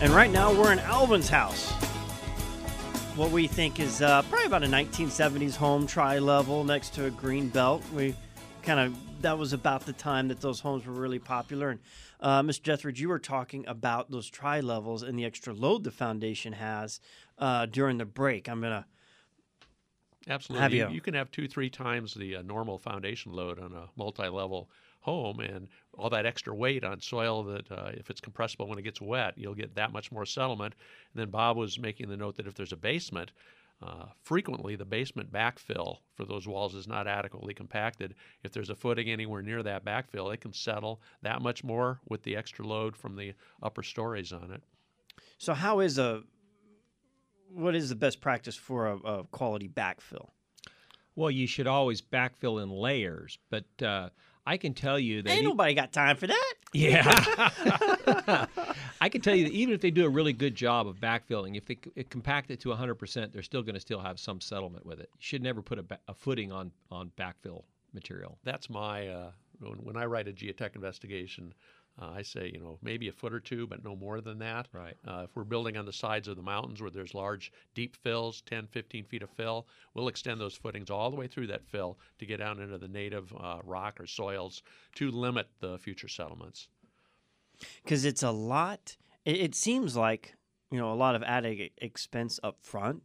And 0.00 0.12
right 0.12 0.30
now 0.30 0.52
we're 0.52 0.72
in 0.72 0.78
Alvin's 0.78 1.28
house. 1.28 1.72
What 3.16 3.32
we 3.32 3.48
think 3.48 3.80
is 3.80 4.00
uh, 4.00 4.22
probably 4.22 4.46
about 4.46 4.62
a 4.62 4.66
1970s 4.66 5.56
home, 5.56 5.86
tri 5.86 6.20
level 6.20 6.62
next 6.62 6.94
to 6.94 7.06
a 7.06 7.10
green 7.10 7.48
belt. 7.48 7.82
We 7.92 8.14
kind 8.62 8.78
of 8.78 8.96
that 9.24 9.38
was 9.38 9.54
about 9.54 9.86
the 9.86 9.92
time 9.92 10.28
that 10.28 10.42
those 10.42 10.60
homes 10.60 10.86
were 10.86 10.92
really 10.92 11.18
popular. 11.18 11.70
And 11.70 11.80
uh, 12.20 12.42
Mr. 12.42 12.62
Jethridge, 12.62 13.00
you 13.00 13.08
were 13.08 13.18
talking 13.18 13.66
about 13.66 14.10
those 14.10 14.28
tri 14.28 14.60
levels 14.60 15.02
and 15.02 15.18
the 15.18 15.24
extra 15.24 15.54
load 15.54 15.82
the 15.82 15.90
foundation 15.90 16.52
has 16.52 17.00
uh, 17.38 17.64
during 17.66 17.96
the 17.96 18.04
break. 18.04 18.48
I'm 18.48 18.60
gonna 18.60 18.86
absolutely. 20.28 20.62
have 20.62 20.72
You, 20.74 20.88
you, 20.96 21.00
can 21.00 21.14
have 21.14 21.30
two, 21.30 21.48
three 21.48 21.70
times 21.70 22.12
the 22.12 22.36
uh, 22.36 22.42
normal 22.42 22.78
foundation 22.78 23.32
load 23.32 23.58
on 23.58 23.72
a 23.72 23.88
multi-level 23.96 24.68
home, 25.00 25.40
and 25.40 25.68
all 25.96 26.10
that 26.10 26.26
extra 26.26 26.54
weight 26.54 26.84
on 26.84 27.00
soil 27.00 27.42
that 27.44 27.72
uh, 27.72 27.92
if 27.94 28.10
it's 28.10 28.20
compressible 28.20 28.68
when 28.68 28.78
it 28.78 28.82
gets 28.82 29.00
wet, 29.00 29.34
you'll 29.36 29.54
get 29.54 29.74
that 29.74 29.92
much 29.92 30.12
more 30.12 30.26
settlement. 30.26 30.74
And 31.14 31.20
then 31.20 31.30
Bob 31.30 31.56
was 31.56 31.78
making 31.78 32.10
the 32.10 32.16
note 32.16 32.36
that 32.36 32.46
if 32.46 32.54
there's 32.54 32.72
a 32.72 32.76
basement, 32.76 33.32
uh, 33.84 34.06
frequently, 34.22 34.76
the 34.76 34.84
basement 34.84 35.30
backfill 35.30 35.98
for 36.14 36.24
those 36.24 36.46
walls 36.46 36.74
is 36.74 36.88
not 36.88 37.06
adequately 37.06 37.52
compacted. 37.52 38.14
If 38.42 38.52
there's 38.52 38.70
a 38.70 38.74
footing 38.74 39.10
anywhere 39.10 39.42
near 39.42 39.62
that 39.62 39.84
backfill, 39.84 40.32
it 40.32 40.40
can 40.40 40.52
settle 40.52 41.02
that 41.22 41.42
much 41.42 41.62
more 41.62 42.00
with 42.08 42.22
the 42.22 42.34
extra 42.36 42.66
load 42.66 42.96
from 42.96 43.16
the 43.16 43.34
upper 43.62 43.82
stories 43.82 44.32
on 44.32 44.50
it. 44.52 44.62
So, 45.38 45.52
how 45.52 45.80
is 45.80 45.98
a 45.98 46.22
what 47.52 47.74
is 47.74 47.88
the 47.88 47.94
best 47.94 48.20
practice 48.20 48.56
for 48.56 48.86
a, 48.86 48.96
a 48.96 49.24
quality 49.24 49.68
backfill? 49.68 50.30
Well, 51.14 51.30
you 51.30 51.46
should 51.46 51.66
always 51.66 52.00
backfill 52.00 52.62
in 52.62 52.70
layers, 52.70 53.38
but 53.50 53.64
uh, 53.82 54.08
I 54.46 54.56
can 54.56 54.74
tell 54.74 54.98
you 54.98 55.22
that 55.22 55.30
Ain't 55.30 55.42
e- 55.42 55.46
nobody 55.48 55.74
got 55.74 55.92
time 55.92 56.16
for 56.16 56.26
that. 56.26 56.54
Yeah. 56.72 58.46
I 59.04 59.10
can 59.10 59.20
tell 59.20 59.34
you 59.34 59.44
that 59.44 59.52
even 59.52 59.74
if 59.74 59.82
they 59.82 59.90
do 59.90 60.06
a 60.06 60.08
really 60.08 60.32
good 60.32 60.54
job 60.54 60.86
of 60.86 60.98
backfilling, 60.98 61.58
if 61.58 61.66
they 61.66 61.76
it 61.94 62.08
compact 62.08 62.50
it 62.50 62.58
to 62.60 62.70
100%, 62.70 63.32
they're 63.32 63.42
still 63.42 63.62
going 63.62 63.74
to 63.74 63.80
still 63.80 64.00
have 64.00 64.18
some 64.18 64.40
settlement 64.40 64.86
with 64.86 64.98
it. 64.98 65.10
You 65.12 65.20
should 65.20 65.42
never 65.42 65.60
put 65.60 65.78
a, 65.78 65.84
a 66.08 66.14
footing 66.14 66.50
on, 66.50 66.72
on 66.90 67.12
backfill 67.18 67.64
material. 67.92 68.38
That's 68.44 68.70
my 68.70 69.08
uh, 69.08 69.32
when, 69.58 69.74
when 69.84 69.96
I 69.98 70.06
write 70.06 70.26
a 70.26 70.32
geotech 70.32 70.74
investigation. 70.74 71.52
Uh, 72.00 72.12
I 72.16 72.22
say, 72.22 72.50
you 72.50 72.58
know, 72.58 72.78
maybe 72.80 73.08
a 73.08 73.12
foot 73.12 73.34
or 73.34 73.40
two, 73.40 73.66
but 73.66 73.84
no 73.84 73.94
more 73.94 74.22
than 74.22 74.38
that. 74.38 74.68
Right. 74.72 74.96
Uh, 75.06 75.24
if 75.24 75.36
we're 75.36 75.44
building 75.44 75.76
on 75.76 75.84
the 75.84 75.92
sides 75.92 76.26
of 76.26 76.36
the 76.36 76.42
mountains 76.42 76.80
where 76.80 76.90
there's 76.90 77.12
large, 77.12 77.52
deep 77.74 77.96
fills, 77.96 78.40
10, 78.40 78.68
15 78.68 79.04
feet 79.04 79.22
of 79.22 79.28
fill, 79.28 79.66
we'll 79.92 80.08
extend 80.08 80.40
those 80.40 80.54
footings 80.54 80.88
all 80.88 81.10
the 81.10 81.16
way 81.16 81.26
through 81.26 81.48
that 81.48 81.66
fill 81.66 81.98
to 82.20 82.24
get 82.24 82.38
down 82.38 82.58
into 82.58 82.78
the 82.78 82.88
native 82.88 83.34
uh, 83.38 83.58
rock 83.64 84.00
or 84.00 84.06
soils 84.06 84.62
to 84.94 85.10
limit 85.10 85.46
the 85.60 85.76
future 85.78 86.08
settlements. 86.08 86.68
Because 87.82 88.04
it's 88.04 88.22
a 88.22 88.30
lot. 88.30 88.96
It, 89.24 89.36
it 89.36 89.54
seems 89.54 89.96
like 89.96 90.34
you 90.70 90.78
know 90.78 90.92
a 90.92 90.94
lot 90.94 91.14
of 91.14 91.22
added 91.22 91.70
expense 91.78 92.40
up 92.42 92.58
front, 92.60 93.02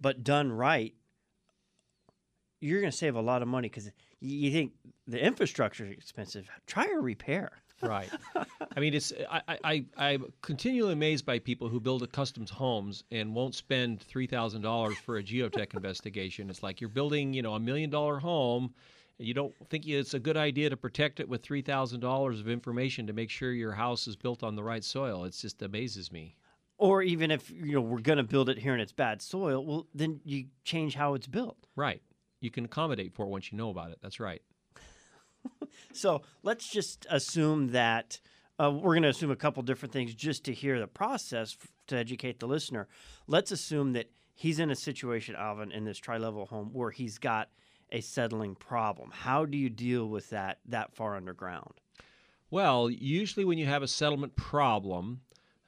but 0.00 0.24
done 0.24 0.52
right, 0.52 0.94
you're 2.60 2.80
going 2.80 2.90
to 2.90 2.96
save 2.96 3.16
a 3.16 3.20
lot 3.20 3.42
of 3.42 3.48
money 3.48 3.68
because 3.68 3.90
you 4.20 4.50
think 4.52 4.72
the 5.06 5.22
infrastructure 5.22 5.84
is 5.84 5.92
expensive. 5.92 6.48
Try 6.66 6.86
a 6.86 7.00
repair. 7.00 7.62
Right. 7.82 8.08
I 8.76 8.80
mean, 8.80 8.94
it's 8.94 9.12
I, 9.28 9.58
I, 9.64 9.84
I'm 9.96 10.32
continually 10.40 10.92
amazed 10.92 11.26
by 11.26 11.40
people 11.40 11.68
who 11.68 11.80
build 11.80 12.04
a 12.04 12.06
customs 12.06 12.48
homes 12.48 13.02
and 13.10 13.34
won't 13.34 13.56
spend 13.56 14.00
three 14.00 14.28
thousand 14.28 14.62
dollars 14.62 14.96
for 14.98 15.18
a 15.18 15.22
geotech 15.22 15.74
investigation. 15.74 16.48
It's 16.48 16.62
like 16.62 16.80
you're 16.80 16.88
building, 16.88 17.34
you 17.34 17.42
know, 17.42 17.54
a 17.54 17.60
million 17.60 17.90
dollar 17.90 18.20
home. 18.20 18.72
You 19.18 19.34
don't 19.34 19.54
think 19.68 19.86
it's 19.86 20.14
a 20.14 20.18
good 20.18 20.36
idea 20.36 20.70
to 20.70 20.76
protect 20.76 21.20
it 21.20 21.28
with 21.28 21.42
three 21.42 21.62
thousand 21.62 22.00
dollars 22.00 22.40
of 22.40 22.48
information 22.48 23.06
to 23.06 23.12
make 23.12 23.30
sure 23.30 23.52
your 23.52 23.72
house 23.72 24.06
is 24.06 24.16
built 24.16 24.42
on 24.42 24.56
the 24.56 24.62
right 24.62 24.82
soil. 24.82 25.24
It 25.24 25.36
just 25.38 25.62
amazes 25.62 26.10
me. 26.10 26.36
Or 26.78 27.02
even 27.02 27.30
if 27.30 27.50
you 27.50 27.74
know 27.74 27.80
we're 27.80 28.00
going 28.00 28.18
to 28.18 28.24
build 28.24 28.48
it 28.48 28.58
here 28.58 28.72
and 28.72 28.82
it's 28.82 28.92
bad 28.92 29.22
soil, 29.22 29.64
well 29.64 29.86
then 29.94 30.20
you 30.24 30.46
change 30.64 30.94
how 30.94 31.14
it's 31.14 31.26
built. 31.26 31.66
Right. 31.76 32.02
You 32.40 32.50
can 32.50 32.64
accommodate 32.64 33.14
for 33.14 33.24
it 33.24 33.28
once 33.28 33.52
you 33.52 33.58
know 33.58 33.70
about 33.70 33.92
it. 33.92 33.98
That's 34.02 34.18
right. 34.20 34.42
So 35.92 36.22
let's 36.42 36.68
just 36.68 37.06
assume 37.10 37.68
that 37.68 38.20
uh, 38.58 38.70
we're 38.70 38.94
going 38.94 39.02
to 39.02 39.08
assume 39.08 39.30
a 39.30 39.36
couple 39.36 39.62
different 39.62 39.92
things 39.92 40.14
just 40.14 40.44
to 40.44 40.52
hear 40.54 40.78
the 40.78 40.86
process 40.86 41.56
f- 41.60 41.68
to 41.88 41.96
educate 41.96 42.40
the 42.40 42.46
listener. 42.46 42.88
Let's 43.26 43.50
assume 43.50 43.92
that 43.94 44.10
he's 44.34 44.58
in 44.58 44.70
a 44.70 44.76
situation, 44.76 45.34
Alvin, 45.36 45.72
in 45.72 45.84
this 45.84 45.98
tri-level 45.98 46.46
home 46.46 46.70
where 46.72 46.90
he's 46.90 47.18
got 47.18 47.48
a 47.92 48.00
settling 48.00 48.54
problem. 48.54 49.10
How 49.12 49.44
do 49.44 49.56
you 49.56 49.70
deal 49.70 50.08
with 50.08 50.30
that 50.30 50.58
that 50.66 50.94
far 50.94 51.14
underground? 51.14 51.74
Well, 52.50 52.90
usually 52.90 53.44
when 53.44 53.58
you 53.58 53.66
have 53.66 53.82
a 53.82 53.88
settlement 53.88 54.34
problem, 54.34 55.20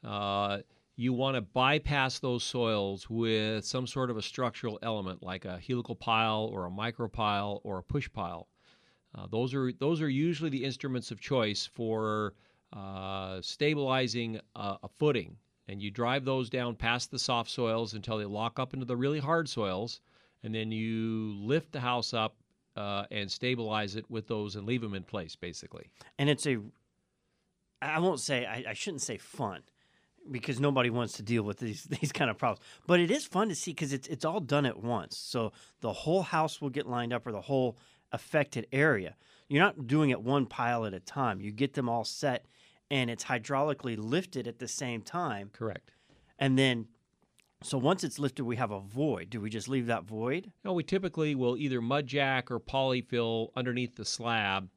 uh, 0.02 0.58
you 0.96 1.12
want 1.12 1.37
to 1.37 1.40
bypass 1.40 2.18
those 2.18 2.44
soils 2.44 3.08
with 3.08 3.64
some 3.64 3.87
sort 3.87 4.10
of 4.10 4.16
a 4.16 4.22
structural 4.22 4.78
element 4.82 5.22
like 5.22 5.44
a 5.44 5.58
helical 5.58 5.94
pile 5.94 6.50
or 6.52 6.66
a 6.66 6.70
micropile 6.70 7.60
or 7.64 7.78
a 7.78 7.82
push 7.82 8.10
pile. 8.12 8.48
Uh, 9.14 9.26
those 9.30 9.54
are 9.54 9.72
those 9.72 10.00
are 10.00 10.08
usually 10.08 10.50
the 10.50 10.64
instruments 10.64 11.10
of 11.10 11.20
choice 11.20 11.66
for 11.66 12.34
uh, 12.72 13.40
stabilizing 13.40 14.40
a, 14.56 14.78
a 14.82 14.88
footing, 14.88 15.37
and 15.68 15.80
you 15.80 15.90
drive 15.90 16.24
those 16.24 16.50
down 16.50 16.74
past 16.74 17.10
the 17.10 17.18
soft 17.18 17.50
soils 17.50 17.94
until 17.94 18.18
they 18.18 18.24
lock 18.24 18.58
up 18.58 18.74
into 18.74 18.87
the 18.87 18.96
really 18.96 19.20
hard 19.20 19.48
soils, 19.48 20.00
and 20.44 20.54
then 20.54 20.70
you 20.70 21.35
lift 21.40 21.72
the 21.72 21.80
house 21.80 22.14
up 22.14 22.37
uh, 22.76 23.07
and 23.11 23.30
stabilize 23.30 23.96
it 23.96 24.09
with 24.11 24.28
those 24.28 24.57
and 24.57 24.66
leave 24.66 24.83
them 24.83 24.94
in 24.94 25.02
place, 25.02 25.35
basically. 25.35 25.90
And 26.18 26.28
it's 26.28 26.46
a 26.46 26.59
I 27.83 27.98
won't 27.98 28.20
say 28.20 28.46
I, 28.46 28.70
I 28.70 28.74
shouldn't 28.74 29.02
say 29.02 29.16
fun 29.18 29.62
because 30.30 30.59
nobody 30.61 30.90
wants 30.90 31.14
to 31.14 31.22
deal 31.22 31.42
with 31.42 31.59
these 31.59 31.85
these 32.00 32.12
kind 32.12 32.30
of 32.30 32.38
problems. 32.38 32.64
But 32.87 33.00
it 33.00 33.11
is 33.11 33.24
fun 33.24 33.48
to 33.48 33.54
see 33.54 33.72
because 33.72 33.92
it's 33.92 34.07
it's 34.07 34.24
all 34.24 34.40
done 34.40 34.66
at 34.66 34.83
once. 34.83 35.16
So 35.16 35.52
the 35.80 35.92
whole 35.92 36.22
house 36.22 36.61
will 36.61 36.70
get 36.70 36.87
lined 36.87 37.12
up 37.12 37.26
or 37.26 37.33
the 37.33 37.40
whole 37.40 37.78
affected 38.12 38.66
area. 38.70 39.16
You're 39.48 39.62
not 39.62 39.87
doing 39.87 40.11
it 40.11 40.22
one 40.22 40.46
pile 40.46 40.85
at 40.85 40.94
a 40.94 41.00
time. 41.00 41.40
You 41.40 41.52
get 41.52 41.74
them 41.74 41.88
all 41.88 42.04
set 42.04 42.46
and 42.90 43.11
it's 43.11 43.24
hydraulically 43.24 43.96
lifted 43.98 44.46
at 44.46 44.59
the 44.59 44.68
same 44.68 45.02
time. 45.02 45.50
Correct. 45.52 45.90
And 46.38 46.59
then 46.59 46.87
so 47.64 47.79
once 47.79 48.05
it's 48.05 48.18
lifted 48.18 48.44
we 48.44 48.57
have 48.57 48.70
a 48.70 48.81
void. 48.81 49.31
Do 49.31 49.40
we 49.40 49.50
just 49.50 49.68
leave 49.68 49.87
that 49.87 50.05
void? 50.05 50.53
No, 50.64 50.72
we 50.72 50.83
typically 50.83 51.35
will 51.35 51.57
either 51.57 51.81
mud 51.81 52.07
jack 52.07 52.50
or 52.50 52.61
polyfill 52.61 53.48
underneath 53.57 53.96
the 53.96 54.05
slab 54.05 54.68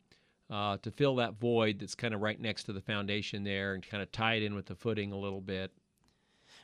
uh, 0.50 0.78
to 0.78 0.92
fill 0.92 1.16
that 1.18 1.34
void 1.34 1.80
that's 1.80 1.96
kind 1.96 2.14
of 2.14 2.22
right 2.22 2.40
next 2.40 2.64
to 2.64 2.74
the 2.74 2.82
foundation 2.82 3.44
there 3.44 3.74
and 3.74 3.88
kind 3.88 4.02
of 4.02 4.12
tie 4.12 4.36
it 4.36 4.44
in 4.44 4.56
with 4.56 4.66
the 4.68 4.76
footing 4.76 5.12
a 5.12 5.18
little 5.18 5.42
bit. 5.42 5.72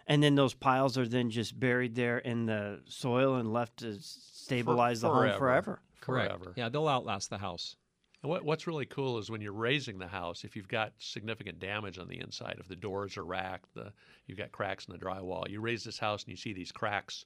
And 0.07 0.21
then 0.21 0.35
those 0.35 0.53
piles 0.53 0.97
are 0.97 1.07
then 1.07 1.29
just 1.29 1.59
buried 1.59 1.95
there 1.95 2.17
in 2.17 2.45
the 2.45 2.81
soil 2.87 3.35
and 3.35 3.53
left 3.53 3.77
to 3.77 3.97
stabilize 4.01 5.01
the 5.01 5.09
home 5.09 5.17
forever. 5.17 5.37
forever. 5.37 5.81
Correct. 6.01 6.31
Forever. 6.31 6.53
Yeah, 6.55 6.69
they'll 6.69 6.87
outlast 6.87 7.29
the 7.29 7.37
house. 7.37 7.77
And 8.23 8.29
what, 8.29 8.45
what's 8.45 8.65
really 8.67 8.85
cool 8.85 9.17
is 9.17 9.29
when 9.29 9.41
you're 9.41 9.51
raising 9.51 9.99
the 9.99 10.07
house, 10.07 10.43
if 10.45 10.55
you've 10.55 10.67
got 10.69 10.93
significant 10.97 11.59
damage 11.59 11.99
on 11.99 12.07
the 12.07 12.19
inside, 12.19 12.55
if 12.59 12.67
the 12.69 12.75
doors 12.75 13.17
are 13.17 13.25
racked, 13.25 13.73
the 13.75 13.91
you've 14.27 14.37
got 14.37 14.51
cracks 14.53 14.85
in 14.85 14.93
the 14.93 14.99
drywall, 15.05 15.49
you 15.49 15.59
raise 15.59 15.83
this 15.83 15.99
house 15.99 16.23
and 16.23 16.31
you 16.31 16.37
see 16.37 16.53
these 16.53 16.71
cracks 16.71 17.25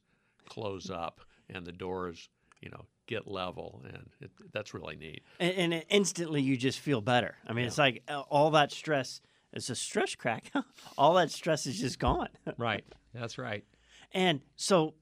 close 0.50 0.90
up 0.90 1.22
and 1.50 1.66
the 1.66 1.72
doors, 1.72 2.30
you 2.62 2.70
know, 2.70 2.86
get 3.06 3.28
level, 3.28 3.82
and 3.86 4.10
it, 4.20 4.32
that's 4.52 4.74
really 4.74 4.96
neat. 4.96 5.24
and, 5.40 5.74
and 5.74 5.86
instantly 5.90 6.42
you 6.42 6.58
just 6.58 6.80
feel 6.80 7.00
better. 7.00 7.36
I 7.48 7.54
mean, 7.54 7.66
it's 7.66 7.78
like 7.78 8.04
uh, 8.10 8.22
all 8.22 8.52
that 8.52 8.72
stress. 8.72 9.22
It's 9.54 9.70
a 9.70 9.76
stress 9.76 10.16
crack. 10.16 10.52
all 10.98 11.14
that 11.14 11.32
stress 11.32 11.66
is 11.68 11.80
just 11.80 12.00
gone. 12.00 12.30
Right. 12.58 12.84
That's 13.14 13.38
right. 13.38 13.64
and 14.14 14.42
so 14.56 14.94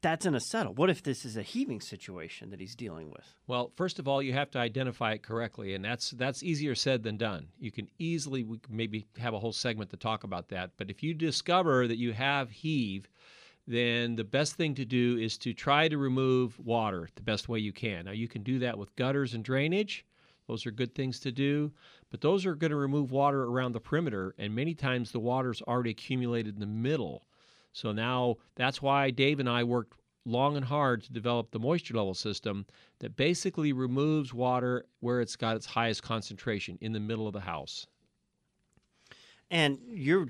that's 0.00 0.26
in 0.26 0.34
a 0.34 0.40
settle. 0.40 0.74
What 0.74 0.90
if 0.90 1.02
this 1.02 1.24
is 1.24 1.36
a 1.36 1.42
heaving 1.42 1.80
situation 1.80 2.50
that 2.50 2.60
he's 2.60 2.76
dealing 2.76 3.10
with? 3.10 3.34
Well, 3.46 3.72
first 3.76 3.98
of 3.98 4.06
all, 4.06 4.22
you 4.22 4.32
have 4.32 4.50
to 4.52 4.58
identify 4.58 5.12
it 5.12 5.22
correctly, 5.22 5.74
and 5.74 5.84
that's 5.84 6.10
that's 6.12 6.42
easier 6.42 6.74
said 6.74 7.02
than 7.02 7.16
done. 7.16 7.48
You 7.58 7.70
can 7.70 7.88
easily 7.98 8.44
we 8.44 8.60
maybe 8.68 9.06
have 9.18 9.34
a 9.34 9.38
whole 9.38 9.52
segment 9.52 9.90
to 9.90 9.96
talk 9.96 10.24
about 10.24 10.48
that. 10.48 10.70
But 10.76 10.90
if 10.90 11.02
you 11.02 11.14
discover 11.14 11.88
that 11.88 11.98
you 11.98 12.12
have 12.12 12.50
heave, 12.50 13.08
then 13.66 14.16
the 14.16 14.24
best 14.24 14.54
thing 14.54 14.74
to 14.76 14.84
do 14.84 15.18
is 15.18 15.36
to 15.38 15.52
try 15.52 15.88
to 15.88 15.98
remove 15.98 16.58
water 16.58 17.08
the 17.14 17.22
best 17.22 17.48
way 17.48 17.58
you 17.58 17.72
can. 17.72 18.06
Now 18.06 18.12
you 18.12 18.28
can 18.28 18.42
do 18.42 18.58
that 18.60 18.78
with 18.78 18.94
gutters 18.96 19.34
and 19.34 19.44
drainage. 19.44 20.04
Those 20.46 20.64
are 20.64 20.70
good 20.70 20.94
things 20.94 21.20
to 21.20 21.30
do, 21.30 21.72
but 22.10 22.22
those 22.22 22.46
are 22.46 22.54
going 22.54 22.70
to 22.70 22.76
remove 22.76 23.10
water 23.10 23.44
around 23.44 23.72
the 23.72 23.80
perimeter, 23.80 24.34
and 24.38 24.54
many 24.54 24.74
times 24.74 25.12
the 25.12 25.20
water's 25.20 25.60
already 25.60 25.90
accumulated 25.90 26.54
in 26.54 26.60
the 26.60 26.66
middle. 26.66 27.26
So 27.72 27.92
now 27.92 28.36
that's 28.56 28.82
why 28.82 29.10
Dave 29.10 29.40
and 29.40 29.48
I 29.48 29.64
worked 29.64 29.94
long 30.24 30.56
and 30.56 30.64
hard 30.64 31.02
to 31.04 31.12
develop 31.12 31.50
the 31.50 31.58
moisture 31.58 31.94
level 31.94 32.14
system 32.14 32.66
that 33.00 33.16
basically 33.16 33.72
removes 33.72 34.34
water 34.34 34.84
where 35.00 35.20
it's 35.20 35.36
got 35.36 35.56
its 35.56 35.66
highest 35.66 36.02
concentration 36.02 36.78
in 36.80 36.92
the 36.92 37.00
middle 37.00 37.26
of 37.26 37.32
the 37.32 37.40
house. 37.40 37.86
And 39.50 39.78
you're 39.88 40.28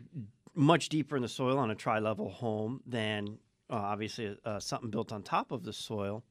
much 0.54 0.88
deeper 0.88 1.16
in 1.16 1.22
the 1.22 1.28
soil 1.28 1.58
on 1.58 1.70
a 1.70 1.74
tri-level 1.74 2.30
home 2.30 2.80
than 2.86 3.38
uh, 3.70 3.74
obviously 3.74 4.36
uh, 4.44 4.60
something 4.60 4.90
built 4.90 5.12
on 5.12 5.22
top 5.22 5.52
of 5.52 5.64
the 5.64 5.72
soil. 5.72 6.22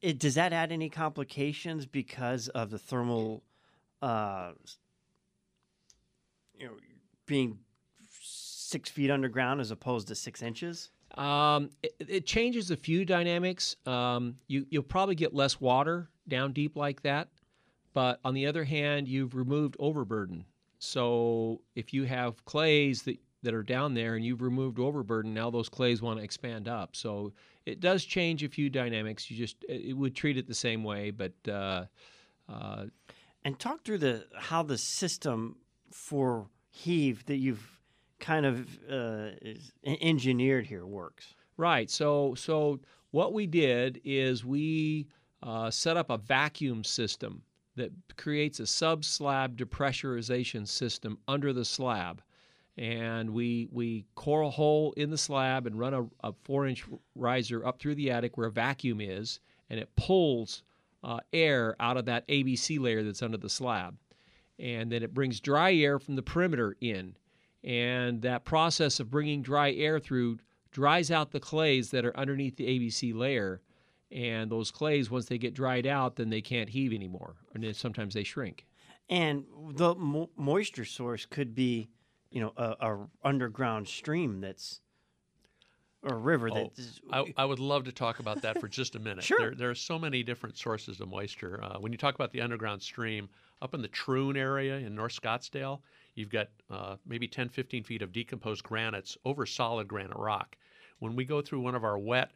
It, 0.00 0.18
does 0.18 0.34
that 0.36 0.52
add 0.52 0.72
any 0.72 0.88
complications 0.88 1.86
because 1.86 2.48
of 2.48 2.70
the 2.70 2.78
thermal, 2.78 3.42
uh, 4.00 4.52
you 6.58 6.66
know, 6.66 6.72
being 7.26 7.58
six 8.70 8.88
feet 8.88 9.10
underground 9.10 9.60
as 9.60 9.70
opposed 9.70 10.08
to 10.08 10.14
six 10.14 10.42
inches? 10.42 10.90
Um, 11.16 11.70
it, 11.82 11.94
it 11.98 12.26
changes 12.26 12.70
a 12.70 12.76
few 12.76 13.04
dynamics. 13.04 13.76
Um, 13.84 14.36
you, 14.46 14.66
you'll 14.70 14.82
probably 14.82 15.16
get 15.16 15.34
less 15.34 15.60
water 15.60 16.08
down 16.28 16.52
deep 16.52 16.76
like 16.76 17.02
that. 17.02 17.28
But 17.92 18.20
on 18.24 18.34
the 18.34 18.46
other 18.46 18.62
hand, 18.64 19.08
you've 19.08 19.34
removed 19.34 19.76
overburden. 19.80 20.44
So 20.78 21.60
if 21.74 21.92
you 21.92 22.04
have 22.04 22.44
clays 22.44 23.02
that, 23.02 23.18
that 23.42 23.52
are 23.52 23.64
down 23.64 23.94
there 23.94 24.14
and 24.14 24.24
you've 24.24 24.42
removed 24.42 24.78
overburden, 24.78 25.34
now 25.34 25.50
those 25.50 25.68
clays 25.68 26.00
want 26.00 26.18
to 26.18 26.24
expand 26.24 26.68
up. 26.68 26.94
So 26.94 27.32
it 27.66 27.80
does 27.80 28.04
change 28.04 28.44
a 28.44 28.48
few 28.48 28.70
dynamics. 28.70 29.30
You 29.30 29.36
just 29.36 29.64
it 29.68 29.90
it 29.90 29.92
would 29.94 30.14
treat 30.14 30.36
it 30.38 30.46
the 30.46 30.54
same 30.54 30.84
way, 30.84 31.10
but 31.10 31.32
uh, 31.48 31.86
uh, 32.48 32.84
And 33.44 33.58
talk 33.58 33.84
through 33.84 33.98
the 33.98 34.26
how 34.36 34.62
the 34.62 34.78
system 34.78 35.56
for 35.90 36.46
heave 36.70 37.24
that 37.26 37.36
you've 37.36 37.79
kind 38.20 38.46
of 38.46 38.78
uh, 38.90 39.30
engineered 39.84 40.66
here 40.66 40.86
works. 40.86 41.34
Right. 41.56 41.90
So 41.90 42.34
so 42.36 42.80
what 43.10 43.32
we 43.32 43.46
did 43.46 44.00
is 44.04 44.44
we 44.44 45.08
uh, 45.42 45.70
set 45.70 45.96
up 45.96 46.10
a 46.10 46.18
vacuum 46.18 46.84
system 46.84 47.42
that 47.76 47.90
creates 48.16 48.60
a 48.60 48.66
sub 48.66 49.04
slab 49.04 49.56
depressurization 49.56 50.66
system 50.66 51.18
under 51.26 51.52
the 51.52 51.64
slab, 51.64 52.22
and 52.76 53.30
we 53.30 53.68
we 53.72 54.04
core 54.14 54.42
a 54.42 54.50
hole 54.50 54.92
in 54.96 55.10
the 55.10 55.18
slab 55.18 55.66
and 55.66 55.78
run 55.78 55.94
a, 55.94 56.06
a 56.22 56.32
four 56.44 56.66
inch 56.66 56.84
riser 57.14 57.64
up 57.66 57.80
through 57.80 57.94
the 57.94 58.10
attic 58.10 58.36
where 58.36 58.48
a 58.48 58.52
vacuum 58.52 59.00
is, 59.00 59.40
and 59.70 59.80
it 59.80 59.94
pulls 59.96 60.62
uh, 61.02 61.20
air 61.32 61.76
out 61.80 61.96
of 61.96 62.04
that 62.04 62.26
ABC 62.28 62.78
layer 62.78 63.02
that's 63.02 63.22
under 63.22 63.38
the 63.38 63.48
slab. 63.48 63.96
And 64.58 64.92
then 64.92 65.02
it 65.02 65.14
brings 65.14 65.40
dry 65.40 65.74
air 65.74 65.98
from 65.98 66.16
the 66.16 66.22
perimeter 66.22 66.76
in. 66.80 67.16
And 67.62 68.22
that 68.22 68.44
process 68.44 69.00
of 69.00 69.10
bringing 69.10 69.42
dry 69.42 69.72
air 69.72 69.98
through 69.98 70.38
dries 70.72 71.10
out 71.10 71.32
the 71.32 71.40
clays 71.40 71.90
that 71.90 72.04
are 72.04 72.16
underneath 72.16 72.56
the 72.56 72.66
ABC 72.66 73.14
layer. 73.14 73.60
And 74.10 74.50
those 74.50 74.70
clays, 74.70 75.10
once 75.10 75.26
they 75.26 75.38
get 75.38 75.54
dried 75.54 75.86
out, 75.86 76.16
then 76.16 76.30
they 76.30 76.40
can't 76.40 76.68
heave 76.68 76.92
anymore. 76.92 77.36
And 77.54 77.62
then 77.62 77.74
sometimes 77.74 78.14
they 78.14 78.24
shrink. 78.24 78.66
And 79.08 79.44
the 79.72 79.94
mo- 79.94 80.30
moisture 80.36 80.84
source 80.84 81.26
could 81.26 81.54
be, 81.54 81.90
you 82.30 82.40
know, 82.40 82.52
a, 82.56 82.76
a 82.80 83.06
underground 83.24 83.88
stream 83.88 84.40
that's 84.40 84.80
or 86.02 86.14
a 86.14 86.18
river 86.18 86.48
Oh, 86.50 86.72
that's 86.76 87.00
I, 87.12 87.32
I 87.36 87.44
would 87.44 87.58
love 87.58 87.84
to 87.84 87.92
talk 87.92 88.20
about 88.20 88.42
that 88.42 88.58
for 88.58 88.68
just 88.80 88.96
a 88.96 88.98
minute. 88.98 89.24
Sure. 89.24 89.38
There, 89.38 89.54
there 89.54 89.70
are 89.70 89.74
so 89.74 89.98
many 89.98 90.22
different 90.22 90.56
sources 90.56 91.00
of 91.00 91.08
moisture. 91.08 91.62
Uh, 91.62 91.78
when 91.78 91.92
you 91.92 91.98
talk 91.98 92.14
about 92.14 92.32
the 92.32 92.40
underground 92.40 92.82
stream, 92.82 93.28
up 93.62 93.74
in 93.74 93.82
the 93.82 93.88
Troon 93.88 94.36
area 94.36 94.76
in 94.78 94.94
North 94.94 95.20
Scottsdale, 95.20 95.80
you've 96.14 96.30
got 96.30 96.48
uh, 96.70 96.96
maybe 97.06 97.28
10, 97.28 97.48
15 97.48 97.84
feet 97.84 98.02
of 98.02 98.12
decomposed 98.12 98.62
granites 98.62 99.16
over 99.24 99.46
solid 99.46 99.88
granite 99.88 100.16
rock. 100.16 100.56
When 100.98 101.16
we 101.16 101.24
go 101.24 101.40
through 101.40 101.60
one 101.60 101.74
of 101.74 101.84
our 101.84 101.98
wet 101.98 102.30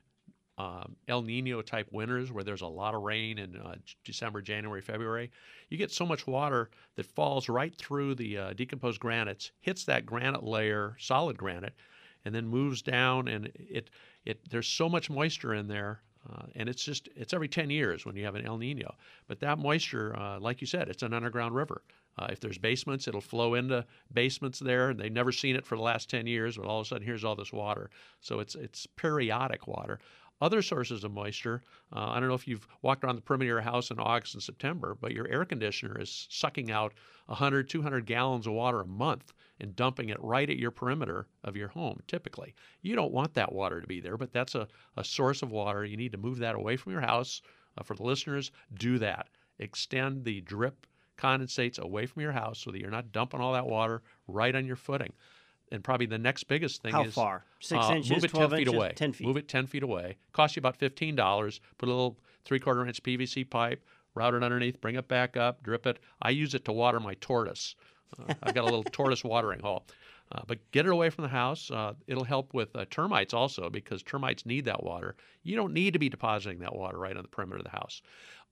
um, 0.57 0.95
El 1.09 1.23
Nino 1.23 1.63
type 1.63 1.89
winters 1.91 2.31
where 2.31 2.45
there's 2.45 2.63
a 2.63 2.67
lot 2.67 2.95
of 2.95 3.03
rain 3.03 3.39
in 3.39 3.57
uh, 3.57 3.75
December, 4.05 4.41
January, 4.41 4.81
February, 4.81 5.31
you 5.69 5.77
get 5.77 5.91
so 5.91 6.07
much 6.07 6.27
water 6.27 6.71
that 6.95 7.07
falls 7.07 7.49
right 7.49 7.75
through 7.77 8.15
the 8.15 8.39
uh, 8.39 8.53
decomposed 8.53 9.01
granites, 9.01 9.51
hits 9.61 9.85
that 9.85 10.07
granite 10.07 10.45
layer, 10.45 10.97
solid 10.99 11.37
granite, 11.37 11.75
and 12.25 12.35
then 12.35 12.47
moves 12.47 12.83
down. 12.83 13.27
And 13.29 13.51
it, 13.57 13.91
it 14.25 14.39
there's 14.49 14.69
so 14.69 14.89
much 14.89 15.11
moisture 15.11 15.55
in 15.55 15.67
there. 15.67 16.03
Uh, 16.31 16.47
and 16.55 16.69
it's 16.69 16.85
just 16.85 17.09
it's 17.17 17.35
every 17.35 17.49
10 17.49 17.71
years 17.71 18.07
when 18.07 18.17
you 18.17 18.25
have 18.25 18.35
an 18.35 18.47
El 18.47 18.59
Nino. 18.59 18.95
But 19.29 19.41
that 19.41 19.59
moisture, 19.59 20.17
uh, 20.17 20.41
like 20.41 20.61
you 20.61 20.67
said, 20.67 20.89
it's 20.89 21.03
an 21.03 21.13
underground 21.13 21.55
river. 21.55 21.83
Uh, 22.17 22.29
if 22.31 22.41
there's 22.41 22.59
basements, 22.59 23.09
it'll 23.09 23.21
flow 23.21 23.55
into 23.55 23.85
basements 24.13 24.61
there. 24.61 24.95
They've 24.95 25.13
never 25.13 25.33
seen 25.33 25.57
it 25.57 25.67
for 25.67 25.77
the 25.77 25.83
last 25.83 26.09
10 26.09 26.27
years, 26.27 26.57
but 26.57 26.67
all 26.67 26.81
of 26.81 26.87
a 26.87 26.89
sudden 26.89 27.05
here's 27.05 27.25
all 27.25 27.35
this 27.35 27.53
water. 27.53 27.91
So 28.21 28.39
it's 28.39 28.55
it's 28.55 28.87
periodic 28.87 29.67
water. 29.67 29.99
Other 30.41 30.63
sources 30.63 31.05
of 31.05 31.13
moisture, 31.13 31.63
uh, 31.93 32.11
I 32.11 32.19
don't 32.19 32.29
know 32.29 32.35
if 32.35 32.49
you've 32.49 32.67
walked 32.83 33.05
around 33.05 33.17
the 33.17 33.23
perimeter 33.23 33.57
of 33.57 33.65
your 33.65 33.73
house 33.73 33.91
in 33.91 34.01
August 34.01 34.35
and 34.35 34.43
September, 34.43 34.97
but 35.01 35.13
your 35.13 35.29
air 35.29 35.45
conditioner 35.45 36.01
is 36.01 36.27
sucking 36.29 36.71
out 36.71 36.93
100, 37.27 37.69
200 37.69 38.05
gallons 38.05 38.47
of 38.47 38.53
water 38.53 38.81
a 38.81 38.87
month 38.87 39.33
and 39.61 39.77
dumping 39.77 40.09
it 40.09 40.21
right 40.21 40.51
at 40.51 40.59
your 40.59 40.73
perimeter 40.73 41.29
of 41.45 41.57
your 41.57 41.69
home, 41.69 42.03
typically. 42.09 42.55
You 42.83 42.97
don't 42.97 43.13
want 43.13 43.35
that 43.35 43.53
water 43.53 43.81
to 43.81 43.87
be 43.87 44.01
there, 44.01 44.17
but 44.17 44.33
that's 44.33 44.55
a, 44.55 44.67
a 44.97 45.05
source 45.05 45.41
of 45.43 45.53
water. 45.53 45.85
You 45.85 45.97
need 45.97 46.13
to 46.13 46.19
move 46.19 46.39
that 46.39 46.57
away 46.57 46.77
from 46.77 46.93
your 46.93 47.01
house. 47.01 47.41
Uh, 47.79 47.83
for 47.83 47.95
the 47.95 48.03
listeners, 48.03 48.51
do 48.75 48.99
that. 48.99 49.29
Extend 49.59 50.25
the 50.25 50.41
drip 50.41 50.87
condensates 51.17 51.79
away 51.79 52.07
from 52.07 52.23
your 52.23 52.33
house 52.33 52.59
so 52.59 52.71
that 52.71 52.81
you're 52.81 52.91
not 52.91 53.13
dumping 53.13 53.41
all 53.41 53.53
that 53.53 53.67
water 53.67 54.03
right 54.27 54.55
on 54.55 54.67
your 54.67 54.77
footing. 54.77 55.13
And 55.75 55.83
probably 55.83 56.07
the 56.07 56.19
next 56.19 56.45
biggest 56.45 56.83
thing 56.83 56.93
how 56.93 57.03
is 57.03 57.15
far? 57.15 57.45
Six 57.59 57.85
uh, 57.85 57.95
inches, 57.95 58.11
move 58.13 58.25
it 58.25 58.29
12 58.29 58.51
10 58.51 58.59
feet 58.59 58.67
inches, 58.69 58.75
away. 58.75 58.93
10 58.95 59.13
feet. 59.13 59.27
Move 59.27 59.37
it 59.37 59.49
10 59.49 59.67
feet 59.67 59.83
away. 59.83 60.17
Cost 60.33 60.55
you 60.55 60.61
about 60.61 60.79
$15. 60.79 61.61
Put 61.79 61.89
a 61.89 61.93
little 61.93 62.17
three 62.45 62.61
quarter 62.61 62.87
inch 62.87 63.03
PVC 63.03 63.49
pipe, 63.51 63.85
route 64.15 64.35
it 64.35 64.45
underneath, 64.45 64.81
bring 64.81 64.95
it 64.95 65.09
back 65.09 65.37
up, 65.37 65.65
drip 65.65 65.85
it. 65.87 65.99
I 66.23 66.31
use 66.31 66.55
it 66.55 66.65
to 66.67 66.73
water 66.73 67.01
my 67.01 67.15
tortoise. 67.15 67.75
Uh, 68.17 68.35
I've 68.43 68.55
got 68.55 68.63
a 68.63 68.67
little 68.67 68.85
tortoise 68.93 69.25
watering 69.25 69.61
hole. 69.61 69.85
Uh, 70.33 70.43
but 70.47 70.59
get 70.71 70.87
it 70.87 70.93
away 70.93 71.11
from 71.11 71.23
the 71.23 71.29
house. 71.29 71.71
Uh, 71.71 71.95
it'll 72.07 72.25
help 72.25 72.55
with 72.55 72.75
uh, 72.77 72.85
termites 72.91 73.35
also 73.35 73.69
because 73.69 74.03
termites 74.03 74.47
need 74.47 74.65
that 74.65 74.83
water. 74.83 75.17
You 75.43 75.57
don't 75.57 75.75
need 75.75 75.93
to 75.93 75.99
be 75.99 76.09
depositing 76.09 76.61
that 76.61 76.75
water 76.75 76.99
right 76.99 77.17
on 77.17 77.23
the 77.23 77.29
perimeter 77.29 77.59
of 77.59 77.65
the 77.65 77.71
house. 77.71 78.01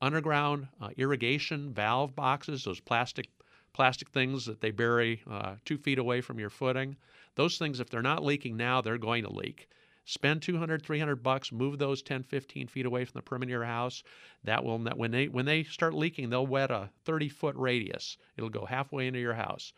Underground 0.01 0.67
uh, 0.81 0.89
irrigation 0.97 1.73
valve 1.73 2.17
boxes, 2.17 2.65
those 2.65 2.81
plastic 2.81 3.29
plastic 3.73 4.11
things 4.11 4.47
that 4.47 4.61
they 4.61 4.71
bury 4.71 5.23
uh, 5.31 5.57
two 5.65 5.79
feet 5.79 5.99
away 5.99 6.21
from 6.21 6.39
your 6.39 6.51
footing. 6.51 6.97
Those 7.35 7.59
things, 7.59 7.81
if 7.81 7.89
they're 7.89 8.03
not 8.03 8.25
leaking 8.25 8.57
now, 8.57 8.81
they're 8.81 8.99
going 8.99 9.25
to 9.25 9.33
leak. 9.33 9.69
Spend 10.05 10.43
200, 10.43 10.83
300 10.83 11.23
bucks, 11.23 11.53
move 11.53 11.79
those 11.79 12.03
10, 12.03 12.25
15 12.25 12.67
feet 12.67 12.87
away 12.87 13.05
from 13.05 13.19
the 13.19 13.23
perimeter 13.23 13.51
of 13.51 13.61
your 13.61 13.65
house. 13.65 14.03
That 14.43 14.65
will, 14.65 14.79
when 14.79 15.13
they 15.13 15.29
when 15.29 15.47
they 15.47 15.63
start 15.63 15.95
leaking, 15.95 16.31
they'll 16.31 16.47
wet 16.47 16.73
a 16.73 16.91
30 17.05 17.29
foot 17.29 17.55
radius. 17.57 18.19
It'll 18.37 18.51
go 18.51 18.67
halfway 18.67 19.07
into 19.07 19.21
your 19.21 19.35
house. 19.35 19.73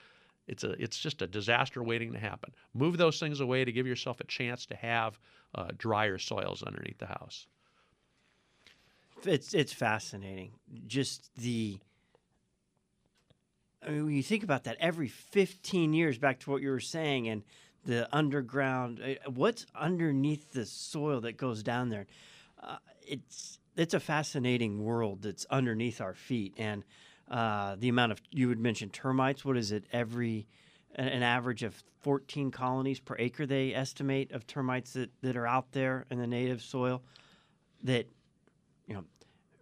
It's 0.47 0.65
a 0.65 0.71
it's 0.83 0.99
just 0.99 1.23
a 1.23 1.27
disaster 1.27 1.83
waiting 1.83 2.13
to 2.13 2.19
happen. 2.19 2.53
Move 2.73 2.97
those 2.97 3.21
things 3.21 3.41
away 3.41 3.65
to 3.65 3.73
give 3.73 3.87
yourself 3.87 4.21
a 4.21 4.25
chance 4.25 4.67
to 4.67 4.77
have 4.77 5.19
uh, 5.55 5.69
drier 5.77 6.19
soils 6.19 6.63
underneath 6.63 6.99
the 6.99 7.07
house. 7.07 7.47
It's 9.25 9.55
it's 9.55 9.73
fascinating. 9.73 10.53
Just 10.87 11.35
the. 11.37 11.79
I 13.85 13.90
mean, 13.90 14.07
when 14.07 14.14
you 14.14 14.23
think 14.23 14.42
about 14.42 14.64
that, 14.64 14.77
every 14.81 15.09
15 15.09 15.92
years, 15.92 16.18
back 16.18 16.40
to 16.40 16.51
what 16.51 16.62
you 16.62 16.70
were 16.70 16.81
saying, 16.81 17.29
and 17.29 17.42
the 17.85 18.09
underground, 18.16 19.01
uh, 19.01 19.31
what's 19.31 19.66
underneath 19.75 20.53
the 20.53 20.64
soil 20.64 21.20
that 21.23 21.37
goes 21.37 21.62
down 21.62 21.90
there? 21.90 22.07
Uh, 22.62 22.77
it's 23.07 23.59
it's 23.77 23.92
a 23.92 24.01
fascinating 24.01 24.85
world 24.85 25.23
that's 25.23 25.44
underneath 25.51 26.01
our 26.01 26.14
feet, 26.14 26.55
and 26.57 26.85
uh, 27.31 27.77
the 27.79 27.88
amount 27.88 28.12
of 28.12 28.20
you 28.31 28.49
would 28.49 28.59
mention 28.59 28.88
termites. 28.88 29.44
What 29.44 29.57
is 29.57 29.73
it? 29.73 29.85
Every 29.92 30.47
an- 30.94 31.09
an 31.09 31.23
average 31.23 31.62
of 31.62 31.83
14 32.03 32.51
colonies 32.51 33.01
per 33.01 33.16
acre 33.18 33.47
they 33.47 33.75
estimate 33.75 34.33
of 34.33 34.47
termites 34.47 34.92
that, 34.92 35.11
that 35.23 35.37
are 35.37 35.47
out 35.47 35.73
there 35.73 36.07
in 36.11 36.18
the 36.18 36.27
native 36.27 36.62
soil 36.62 37.03
that 37.83 38.07
you 38.87 38.94
know 38.94 39.05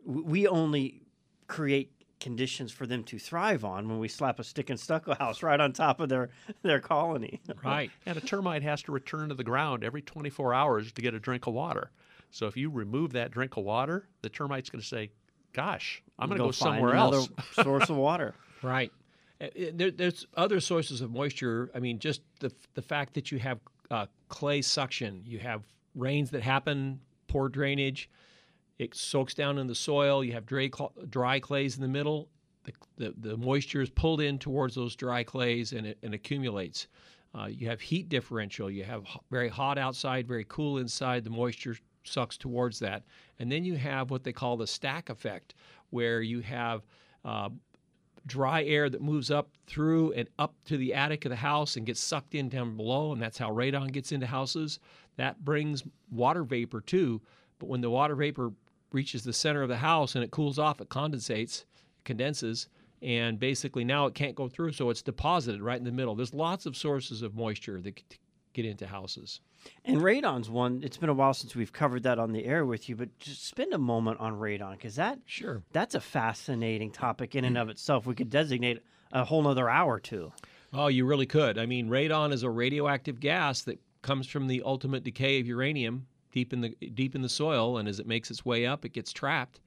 we 0.04 0.46
only 0.46 1.02
create 1.46 1.92
conditions 2.22 2.70
for 2.70 2.86
them 2.86 3.02
to 3.02 3.18
thrive 3.18 3.64
on 3.64 3.88
when 3.88 3.98
we 3.98 4.06
slap 4.06 4.38
a 4.38 4.44
stick 4.44 4.70
and 4.70 4.78
stucco 4.78 5.12
house 5.18 5.42
right 5.42 5.58
on 5.60 5.72
top 5.72 5.98
of 6.00 6.08
their 6.08 6.30
their 6.62 6.80
colony. 6.80 7.40
Right. 7.64 7.90
And 8.06 8.16
a 8.16 8.20
termite 8.20 8.62
has 8.62 8.82
to 8.84 8.92
return 8.92 9.28
to 9.28 9.34
the 9.34 9.44
ground 9.44 9.84
every 9.84 10.02
24 10.02 10.54
hours 10.54 10.92
to 10.92 11.02
get 11.02 11.14
a 11.14 11.20
drink 11.20 11.46
of 11.46 11.54
water. 11.54 11.90
So 12.30 12.46
if 12.46 12.56
you 12.56 12.70
remove 12.70 13.12
that 13.12 13.30
drink 13.30 13.56
of 13.56 13.64
water, 13.64 14.08
the 14.22 14.28
termite's 14.28 14.70
going 14.70 14.80
to 14.80 14.86
say, 14.86 15.10
"Gosh, 15.52 16.02
I'm 16.18 16.28
going 16.28 16.38
to 16.38 16.44
go, 16.46 16.52
find 16.52 16.76
somewhere 16.76 16.92
another 16.92 17.16
else." 17.18 17.28
source 17.62 17.90
of 17.90 17.96
water. 17.96 18.34
Right. 18.62 18.92
Uh, 19.40 19.44
uh, 19.44 19.48
There, 19.74 19.90
there's 19.90 20.26
other 20.36 20.60
sources 20.60 21.00
of 21.00 21.10
moisture. 21.10 21.70
I 21.74 21.80
mean, 21.80 21.98
just 21.98 22.22
the 22.40 22.52
the 22.74 22.82
fact 22.82 23.14
that 23.14 23.30
you 23.32 23.38
have 23.38 23.58
uh, 23.90 24.06
clay 24.28 24.62
suction, 24.62 25.22
you 25.26 25.38
have 25.40 25.62
rains 25.94 26.30
that 26.30 26.42
happen, 26.42 27.00
poor 27.28 27.48
drainage, 27.48 28.08
it 28.82 28.94
soaks 28.94 29.34
down 29.34 29.58
in 29.58 29.66
the 29.66 29.74
soil. 29.74 30.22
You 30.24 30.32
have 30.32 30.46
dry, 30.46 30.70
dry 31.08 31.40
clays 31.40 31.76
in 31.76 31.82
the 31.82 31.88
middle. 31.88 32.28
The, 32.64 32.72
the, 32.96 33.14
the 33.16 33.36
moisture 33.36 33.80
is 33.80 33.90
pulled 33.90 34.20
in 34.20 34.38
towards 34.38 34.74
those 34.74 34.94
dry 34.94 35.24
clays 35.24 35.72
and 35.72 35.86
it 35.86 35.98
and 36.02 36.14
accumulates. 36.14 36.86
Uh, 37.34 37.46
you 37.46 37.66
have 37.68 37.80
heat 37.80 38.08
differential. 38.08 38.70
You 38.70 38.84
have 38.84 39.04
very 39.30 39.48
hot 39.48 39.78
outside, 39.78 40.28
very 40.28 40.44
cool 40.48 40.78
inside. 40.78 41.24
The 41.24 41.30
moisture 41.30 41.76
sucks 42.04 42.36
towards 42.36 42.78
that. 42.80 43.04
And 43.38 43.50
then 43.50 43.64
you 43.64 43.76
have 43.76 44.10
what 44.10 44.22
they 44.22 44.32
call 44.32 44.56
the 44.56 44.66
stack 44.66 45.08
effect, 45.08 45.54
where 45.90 46.20
you 46.20 46.40
have 46.40 46.82
uh, 47.24 47.48
dry 48.26 48.64
air 48.64 48.90
that 48.90 49.00
moves 49.00 49.30
up 49.30 49.50
through 49.66 50.12
and 50.12 50.28
up 50.38 50.54
to 50.66 50.76
the 50.76 50.94
attic 50.94 51.24
of 51.24 51.30
the 51.30 51.36
house 51.36 51.76
and 51.76 51.86
gets 51.86 52.00
sucked 52.00 52.34
in 52.34 52.48
down 52.48 52.76
below, 52.76 53.12
and 53.12 53.22
that's 53.22 53.38
how 53.38 53.50
radon 53.50 53.90
gets 53.90 54.12
into 54.12 54.26
houses. 54.26 54.78
That 55.16 55.44
brings 55.44 55.82
water 56.10 56.44
vapor 56.44 56.80
too. 56.80 57.20
But 57.58 57.68
when 57.68 57.80
the 57.80 57.90
water 57.90 58.14
vapor 58.14 58.52
reaches 58.92 59.24
the 59.24 59.32
center 59.32 59.62
of 59.62 59.68
the 59.68 59.76
house 59.76 60.14
and 60.14 60.24
it 60.24 60.30
cools 60.30 60.58
off, 60.58 60.80
it 60.80 60.88
condensates, 60.88 61.64
condenses, 62.04 62.68
and 63.00 63.38
basically 63.38 63.84
now 63.84 64.06
it 64.06 64.14
can't 64.14 64.34
go 64.34 64.48
through, 64.48 64.72
so 64.72 64.90
it's 64.90 65.02
deposited 65.02 65.60
right 65.60 65.78
in 65.78 65.84
the 65.84 65.92
middle. 65.92 66.14
There's 66.14 66.34
lots 66.34 66.66
of 66.66 66.76
sources 66.76 67.22
of 67.22 67.34
moisture 67.34 67.80
that 67.80 68.00
get 68.52 68.64
into 68.64 68.86
houses. 68.86 69.40
And 69.84 69.98
radon's 69.98 70.50
one. 70.50 70.82
It's 70.84 70.96
been 70.96 71.08
a 71.08 71.14
while 71.14 71.34
since 71.34 71.54
we've 71.54 71.72
covered 71.72 72.02
that 72.04 72.18
on 72.18 72.32
the 72.32 72.44
air 72.44 72.64
with 72.66 72.88
you, 72.88 72.96
but 72.96 73.16
just 73.18 73.46
spend 73.46 73.72
a 73.72 73.78
moment 73.78 74.20
on 74.20 74.34
radon 74.34 74.72
because 74.72 74.96
that 74.96 75.18
Sure. 75.26 75.62
that's 75.72 75.94
a 75.94 76.00
fascinating 76.00 76.90
topic 76.90 77.34
in 77.34 77.44
and 77.44 77.56
mm. 77.56 77.62
of 77.62 77.68
itself. 77.68 78.06
We 78.06 78.14
could 78.14 78.30
designate 78.30 78.82
a 79.12 79.24
whole 79.24 79.42
nother 79.42 79.68
hour 79.68 79.98
to. 80.00 80.32
Oh, 80.72 80.88
you 80.88 81.04
really 81.04 81.26
could. 81.26 81.58
I 81.58 81.66
mean, 81.66 81.88
radon 81.88 82.32
is 82.32 82.42
a 82.42 82.50
radioactive 82.50 83.20
gas 83.20 83.62
that 83.62 83.78
comes 84.00 84.26
from 84.26 84.48
the 84.48 84.62
ultimate 84.64 85.04
decay 85.04 85.38
of 85.38 85.46
uranium 85.46 86.06
deep 86.32 86.52
in 86.52 86.60
the 86.60 86.70
deep 86.94 87.14
in 87.14 87.22
the 87.22 87.28
soil, 87.28 87.78
and 87.78 87.88
as 87.88 88.00
it 88.00 88.06
makes 88.06 88.30
its 88.30 88.44
way 88.44 88.66
up, 88.66 88.84
it 88.84 88.92
gets 88.92 89.12
trapped, 89.12 89.60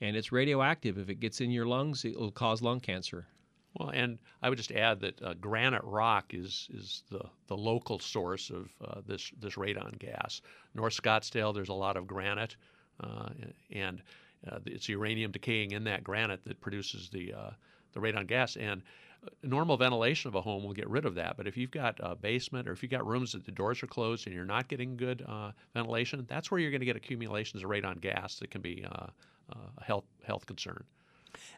and 0.00 0.16
it's 0.16 0.30
radioactive. 0.30 0.98
If 0.98 1.08
it 1.08 1.20
gets 1.20 1.40
in 1.40 1.50
your 1.50 1.66
lungs, 1.66 2.04
it 2.04 2.18
will 2.18 2.30
cause 2.30 2.62
lung 2.62 2.80
cancer. 2.80 3.26
Well, 3.78 3.88
and 3.88 4.18
I 4.42 4.50
would 4.50 4.58
just 4.58 4.72
add 4.72 5.00
that 5.00 5.22
uh, 5.22 5.34
granite 5.34 5.84
rock 5.84 6.34
is 6.34 6.68
is 6.74 7.02
the, 7.10 7.24
the 7.46 7.56
local 7.56 7.98
source 7.98 8.50
of 8.50 8.70
uh, 8.84 9.00
this 9.06 9.32
this 9.40 9.54
radon 9.54 9.98
gas. 9.98 10.42
North 10.74 11.00
Scottsdale, 11.00 11.54
there's 11.54 11.70
a 11.70 11.74
lot 11.74 11.96
of 11.96 12.06
granite, 12.06 12.56
uh, 13.00 13.30
and 13.70 14.02
uh, 14.50 14.58
it's 14.66 14.88
uranium 14.88 15.32
decaying 15.32 15.72
in 15.72 15.84
that 15.84 16.04
granite 16.04 16.44
that 16.44 16.60
produces 16.60 17.08
the 17.08 17.32
uh, 17.32 17.50
the 17.94 18.00
radon 18.00 18.26
gas. 18.26 18.56
And 18.56 18.82
normal 19.42 19.76
ventilation 19.76 20.28
of 20.28 20.34
a 20.34 20.40
home 20.40 20.64
will 20.64 20.72
get 20.72 20.88
rid 20.88 21.04
of 21.04 21.14
that. 21.14 21.36
But 21.36 21.46
if 21.46 21.56
you've 21.56 21.70
got 21.70 21.96
a 22.00 22.14
basement 22.14 22.68
or 22.68 22.72
if 22.72 22.82
you've 22.82 22.90
got 22.90 23.06
rooms 23.06 23.32
that 23.32 23.44
the 23.44 23.52
doors 23.52 23.82
are 23.82 23.86
closed 23.86 24.26
and 24.26 24.34
you're 24.34 24.44
not 24.44 24.68
getting 24.68 24.96
good 24.96 25.24
uh, 25.28 25.52
ventilation, 25.74 26.24
that's 26.28 26.50
where 26.50 26.60
you're 26.60 26.70
going 26.70 26.80
to 26.80 26.86
get 26.86 26.96
accumulations 26.96 27.62
of 27.62 27.70
radon 27.70 28.00
gas 28.00 28.38
that 28.38 28.50
can 28.50 28.60
be 28.60 28.84
uh, 28.84 29.06
uh, 29.52 29.56
a 29.78 29.84
health 29.84 30.04
health 30.24 30.46
concern. 30.46 30.82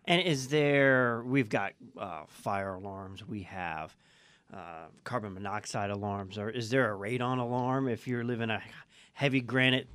And 0.05 0.22
is 0.22 0.48
there? 0.48 1.22
We've 1.27 1.48
got 1.48 1.72
uh, 1.98 2.22
fire 2.29 2.74
alarms. 2.74 3.27
We 3.27 3.42
have 3.42 3.96
uh, 4.53 4.87
carbon 5.03 5.35
monoxide 5.35 5.90
alarms. 5.90 6.38
Or 6.38 6.50
is 6.50 6.70
there 6.70 6.94
a 6.94 6.98
radon 6.98 7.38
alarm 7.38 7.88
if 7.88 8.07
you 8.07 8.22
live 8.22 8.40
in 8.40 8.50
a 8.50 8.62
heavy 9.14 9.40
granite 9.40 9.88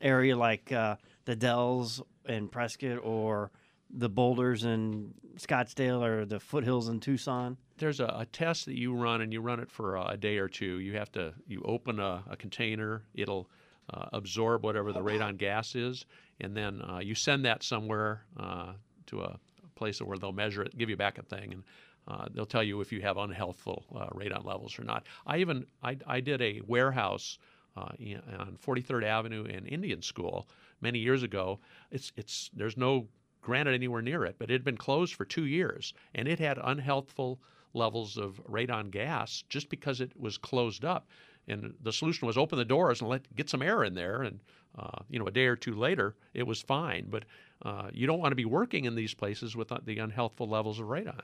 area 0.00 0.36
like 0.36 0.66
the 0.66 1.36
Dells 1.36 2.02
in 2.26 2.48
Prescott 2.48 2.98
or 3.02 3.50
the 3.92 4.08
Boulders 4.08 4.64
in 4.64 5.14
Scottsdale 5.36 6.04
or 6.04 6.24
the 6.24 6.40
foothills 6.40 6.88
in 6.88 7.00
Tucson? 7.00 7.56
There's 7.78 8.00
a, 8.00 8.14
a 8.18 8.26
test 8.26 8.66
that 8.66 8.76
you 8.76 8.94
run, 8.94 9.20
and 9.20 9.32
you 9.32 9.40
run 9.40 9.60
it 9.60 9.70
for 9.70 9.96
a, 9.96 10.16
day 10.16 10.38
or 10.38 10.48
two. 10.48 10.78
You 10.80 10.96
have 10.96 11.10
to 11.12 11.32
you 11.46 11.62
open 11.64 11.98
a, 11.98 12.22
a 12.28 12.36
container. 12.36 13.02
It'll 13.14 13.48
uh, 13.92 14.06
absorb 14.12 14.64
whatever 14.64 14.92
the 14.92 15.00
radon 15.00 15.38
gas 15.38 15.74
is, 15.74 16.04
and 16.40 16.56
then 16.56 16.82
uh, 16.82 16.98
you 16.98 17.14
send 17.14 17.44
that 17.44 17.62
somewhere 17.62 18.24
uh, 18.38 18.72
to 19.06 19.22
a 19.22 19.38
place 19.74 20.00
where 20.00 20.18
they'll 20.18 20.32
measure 20.32 20.62
it, 20.62 20.76
give 20.76 20.90
you 20.90 20.96
back 20.96 21.18
a 21.18 21.22
thing, 21.22 21.52
and 21.52 21.64
uh, 22.06 22.26
they'll 22.32 22.46
tell 22.46 22.62
you 22.62 22.80
if 22.80 22.92
you 22.92 23.00
have 23.00 23.16
unhealthful 23.16 23.84
uh, 23.96 24.08
radon 24.10 24.44
levels 24.44 24.78
or 24.78 24.84
not. 24.84 25.06
I 25.26 25.38
even 25.38 25.66
I, 25.82 25.96
I 26.06 26.20
did 26.20 26.42
a 26.42 26.60
warehouse 26.66 27.38
uh, 27.76 27.88
in, 27.98 28.20
on 28.38 28.58
43rd 28.64 29.04
Avenue 29.04 29.44
in 29.44 29.66
Indian 29.66 30.02
School 30.02 30.48
many 30.80 30.98
years 30.98 31.22
ago. 31.22 31.60
It's 31.90 32.12
it's 32.16 32.50
there's 32.54 32.76
no 32.76 33.08
granite 33.40 33.74
anywhere 33.74 34.02
near 34.02 34.24
it, 34.24 34.36
but 34.38 34.50
it 34.50 34.54
had 34.54 34.64
been 34.64 34.76
closed 34.76 35.14
for 35.14 35.24
two 35.24 35.46
years, 35.46 35.92
and 36.14 36.28
it 36.28 36.38
had 36.38 36.58
unhealthful 36.58 37.38
levels 37.72 38.16
of 38.16 38.40
radon 38.48 38.90
gas 38.90 39.44
just 39.48 39.68
because 39.68 40.00
it 40.00 40.12
was 40.18 40.36
closed 40.36 40.84
up. 40.84 41.08
And 41.48 41.74
the 41.82 41.92
solution 41.92 42.26
was 42.26 42.36
open 42.36 42.58
the 42.58 42.64
doors 42.64 43.00
and 43.00 43.10
let 43.10 43.34
get 43.34 43.48
some 43.48 43.62
air 43.62 43.82
in 43.82 43.94
there, 43.94 44.22
and 44.22 44.40
uh, 44.78 45.02
you 45.08 45.18
know 45.18 45.26
a 45.26 45.32
day 45.32 45.46
or 45.46 45.56
two 45.56 45.74
later 45.74 46.14
it 46.34 46.46
was 46.46 46.60
fine. 46.60 47.06
But 47.08 47.24
uh, 47.62 47.88
you 47.92 48.06
don't 48.06 48.20
want 48.20 48.32
to 48.32 48.36
be 48.36 48.44
working 48.44 48.84
in 48.84 48.94
these 48.94 49.14
places 49.14 49.56
with 49.56 49.68
the 49.68 49.96
unhealthful 49.96 50.48
levels 50.48 50.78
of 50.78 50.86
radon. 50.86 51.22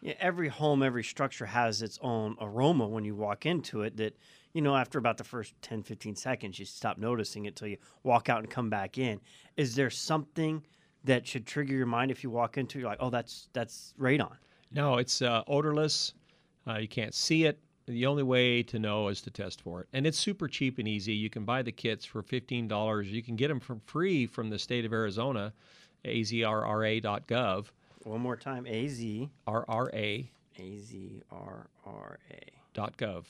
Yeah, 0.00 0.14
every 0.20 0.48
home, 0.48 0.82
every 0.82 1.02
structure 1.02 1.46
has 1.46 1.82
its 1.82 1.98
own 2.02 2.36
aroma 2.40 2.86
when 2.86 3.04
you 3.04 3.16
walk 3.16 3.46
into 3.46 3.82
it 3.82 3.96
that, 3.96 4.16
you 4.52 4.62
know, 4.62 4.76
after 4.76 4.98
about 4.98 5.16
the 5.16 5.24
first 5.24 5.54
10, 5.62 5.82
15 5.82 6.14
seconds, 6.14 6.58
you 6.58 6.64
stop 6.64 6.98
noticing 6.98 7.46
it 7.46 7.56
till 7.56 7.66
you 7.66 7.78
walk 8.04 8.28
out 8.28 8.38
and 8.38 8.50
come 8.50 8.70
back 8.70 8.96
in. 8.96 9.20
Is 9.56 9.74
there 9.74 9.90
something 9.90 10.62
that 11.04 11.26
should 11.26 11.46
trigger 11.46 11.74
your 11.74 11.86
mind 11.86 12.10
if 12.10 12.22
you 12.22 12.30
walk 12.30 12.58
into 12.58 12.78
it? 12.78 12.82
You're 12.82 12.90
like, 12.90 12.98
oh, 13.00 13.10
that's, 13.10 13.48
that's 13.52 13.94
radon. 13.98 14.36
No, 14.72 14.98
it's 14.98 15.22
uh, 15.22 15.42
odorless. 15.46 16.14
Uh, 16.66 16.76
you 16.78 16.88
can't 16.88 17.14
see 17.14 17.44
it. 17.44 17.58
The 17.86 18.04
only 18.04 18.22
way 18.22 18.62
to 18.64 18.78
know 18.78 19.08
is 19.08 19.22
to 19.22 19.30
test 19.30 19.62
for 19.62 19.80
it. 19.80 19.88
And 19.94 20.06
it's 20.06 20.18
super 20.18 20.46
cheap 20.46 20.78
and 20.78 20.86
easy. 20.86 21.14
You 21.14 21.30
can 21.30 21.44
buy 21.46 21.62
the 21.62 21.72
kits 21.72 22.04
for 22.04 22.22
$15. 22.22 23.06
You 23.06 23.22
can 23.22 23.34
get 23.34 23.48
them 23.48 23.60
for 23.60 23.78
free 23.86 24.26
from 24.26 24.50
the 24.50 24.58
state 24.58 24.84
of 24.84 24.92
Arizona, 24.92 25.54
azrra.gov. 26.04 27.66
One 28.04 28.20
more 28.20 28.36
time, 28.36 28.66
AZ. 28.66 29.02
RRA. 29.46 30.28
A-Z-R-R-A. 30.58 32.40
Dot 32.74 32.96
gov. 32.96 33.24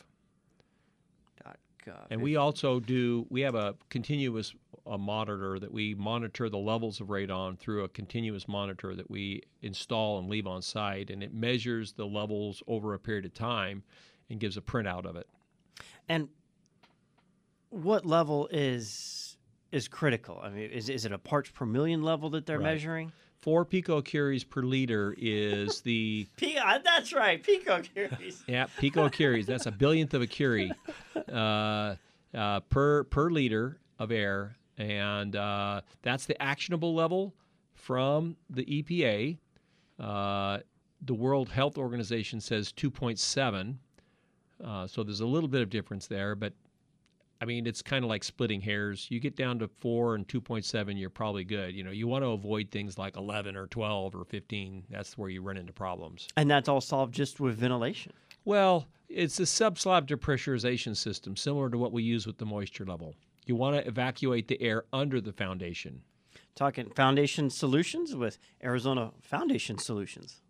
Dot 1.44 1.58
gov. 1.86 2.06
And 2.10 2.20
we 2.20 2.36
also 2.36 2.80
do, 2.80 3.26
we 3.30 3.42
have 3.42 3.54
a 3.54 3.74
continuous 3.90 4.54
a 4.88 4.98
monitor 4.98 5.58
that 5.58 5.72
we 5.72 5.94
monitor 5.94 6.48
the 6.48 6.58
levels 6.58 7.00
of 7.00 7.08
radon 7.08 7.58
through 7.58 7.84
a 7.84 7.88
continuous 7.88 8.48
monitor 8.48 8.94
that 8.94 9.10
we 9.10 9.42
install 9.62 10.18
and 10.18 10.28
leave 10.28 10.46
on 10.46 10.62
site. 10.62 11.10
And 11.10 11.22
it 11.22 11.32
measures 11.34 11.92
the 11.92 12.06
levels 12.06 12.62
over 12.66 12.94
a 12.94 12.98
period 12.98 13.24
of 13.26 13.34
time 13.34 13.82
and 14.30 14.40
gives 14.40 14.56
a 14.56 14.60
printout 14.60 15.04
of 15.04 15.16
it. 15.16 15.26
And 16.08 16.28
what 17.70 18.06
level 18.06 18.48
is 18.50 19.36
is 19.70 19.86
critical? 19.88 20.40
I 20.42 20.48
mean, 20.48 20.70
is, 20.70 20.88
is 20.88 21.04
it 21.04 21.12
a 21.12 21.18
parts 21.18 21.50
per 21.50 21.66
million 21.66 22.02
level 22.02 22.30
that 22.30 22.46
they're 22.46 22.58
Right. 22.58 22.72
measuring? 22.74 23.12
Four 23.36 23.64
picocuries 23.66 24.48
per 24.48 24.62
liter 24.62 25.14
is 25.16 25.82
the 25.82 26.26
P- 26.36 26.56
uh, 26.58 26.78
that's 26.82 27.12
right, 27.12 27.42
picocuries. 27.42 28.42
yeah 28.48 28.66
picocuries. 28.80 29.46
That's 29.46 29.66
a 29.66 29.70
billionth 29.70 30.12
of 30.14 30.22
a 30.22 30.26
curie 30.26 30.72
uh, 31.32 31.94
uh, 32.34 32.60
per 32.68 33.04
per 33.04 33.30
liter 33.30 33.78
of 33.98 34.10
air, 34.10 34.56
and 34.78 35.36
uh, 35.36 35.80
that's 36.02 36.24
the 36.26 36.40
actionable 36.40 36.94
level 36.94 37.34
from 37.74 38.36
the 38.48 38.64
EPA. 38.64 39.38
Uh, 39.98 40.58
the 41.02 41.14
World 41.14 41.48
Health 41.48 41.76
Organization 41.76 42.40
says 42.40 42.72
2.7, 42.72 43.76
uh, 44.64 44.86
so 44.86 45.02
there's 45.02 45.20
a 45.20 45.26
little 45.26 45.48
bit 45.48 45.62
of 45.62 45.70
difference 45.70 46.06
there, 46.06 46.34
but 46.34 46.52
I 47.40 47.44
mean, 47.44 47.66
it's 47.66 47.82
kind 47.82 48.04
of 48.04 48.08
like 48.08 48.24
splitting 48.24 48.60
hairs. 48.60 49.06
You 49.10 49.20
get 49.20 49.36
down 49.36 49.60
to 49.60 49.68
four 49.68 50.16
and 50.16 50.26
2.7, 50.26 50.98
you're 50.98 51.08
probably 51.08 51.44
good. 51.44 51.72
You 51.74 51.84
know, 51.84 51.92
you 51.92 52.08
want 52.08 52.24
to 52.24 52.30
avoid 52.30 52.70
things 52.70 52.98
like 52.98 53.16
11 53.16 53.56
or 53.56 53.68
12 53.68 54.16
or 54.16 54.24
15. 54.24 54.84
That's 54.90 55.16
where 55.16 55.30
you 55.30 55.40
run 55.42 55.56
into 55.56 55.72
problems. 55.72 56.26
and 56.36 56.50
that's 56.50 56.68
all 56.68 56.80
solved 56.80 57.14
just 57.14 57.38
with 57.38 57.56
ventilation. 57.56 58.12
Well, 58.44 58.86
it's 59.08 59.38
a 59.38 59.44
subslab 59.44 60.06
depressurization 60.06 60.96
system, 60.96 61.36
similar 61.36 61.70
to 61.70 61.78
what 61.78 61.92
we 61.92 62.02
use 62.02 62.26
with 62.26 62.38
the 62.38 62.46
moisture 62.46 62.84
level. 62.84 63.14
You 63.48 63.56
want 63.56 63.76
to 63.76 63.88
evacuate 63.88 64.46
the 64.46 64.60
air 64.60 64.84
under 64.92 65.22
the 65.22 65.32
foundation. 65.32 66.02
Talking 66.54 66.90
foundation 66.90 67.48
solutions 67.48 68.14
with 68.14 68.38
Arizona 68.62 69.12
Foundation 69.22 69.78
Solutions. 69.78 70.42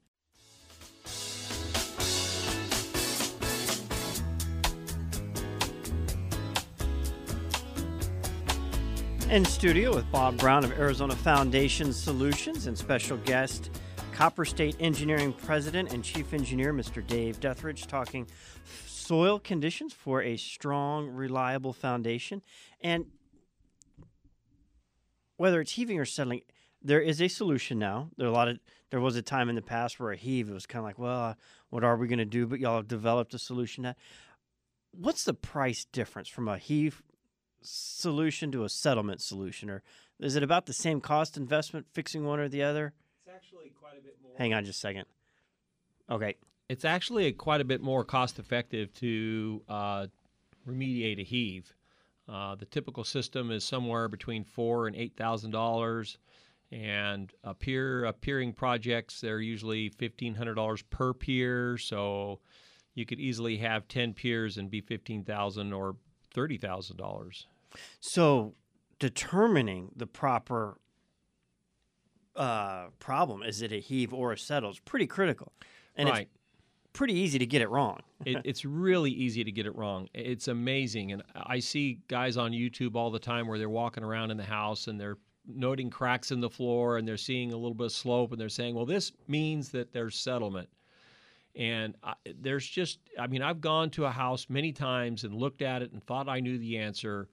In 9.31 9.45
studio 9.45 9.95
with 9.95 10.11
Bob 10.11 10.37
Brown 10.39 10.65
of 10.65 10.73
Arizona 10.73 11.15
Foundation 11.15 11.93
Solutions 11.93 12.67
and 12.67 12.77
special 12.77 13.19
guest, 13.19 13.71
Copper 14.11 14.45
State 14.45 14.75
Engineering 14.81 15.33
President 15.33 15.93
and 15.93 16.03
Chief 16.03 16.35
Engineer, 16.35 16.75
Mr. 16.75 17.07
Dave 17.07 17.39
Dethridge, 17.39 17.87
talking 17.87 18.27
soil 19.09 19.39
conditions 19.39 19.95
for 19.95 20.23
a 20.23 20.37
strong, 20.37 21.09
reliable 21.09 21.73
foundation. 21.73 22.43
And 22.83 23.07
whether 25.39 25.61
it's 25.63 25.73
heaving 25.73 25.99
or 25.99 26.05
settling, 26.05 26.43
there 26.83 27.01
is 27.01 27.23
a 27.23 27.29
solution 27.29 27.79
now. 27.79 28.11
There 28.19 28.27
are 28.27 28.31
a 28.31 28.35
lot 28.35 28.49
of 28.49 28.59
there 28.91 29.01
was 29.01 29.17
a 29.17 29.23
time 29.23 29.49
in 29.49 29.55
the 29.55 29.63
past 29.63 29.99
where 29.99 30.13
a 30.13 30.17
heave 30.17 30.49
it 30.51 30.53
was 30.53 30.67
kind 30.67 30.81
of 30.81 30.85
like, 30.85 30.99
well, 30.99 31.37
what 31.71 31.85
are 31.85 31.97
we 31.97 32.07
going 32.07 32.19
to 32.19 32.25
do? 32.25 32.47
But 32.47 32.61
y'all 32.61 32.77
have 32.77 32.89
developed 32.89 33.35
a 33.35 33.39
solution. 33.39 33.83
Now, 33.83 33.95
what's 34.93 35.25
the 35.25 35.35
price 35.35 35.85
difference 35.87 36.29
from 36.29 36.49
a 36.49 36.59
heave 36.59 37.03
solution 37.63 38.53
to 38.53 38.65
a 38.65 38.69
settlement 38.69 39.23
solution, 39.23 39.71
or 39.71 39.83
is 40.21 40.37
it 40.37 40.43
about 40.43 40.67
the 40.67 40.73
same 40.73 41.01
cost 41.01 41.37
investment 41.37 41.87
fixing 41.93 42.25
one 42.25 42.41
or 42.41 42.49
the 42.49 42.63
other? 42.63 42.93
It's 43.27 43.35
actually 43.35 43.73
quite 43.79 43.99
a 43.99 44.03
bit 44.03 44.17
more. 44.23 44.33
Hang 44.37 44.55
on 44.55 44.65
just 44.65 44.79
a 44.79 44.81
second. 44.81 45.05
Okay, 46.11 46.37
It's 46.69 46.85
actually 46.85 47.33
quite 47.33 47.61
a 47.61 47.65
bit 47.65 47.81
more 47.81 48.05
cost 48.05 48.39
effective 48.39 48.93
to 48.95 49.63
uh, 49.69 50.07
remediate 50.69 51.21
a 51.21 51.25
heave. 51.25 51.75
Uh, 52.29 52.55
the 52.57 52.67
typical 52.67 53.05
system 53.05 53.51
is 53.51 53.65
somewhere 53.65 54.07
between 54.09 54.45
four 54.45 54.87
and 54.87 54.95
eight 54.95 55.17
thousand 55.17 55.51
dollars, 55.51 56.19
and 56.71 57.33
a 57.43 57.55
pier 57.55 58.05
uh, 58.05 58.13
piering 58.13 58.53
projects 58.53 59.21
they're 59.21 59.41
usually 59.41 59.89
fifteen 59.89 60.35
hundred 60.35 60.55
dollars 60.57 60.83
per 60.83 61.15
pier. 61.15 61.79
So 61.79 62.41
you 62.95 63.07
could 63.07 63.19
easily 63.19 63.57
have 63.59 63.89
ten 63.89 64.13
piers 64.13 64.59
and 64.59 64.71
be 64.71 64.83
fifteen 64.83 65.25
thousand 65.25 65.73
or 65.73 65.97
thirty 66.35 66.59
thousand 66.59 66.99
dollars. 66.99 67.47
so 68.01 68.53
determining 68.99 69.91
the 69.97 70.07
proper 70.07 70.77
uh, 72.37 72.87
problem 72.99 73.43
is 73.43 73.63
it 73.63 73.73
a 73.73 73.81
heave 73.81 74.13
or 74.13 74.33
a 74.33 74.39
settle 74.39 74.71
is 74.71 74.79
pretty 74.81 75.07
critical, 75.07 75.53
and 75.97 76.09
right. 76.11 76.29
Pretty 76.99 77.15
easy 77.15 77.39
to 77.39 77.47
get 77.47 77.63
it 77.63 77.71
wrong. 77.71 78.01
it, 78.27 78.39
it's 78.45 78.65
really 78.65 79.13
easy 79.13 79.45
to 79.45 79.53
get 79.53 79.67
it 79.67 79.75
wrong. 79.77 80.09
It's 80.15 80.49
amazing, 80.49 81.13
and 81.13 81.23
I 81.37 81.61
see 81.61 82.01
guys 82.09 82.37
on 82.37 82.51
YouTube 82.51 82.97
all 82.97 83.13
the 83.13 83.21
time 83.21 83.47
where 83.47 83.57
they're 83.57 83.71
walking 83.71 84.03
around 84.03 84.33
in 84.33 84.37
the 84.37 84.43
house 84.43 84.89
and 84.89 85.01
they're 85.01 85.17
noting 85.47 85.91
cracks 85.91 86.33
in 86.33 86.41
the 86.41 86.51
floor 86.51 86.99
and 86.99 87.07
they're 87.07 87.17
seeing 87.17 87.53
a 87.53 87.57
little 87.57 87.73
bit 87.73 87.87
of 87.87 87.93
slope 87.93 88.33
and 88.33 88.41
they're 88.41 88.49
saying, 88.49 88.75
"Well, 88.75 88.85
this 88.85 89.13
means 89.29 89.71
that 89.71 89.93
there's 89.93 90.17
settlement." 90.17 90.69
And 91.55 91.95
I, 92.03 92.15
there's 92.41 92.67
just, 92.67 92.99
I 93.19 93.29
mean, 93.29 93.43
I've 93.43 93.61
gone 93.61 93.91
to 93.91 94.05
a 94.05 94.11
house 94.11 94.47
many 94.49 94.73
times 94.73 95.23
and 95.23 95.35
looked 95.35 95.63
at 95.63 95.83
it 95.83 95.93
and 95.93 96.03
thought 96.05 96.29
I 96.29 96.41
knew 96.41 96.59
the 96.59 96.79
answer, 96.79 97.29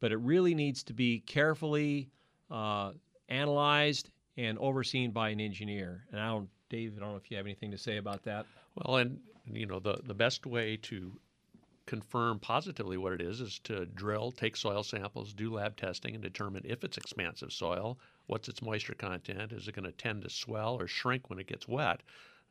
but 0.00 0.12
it 0.12 0.18
really 0.18 0.54
needs 0.54 0.82
to 0.84 0.94
be 0.94 1.20
carefully 1.20 2.08
uh, 2.50 2.92
analyzed 3.28 4.10
and 4.36 4.58
overseen 4.58 5.12
by 5.12 5.28
an 5.28 5.40
engineer. 5.40 6.04
And 6.10 6.20
I 6.20 6.28
don't, 6.28 6.48
Dave, 6.68 6.94
I 6.96 7.00
don't 7.00 7.10
know 7.10 7.16
if 7.16 7.30
you 7.30 7.36
have 7.36 7.46
anything 7.46 7.70
to 7.70 7.78
say 7.78 7.98
about 7.98 8.22
that. 8.24 8.44
Well, 8.74 8.96
and 8.96 9.20
you 9.46 9.66
know 9.66 9.80
the 9.80 10.00
the 10.04 10.14
best 10.14 10.46
way 10.46 10.76
to 10.82 11.18
confirm 11.86 12.38
positively 12.38 12.96
what 12.96 13.12
it 13.12 13.20
is 13.20 13.40
is 13.40 13.58
to 13.58 13.84
drill, 13.84 14.30
take 14.30 14.56
soil 14.56 14.82
samples, 14.82 15.32
do 15.32 15.52
lab 15.52 15.76
testing, 15.76 16.14
and 16.14 16.22
determine 16.22 16.62
if 16.64 16.84
it's 16.84 16.96
expansive 16.96 17.52
soil. 17.52 17.98
What's 18.26 18.48
its 18.48 18.62
moisture 18.62 18.94
content? 18.94 19.50
Is 19.50 19.66
it 19.66 19.74
going 19.74 19.86
to 19.86 19.92
tend 19.92 20.22
to 20.22 20.30
swell 20.30 20.76
or 20.78 20.86
shrink 20.86 21.28
when 21.28 21.40
it 21.40 21.48
gets 21.48 21.66
wet? 21.66 22.02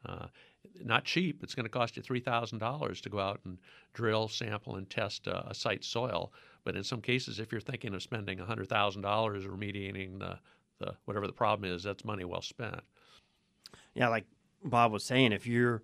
Uh, 0.06 0.28
not 0.84 1.06
cheap. 1.06 1.42
It's 1.42 1.56
going 1.56 1.66
to 1.66 1.70
cost 1.70 1.96
you 1.96 2.02
three 2.04 2.20
thousand 2.20 2.60
dollars 2.60 3.00
to 3.02 3.10
go 3.10 3.20
out 3.20 3.40
and 3.46 3.58
drill, 3.94 4.28
sample, 4.28 4.76
and 4.76 4.90
test 4.90 5.28
a, 5.28 5.50
a 5.50 5.54
site 5.56 5.84
soil. 5.86 6.34
But 6.66 6.76
in 6.76 6.84
some 6.84 7.02
cases, 7.02 7.40
if 7.40 7.52
you're 7.52 7.62
thinking 7.62 7.94
of 7.94 8.04
spending 8.04 8.38
hundred 8.40 8.68
thousand 8.68 9.02
dollars 9.04 9.46
remediating 9.46 10.20
the 10.20 10.38
the 10.80 10.94
whatever 11.06 11.28
the 11.28 11.34
problem 11.34 11.72
is, 11.72 11.84
that's 11.84 12.04
money 12.04 12.26
well 12.26 12.42
spent. 12.42 12.82
Yeah, 13.94 14.10
like 14.10 14.26
Bob 14.64 14.92
was 14.92 15.04
saying, 15.04 15.32
if 15.32 15.48
you're 15.48 15.82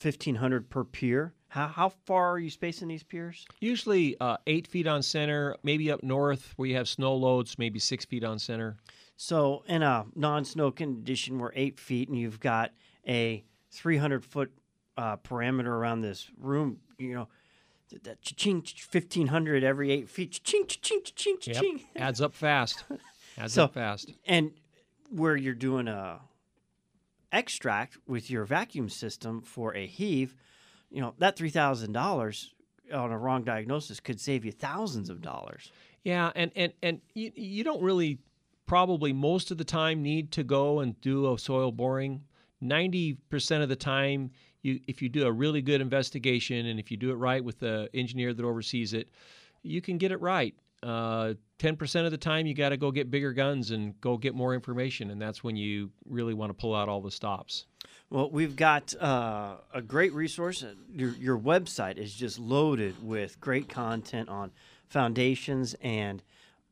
fifteen 0.00 0.34
hundred 0.34 0.68
per 0.70 0.82
pier, 0.84 1.32
how 1.48 1.68
how 1.68 1.88
far 2.06 2.30
are 2.32 2.38
you 2.38 2.50
spacing 2.50 2.88
these 2.88 3.02
piers? 3.04 3.46
Usually 3.60 4.16
uh, 4.20 4.38
eight 4.46 4.66
feet 4.66 4.86
on 4.88 5.02
center, 5.02 5.54
maybe 5.62 5.90
up 5.92 6.02
north 6.02 6.52
where 6.56 6.68
you 6.68 6.76
have 6.76 6.88
snow 6.88 7.14
loads, 7.14 7.58
maybe 7.58 7.78
six 7.78 8.04
feet 8.04 8.24
on 8.24 8.38
center. 8.38 8.76
So 9.16 9.62
in 9.68 9.82
a 9.82 10.06
non-snow 10.16 10.70
condition, 10.70 11.38
we're 11.38 11.52
eight 11.54 11.78
feet, 11.78 12.08
and 12.08 12.18
you've 12.18 12.40
got 12.40 12.72
a 13.06 13.44
three 13.70 13.98
hundred 13.98 14.24
foot 14.24 14.50
uh, 14.96 15.18
parameter 15.18 15.66
around 15.66 16.00
this 16.00 16.28
room. 16.38 16.78
You 16.98 17.14
know, 17.14 17.28
that 18.04 18.22
ching 18.22 18.62
fifteen 18.62 19.26
hundred 19.26 19.62
every 19.62 19.90
eight 19.92 20.08
feet. 20.08 20.40
Ching 20.42 20.64
ching 20.66 21.02
ching 21.04 21.36
Yep. 21.42 21.56
ching. 21.62 21.80
Adds 21.96 22.20
up 22.22 22.34
fast. 22.34 22.84
Adds 23.38 23.52
So- 23.52 23.64
up 23.64 23.74
fast. 23.74 24.10
And 24.26 24.52
where 25.10 25.36
you're 25.36 25.54
doing 25.54 25.86
a 25.88 26.20
extract 27.32 27.98
with 28.06 28.30
your 28.30 28.44
vacuum 28.44 28.88
system 28.88 29.42
for 29.42 29.74
a 29.74 29.86
heave, 29.86 30.34
you 30.90 31.00
know 31.00 31.14
that 31.18 31.36
three 31.36 31.50
thousand 31.50 31.92
dollars 31.92 32.54
on 32.92 33.12
a 33.12 33.18
wrong 33.18 33.44
diagnosis 33.44 34.00
could 34.00 34.20
save 34.20 34.44
you 34.44 34.52
thousands 34.52 35.10
of 35.10 35.20
dollars. 35.20 35.70
Yeah, 36.02 36.32
and 36.34 36.50
and 36.56 36.72
and 36.82 37.00
you, 37.14 37.32
you 37.34 37.64
don't 37.64 37.82
really 37.82 38.18
probably 38.66 39.12
most 39.12 39.50
of 39.50 39.58
the 39.58 39.64
time 39.64 40.02
need 40.02 40.32
to 40.32 40.44
go 40.44 40.80
and 40.80 41.00
do 41.00 41.32
a 41.32 41.38
soil 41.38 41.72
boring. 41.72 42.22
Ninety 42.60 43.14
percent 43.30 43.62
of 43.62 43.68
the 43.68 43.76
time, 43.76 44.30
you 44.62 44.80
if 44.86 45.02
you 45.02 45.08
do 45.08 45.26
a 45.26 45.32
really 45.32 45.62
good 45.62 45.80
investigation 45.80 46.66
and 46.66 46.78
if 46.80 46.90
you 46.90 46.96
do 46.96 47.10
it 47.10 47.14
right 47.14 47.44
with 47.44 47.58
the 47.58 47.88
engineer 47.94 48.34
that 48.34 48.44
oversees 48.44 48.92
it, 48.92 49.08
you 49.62 49.80
can 49.80 49.98
get 49.98 50.12
it 50.12 50.20
right. 50.20 50.54
Uh, 50.82 51.34
Ten 51.58 51.76
percent 51.76 52.06
of 52.06 52.10
the 52.10 52.16
time, 52.16 52.46
you 52.46 52.54
got 52.54 52.70
to 52.70 52.78
go 52.78 52.90
get 52.90 53.10
bigger 53.10 53.34
guns 53.34 53.70
and 53.70 54.00
go 54.00 54.16
get 54.16 54.34
more 54.34 54.54
information, 54.54 55.10
and 55.10 55.20
that's 55.20 55.44
when 55.44 55.56
you 55.56 55.90
really 56.06 56.32
want 56.32 56.48
to 56.48 56.54
pull 56.54 56.74
out 56.74 56.88
all 56.88 57.02
the 57.02 57.10
stops. 57.10 57.66
Well, 58.08 58.30
we've 58.30 58.56
got 58.56 58.94
uh, 58.96 59.56
a 59.74 59.82
great 59.82 60.14
resource. 60.14 60.64
Your, 60.90 61.10
your 61.10 61.38
website 61.38 61.98
is 61.98 62.14
just 62.14 62.38
loaded 62.38 62.94
with 63.06 63.38
great 63.42 63.68
content 63.68 64.30
on 64.30 64.52
foundations 64.88 65.76
and 65.82 66.22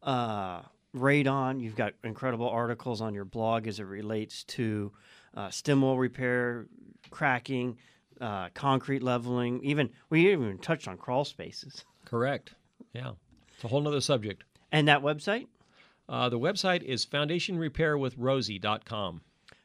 uh, 0.02 0.62
radon. 0.96 1.61
You've 1.61 1.76
got 1.76 1.92
incredible 2.02 2.48
articles 2.48 3.02
on 3.02 3.12
your 3.12 3.26
blog 3.26 3.66
as 3.66 3.80
it 3.80 3.84
relates 3.84 4.42
to 4.44 4.90
uh, 5.36 5.50
stem 5.50 5.82
wall 5.82 5.98
repair, 5.98 6.66
cracking, 7.11 7.76
uh, 8.22 8.48
concrete 8.54 9.02
leveling. 9.02 9.62
Even 9.62 9.90
we 10.09 10.32
even 10.32 10.56
touched 10.56 10.88
on 10.88 10.96
crawl 10.96 11.26
spaces. 11.26 11.84
Correct. 12.06 12.54
Yeah, 12.94 13.12
it's 13.59 13.64
a 13.64 13.68
whole 13.68 13.86
other 13.88 14.00
subject. 14.00 14.44
And 14.70 14.86
that 14.86 15.02
website, 15.02 15.48
Uh, 16.09 16.28
the 16.28 16.38
website 16.38 16.82
is 16.84 17.04
foundationrepairwithrosie.com. 17.04 19.20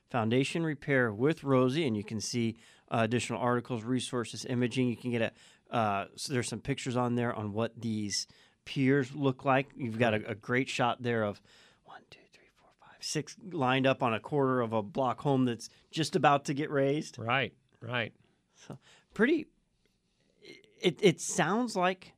Foundation 0.10 0.64
Repair 0.64 1.14
with 1.14 1.44
Rosie, 1.44 1.86
and 1.88 1.96
you 1.96 2.04
can 2.04 2.20
see 2.20 2.58
uh, 2.92 3.02
additional 3.04 3.40
articles, 3.40 3.84
resources, 3.84 4.46
imaging. 4.46 4.90
You 4.90 4.98
can 4.98 5.12
get 5.12 5.22
a 5.22 5.32
uh, 5.76 6.06
so 6.16 6.34
there's 6.34 6.48
some 6.48 6.60
pictures 6.60 6.96
on 6.96 7.16
there 7.16 7.34
on 7.34 7.54
what 7.54 7.80
these 7.80 8.28
piers 8.66 9.14
look 9.16 9.46
like. 9.46 9.70
You've 9.76 9.98
got 10.00 10.14
a, 10.14 10.32
a 10.32 10.36
great 10.36 10.70
shot 10.70 11.02
there 11.02 11.24
of 11.24 11.42
one, 11.86 12.02
two, 12.10 12.20
three, 12.32 12.48
four, 12.58 12.70
five, 12.80 12.98
six 13.00 13.36
lined 13.52 13.88
up 13.88 14.04
on 14.04 14.14
a 14.14 14.20
quarter 14.20 14.62
of 14.62 14.74
a 14.74 14.82
block 14.84 15.22
home 15.22 15.46
that's 15.46 15.70
just 15.92 16.16
about 16.16 16.46
to 16.46 16.54
get 16.54 16.70
raised. 16.72 17.18
Right, 17.20 17.54
right. 17.80 18.14
So 18.68 18.78
pretty. 19.14 19.48
It 20.82 21.00
it 21.02 21.22
sounds 21.22 21.76
like 21.76 22.13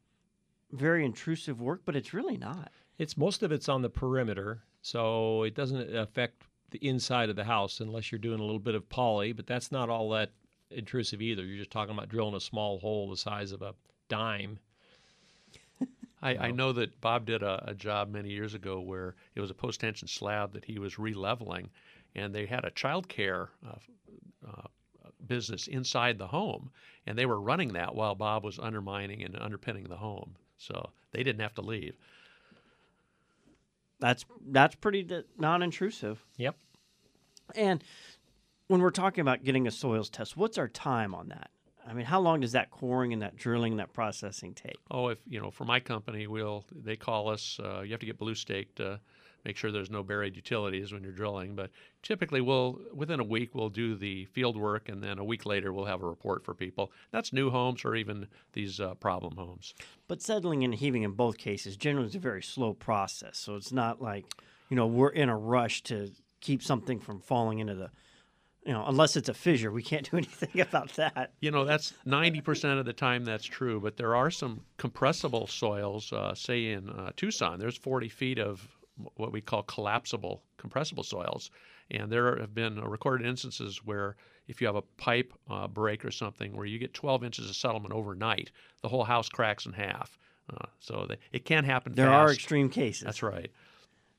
very 0.75 1.05
intrusive 1.05 1.61
work, 1.61 1.81
but 1.85 1.95
it's 1.95 2.13
really 2.13 2.37
not. 2.37 2.71
It's 2.97 3.17
most 3.17 3.43
of 3.43 3.51
it's 3.51 3.69
on 3.69 3.81
the 3.81 3.89
perimeter, 3.89 4.63
so 4.81 5.43
it 5.43 5.55
doesn't 5.55 5.95
affect 5.95 6.43
the 6.71 6.85
inside 6.87 7.29
of 7.29 7.35
the 7.35 7.43
house 7.43 7.79
unless 7.79 8.11
you're 8.11 8.19
doing 8.19 8.39
a 8.39 8.43
little 8.43 8.59
bit 8.59 8.75
of 8.75 8.87
poly, 8.89 9.33
but 9.33 9.47
that's 9.47 9.71
not 9.71 9.89
all 9.89 10.09
that 10.11 10.31
intrusive 10.71 11.21
either. 11.21 11.43
You're 11.43 11.59
just 11.59 11.71
talking 11.71 11.93
about 11.93 12.09
drilling 12.09 12.35
a 12.35 12.39
small 12.39 12.79
hole 12.79 13.09
the 13.09 13.17
size 13.17 13.51
of 13.51 13.61
a 13.61 13.75
dime. 14.09 14.59
I, 16.21 16.37
I 16.37 16.51
know 16.51 16.71
that 16.73 16.99
Bob 17.01 17.25
did 17.25 17.43
a, 17.43 17.63
a 17.67 17.75
job 17.75 18.11
many 18.11 18.29
years 18.29 18.53
ago 18.53 18.79
where 18.79 19.15
it 19.35 19.41
was 19.41 19.51
a 19.51 19.55
post 19.55 19.81
tension 19.81 20.07
slab 20.07 20.53
that 20.53 20.65
he 20.65 20.79
was 20.79 20.95
releveling, 20.95 21.69
and 22.15 22.33
they 22.33 22.45
had 22.45 22.65
a 22.65 22.71
child 22.71 23.07
care 23.07 23.49
uh, 23.67 23.75
uh, 24.47 24.67
business 25.27 25.67
inside 25.67 26.17
the 26.17 26.27
home, 26.27 26.71
and 27.05 27.17
they 27.17 27.25
were 27.25 27.39
running 27.39 27.73
that 27.73 27.93
while 27.93 28.15
Bob 28.15 28.43
was 28.43 28.57
undermining 28.59 29.23
and 29.23 29.37
underpinning 29.39 29.83
the 29.83 29.97
home. 29.97 30.35
So 30.57 30.89
they 31.11 31.23
didn't 31.23 31.41
have 31.41 31.55
to 31.55 31.61
leave. 31.61 31.95
That's 33.99 34.25
that's 34.47 34.75
pretty 34.75 35.03
d- 35.03 35.23
non-intrusive. 35.37 36.23
Yep. 36.37 36.55
And 37.55 37.83
when 38.67 38.81
we're 38.81 38.91
talking 38.91 39.21
about 39.21 39.43
getting 39.43 39.67
a 39.67 39.71
soils 39.71 40.09
test, 40.09 40.35
what's 40.35 40.57
our 40.57 40.67
time 40.67 41.13
on 41.13 41.29
that? 41.29 41.49
I 41.87 41.93
mean, 41.93 42.05
how 42.05 42.19
long 42.19 42.41
does 42.41 42.53
that 42.53 42.71
coring 42.71 43.13
and 43.13 43.21
that 43.21 43.35
drilling 43.35 43.73
and 43.73 43.79
that 43.79 43.93
processing 43.93 44.53
take? 44.53 44.77
Oh, 44.89 45.09
if 45.09 45.19
you 45.27 45.39
know, 45.39 45.51
for 45.51 45.65
my 45.65 45.79
company, 45.79 46.25
we'll 46.27 46.65
they 46.71 46.95
call 46.95 47.29
us. 47.29 47.59
Uh, 47.63 47.81
you 47.81 47.91
have 47.91 47.99
to 47.99 48.05
get 48.05 48.17
blue 48.17 48.35
staked 48.35 48.77
to 48.77 48.99
make 49.45 49.55
sure 49.55 49.71
there's 49.71 49.91
no 49.91 50.03
buried 50.03 50.35
utilities 50.35 50.91
when 50.91 51.03
you're 51.03 51.11
drilling. 51.11 51.55
But 51.55 51.69
typically, 52.01 52.41
we'll 52.41 52.79
within 52.93 53.19
a 53.19 53.23
week 53.23 53.53
we'll 53.53 53.69
do 53.69 53.95
the 53.95 54.25
field 54.25 54.57
work, 54.57 54.89
and 54.89 55.01
then 55.01 55.19
a 55.19 55.23
week 55.23 55.45
later 55.45 55.71
we'll 55.71 55.85
have 55.85 56.01
a 56.01 56.07
report 56.07 56.43
for 56.43 56.53
people. 56.53 56.91
That's 57.11 57.31
new 57.31 57.49
homes 57.49 57.85
or 57.85 57.95
even 57.95 58.27
these 58.53 58.79
uh, 58.79 58.95
problem 58.95 59.35
homes. 59.37 59.73
But 60.07 60.21
settling 60.21 60.63
and 60.63 60.73
heaving 60.73 61.03
in 61.03 61.11
both 61.11 61.37
cases 61.37 61.77
generally 61.77 62.07
is 62.07 62.15
a 62.15 62.19
very 62.19 62.43
slow 62.43 62.73
process. 62.73 63.37
So 63.37 63.55
it's 63.55 63.71
not 63.71 64.01
like, 64.01 64.25
you 64.69 64.75
know, 64.75 64.87
we're 64.87 65.09
in 65.09 65.29
a 65.29 65.37
rush 65.37 65.83
to 65.83 66.11
keep 66.41 66.61
something 66.61 66.99
from 66.99 67.19
falling 67.19 67.59
into 67.59 67.75
the, 67.75 67.89
you 68.65 68.73
know, 68.73 68.83
unless 68.87 69.15
it's 69.15 69.29
a 69.29 69.33
fissure, 69.33 69.71
we 69.71 69.83
can't 69.83 70.09
do 70.11 70.17
anything 70.17 70.61
about 70.61 70.89
that. 70.95 71.33
You 71.39 71.51
know, 71.51 71.65
that's 71.65 71.93
90% 72.05 72.79
of 72.79 72.85
the 72.85 72.93
time 72.93 73.25
that's 73.25 73.45
true, 73.45 73.79
but 73.79 73.97
there 73.97 74.15
are 74.15 74.31
some 74.31 74.61
compressible 74.77 75.47
soils, 75.47 76.11
uh, 76.11 76.33
say 76.33 76.71
in 76.71 76.89
uh, 76.89 77.11
Tucson, 77.15 77.59
there's 77.59 77.77
40 77.77 78.09
feet 78.09 78.39
of 78.39 78.67
what 79.15 79.31
we 79.31 79.41
call 79.41 79.63
collapsible 79.63 80.43
compressible 80.57 81.03
soils. 81.03 81.51
And 81.91 82.11
there 82.11 82.37
have 82.39 82.55
been 82.55 82.79
uh, 82.79 82.87
recorded 82.87 83.27
instances 83.27 83.81
where 83.85 84.15
if 84.47 84.61
you 84.61 84.67
have 84.67 84.75
a 84.75 84.81
pipe 84.81 85.33
uh, 85.49 85.67
break 85.67 86.03
or 86.05 86.11
something 86.11 86.55
where 86.55 86.65
you 86.65 86.79
get 86.79 86.93
12 86.93 87.23
inches 87.23 87.49
of 87.49 87.55
settlement 87.55 87.93
overnight, 87.93 88.51
the 88.81 88.89
whole 88.89 89.03
house 89.03 89.29
cracks 89.29 89.65
in 89.65 89.73
half. 89.73 90.17
Uh, 90.47 90.67
so 90.79 91.07
that 91.09 91.17
it 91.31 91.43
can 91.43 91.63
happen 91.63 91.93
There 91.93 92.07
are 92.07 92.31
extreme 92.31 92.69
cases. 92.69 93.03
That's 93.03 93.23
right. 93.23 93.51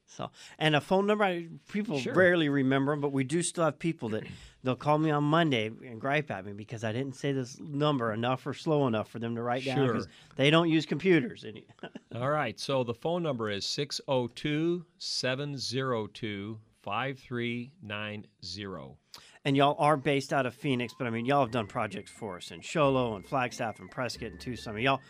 So, 0.09 0.30
and 0.59 0.76
a 0.76 0.80
phone 0.80 1.07
number, 1.07 1.24
I, 1.24 1.48
people 1.68 1.98
Sure. 1.98 2.14
rarely 2.14 2.48
remember, 2.48 2.92
'em, 2.92 3.00
but 3.00 3.12
we 3.12 3.24
do 3.24 3.42
still 3.42 3.64
have 3.64 3.78
people 3.78 4.09
that 4.11 4.22
they'll 4.62 4.76
call 4.76 4.98
me 4.98 5.11
on 5.11 5.24
Monday 5.24 5.66
and 5.66 6.00
gripe 6.00 6.30
at 6.30 6.46
me 6.46 6.52
because 6.52 6.84
I 6.84 6.92
didn't 6.92 7.16
say 7.16 7.32
this 7.32 7.59
number 7.61 8.12
enough 8.12 8.46
or 8.46 8.54
slow 8.54 8.86
enough 8.86 9.09
for 9.11 9.18
them 9.18 9.34
to 9.34 9.42
write 9.42 9.64
down 9.64 9.84
because 9.86 10.04
Sure. 10.04 10.12
they 10.36 10.50
don't 10.50 10.68
use 10.68 10.86
computers. 10.86 11.44
Any- 11.44 11.66
All 12.14 12.30
right. 12.30 12.59
So 12.59 12.84
the 12.84 12.94
phone 12.94 13.22
number 13.24 13.50
is 13.50 13.66
602 13.66 14.86
702 14.98 16.59
5390. 16.82 18.96
and 19.44 19.57
y'all 19.57 19.76
are 19.78 19.96
based 19.96 20.32
out 20.32 20.46
of 20.46 20.54
Phoenix, 20.54 20.94
but 20.96 21.07
I 21.07 21.11
mean, 21.11 21.26
y'all 21.26 21.40
have 21.42 21.50
done 21.50 21.66
projects 21.66 22.11
for 22.11 22.36
us 22.36 22.50
in 22.50 22.61
Show 22.61 22.90
Low 22.90 23.16
and 23.16 23.26
Flagstaff 23.26 23.78
and 23.80 23.90
Prescott 23.90 24.30
and 24.30 24.40
Tucson. 24.40 24.72
I 24.72 24.76
mean, 24.76 24.84
y'all, 24.84 25.00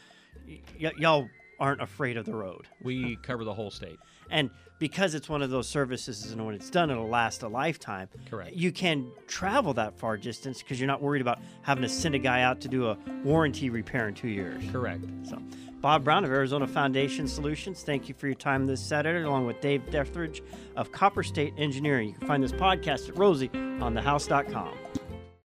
y- 0.81 0.93
y'all 0.99 1.29
aren't 1.59 1.83
afraid 1.83 2.17
of 2.17 2.27
the 2.27 2.35
road. 2.35 2.67
We 2.83 3.17
cover 3.23 3.45
the 3.45 3.55
whole 3.55 3.71
state. 3.71 3.99
And 4.31 4.51
because 4.79 5.15
it's 5.15 5.29
one 5.29 5.43
of 5.43 5.51
those 5.51 5.69
services, 5.69 6.31
and 6.33 6.45
when 6.45 6.55
it's 6.55 6.71
done, 6.71 6.91
it'll 6.91 7.09
last 7.09 7.43
a 7.43 7.49
lifetime. 7.49 8.09
Correct. 8.29 8.55
You 8.55 8.73
can 8.73 9.11
travel 9.27 9.73
that 9.75 9.99
far 9.99 10.17
distance 10.17 10.63
because 10.63 10.79
you're 10.79 10.87
not 10.87 11.01
worried 11.01 11.23
about 11.23 11.39
having 11.63 11.83
to 11.83 11.89
send 11.89 12.15
a 12.15 12.19
guy 12.19 12.43
out 12.43 12.61
to 12.63 12.69
do 12.69 12.89
a 12.89 12.99
warranty 13.25 13.71
repair 13.71 14.09
in 14.09 14.15
two 14.15 14.29
years. 14.29 14.63
Correct. 14.71 15.05
So, 15.23 15.41
Bob 15.81 16.05
Brown 16.05 16.25
of 16.25 16.31
Arizona 16.31 16.67
Foundation 16.67 17.29
Solutions, 17.29 17.83
thank 17.83 18.09
you 18.09 18.15
for 18.15 18.27
your 18.27 18.35
time 18.35 18.67
this 18.67 18.81
Saturday, 18.81 19.25
along 19.25 19.47
with 19.47 19.61
Dave 19.61 19.91
Dethridge 19.91 20.43
of 20.75 20.93
Copper 20.93 21.23
State 21.23 21.55
Engineering. 21.57 22.09
You 22.09 22.15
can 22.15 22.27
find 22.27 22.43
this 22.43 22.53
podcast 22.53 23.09
at 23.09 23.17
Rosie 23.17 23.51
on 23.55 23.95
thehouse.com. 23.95 24.86